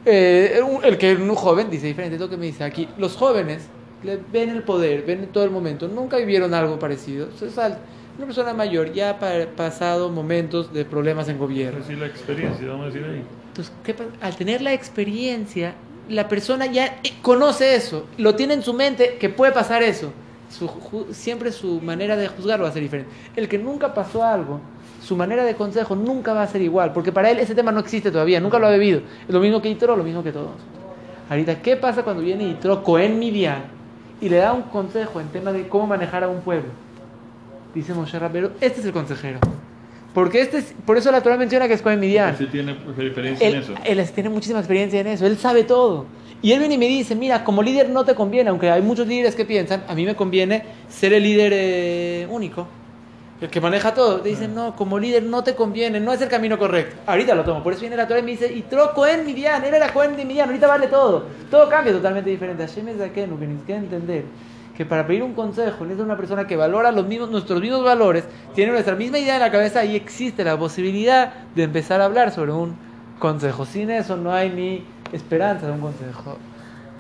eh, 0.04 0.60
un- 0.68 0.84
el 0.84 0.98
que 0.98 1.14
un 1.14 1.36
joven 1.36 1.70
dice 1.70 1.86
diferente, 1.86 2.16
es 2.16 2.22
lo 2.22 2.28
que 2.28 2.38
me 2.38 2.48
dice 2.48 2.64
aquí. 2.64 2.88
Los 2.98 3.16
jóvenes 3.16 3.68
le- 4.02 4.18
ven 4.32 4.50
el 4.50 4.64
poder, 4.64 5.04
ven 5.04 5.28
todo 5.32 5.44
el 5.44 5.52
momento, 5.52 5.88
nunca 5.88 6.18
vivieron 6.18 6.56
algo 6.56 6.80
parecido. 6.80 7.28
Al- 7.58 7.78
una 8.18 8.26
persona 8.26 8.56
mayor 8.56 8.92
ya 8.94 9.12
ha 9.12 9.20
pa- 9.20 9.46
pasado 9.56 10.10
momentos 10.10 10.74
de 10.74 10.86
problemas 10.86 11.30
en 11.30 11.38
gobierno. 11.38 11.82
Es 11.82 11.86
decir, 11.88 12.00
la 12.00 12.08
experiencia, 12.08 12.68
vamos 12.70 12.86
a 12.86 12.90
decir 12.90 13.04
ahí. 13.08 13.22
Entonces, 13.50 13.72
¿qué 13.84 13.94
pasa? 13.94 14.10
al 14.22 14.36
tener 14.36 14.64
la 14.64 14.74
experiencia, 14.74 15.76
la 16.10 16.28
persona 16.28 16.66
ya 16.66 16.88
eh, 17.04 17.14
conoce 17.22 17.76
eso, 17.76 18.08
lo 18.18 18.34
tiene 18.34 18.56
en 18.56 18.64
su 18.64 18.74
mente 18.74 19.18
que 19.20 19.30
puede 19.30 19.52
pasar 19.52 19.84
eso. 19.84 20.12
Siempre 21.12 21.52
su 21.52 21.82
manera 21.82 22.16
de 22.16 22.28
juzgar 22.28 22.64
va 22.64 22.68
a 22.68 22.72
ser 22.72 22.84
diferente. 22.84 23.12
El 23.36 23.48
que 23.48 23.58
nunca 23.58 23.94
pasó 23.94 24.24
algo, 24.24 24.60
su 25.02 25.16
manera 25.16 25.44
de 25.44 25.56
consejo 25.56 25.96
nunca 25.96 26.34
va 26.34 26.44
a 26.44 26.48
ser 26.48 26.62
igual, 26.62 26.94
porque 26.94 27.12
para 27.12 27.30
él 27.30 27.40
ese 27.40 27.56
tema 27.56 27.72
no 27.72 27.80
existe 27.80 28.12
todavía, 28.12 28.40
nunca 28.40 28.60
lo 28.60 28.68
ha 28.68 28.70
bebido. 28.70 29.02
Es 29.28 29.34
lo 29.34 29.40
mismo 29.40 29.62
que 29.62 29.70
Itro, 29.70 29.96
lo 29.96 30.04
mismo 30.04 30.24
que 30.24 30.32
todos. 30.32 30.52
Ahorita, 31.30 31.62
¿qué 31.62 31.76
pasa 31.76 32.04
cuando 32.04 32.22
viene 32.22 32.44
Itro, 32.44 32.84
Cohen 32.84 33.20
Midian, 33.20 33.64
y 34.22 34.30
le 34.30 34.38
da 34.38 34.54
un 34.54 34.64
consejo 34.64 35.20
en 35.20 35.28
tema 35.30 35.52
de 35.52 35.68
cómo 35.68 35.88
manejar 35.88 36.24
a 36.24 36.30
un 36.30 36.42
pueblo? 36.42 36.70
Dice 37.74 37.94
Moshe 37.94 38.20
Rabero, 38.20 38.52
este 38.62 38.80
es 38.80 38.86
el 38.86 38.94
consejero. 38.94 39.40
Porque 40.14 40.42
este 40.42 40.60
es, 40.60 40.74
por 40.86 40.98
eso 40.98 41.12
la 41.12 41.22
Torah 41.22 41.38
menciona 41.38 41.68
que 41.68 41.74
es 41.74 41.82
Cohen 41.82 42.00
Midian. 42.00 42.38
Sí 42.38 42.46
tiene 42.46 42.74
experiencia 42.74 43.48
en 43.48 43.56
Él, 43.56 43.64
eso. 43.64 43.74
él 43.84 44.12
tiene 44.12 44.30
muchísima 44.30 44.60
experiencia 44.60 45.00
en 45.00 45.08
eso, 45.08 45.26
él 45.26 45.38
sabe 45.38 45.64
todo. 45.64 46.06
Y 46.42 46.52
él 46.52 46.60
viene 46.60 46.76
y 46.76 46.78
me 46.78 46.88
dice, 46.88 47.16
mira, 47.16 47.44
como 47.44 47.64
líder 47.64 47.90
no 47.90 48.04
te 48.04 48.14
conviene, 48.14 48.50
aunque 48.50 48.70
hay 48.70 48.82
muchos 48.82 49.08
líderes 49.08 49.34
que 49.34 49.46
piensan, 49.46 49.86
a 49.88 49.96
mí 49.96 50.06
me 50.06 50.16
conviene 50.16 50.64
ser 50.90 51.14
el 51.14 51.24
líder 51.24 51.54
eh, 51.56 52.28
único, 52.30 52.68
el 53.42 53.50
que 53.50 53.62
maneja 53.62 53.94
todo. 53.94 54.20
Te 54.20 54.30
dicen, 54.30 54.54
no, 54.54 54.76
como 54.76 55.00
líder 55.00 55.24
no 55.24 55.44
te 55.44 55.56
conviene, 55.56 56.00
no 56.00 56.14
es 56.14 56.22
el 56.22 56.28
camino 56.28 56.60
correcto. 56.60 56.98
Ahorita 57.08 57.34
lo 57.34 57.44
tomo, 57.44 57.64
por 57.64 57.74
eso 57.74 57.82
viene 57.82 57.96
la 57.96 58.08
Torah 58.08 58.20
y 58.20 58.24
me 58.24 58.32
dice, 58.32 58.54
y 58.54 58.62
tro 58.64 58.94
Cohen 58.94 59.26
Midian, 59.26 59.64
él 59.64 59.74
era 59.74 59.92
Cohen 59.94 60.16
de 60.16 60.26
Midian, 60.26 60.50
ahorita 60.50 60.68
vale 60.68 60.88
todo. 60.88 61.26
Todo 61.50 61.70
cambia 61.70 61.94
totalmente 61.94 62.30
diferente. 62.30 62.68
Hashem 62.68 62.90
es 62.90 63.02
aquel 63.02 63.30
que 63.66 63.74
entender 63.74 64.26
que 64.76 64.86
para 64.86 65.06
pedir 65.06 65.24
un 65.24 65.34
consejo 65.34 65.84
necesita 65.84 66.04
una 66.04 66.18
persona 66.18 66.48
que 66.48 66.56
valora 66.56 66.92
los 66.92 67.06
mismos, 67.06 67.30
nuestros 67.30 67.62
mismos 67.62 67.84
valores, 67.84 68.26
tiene 68.56 68.72
nuestra 68.72 68.96
misma 68.96 69.20
idea 69.20 69.36
en 69.36 69.42
la 69.42 69.52
cabeza 69.52 69.86
y 69.86 69.96
existe 69.96 70.44
la 70.44 70.58
posibilidad 70.58 71.34
de 71.56 71.64
empezar 71.64 72.02
a 72.02 72.06
hablar 72.06 72.32
sobre 72.32 72.54
un 72.54 72.76
consejo. 73.20 73.66
Sin 73.66 73.90
eso 73.92 74.18
no 74.18 74.34
hay 74.34 74.50
ni 74.50 74.84
esperanza 75.16 75.68
de 75.68 75.74
un 75.74 75.80
consejo. 75.80 76.38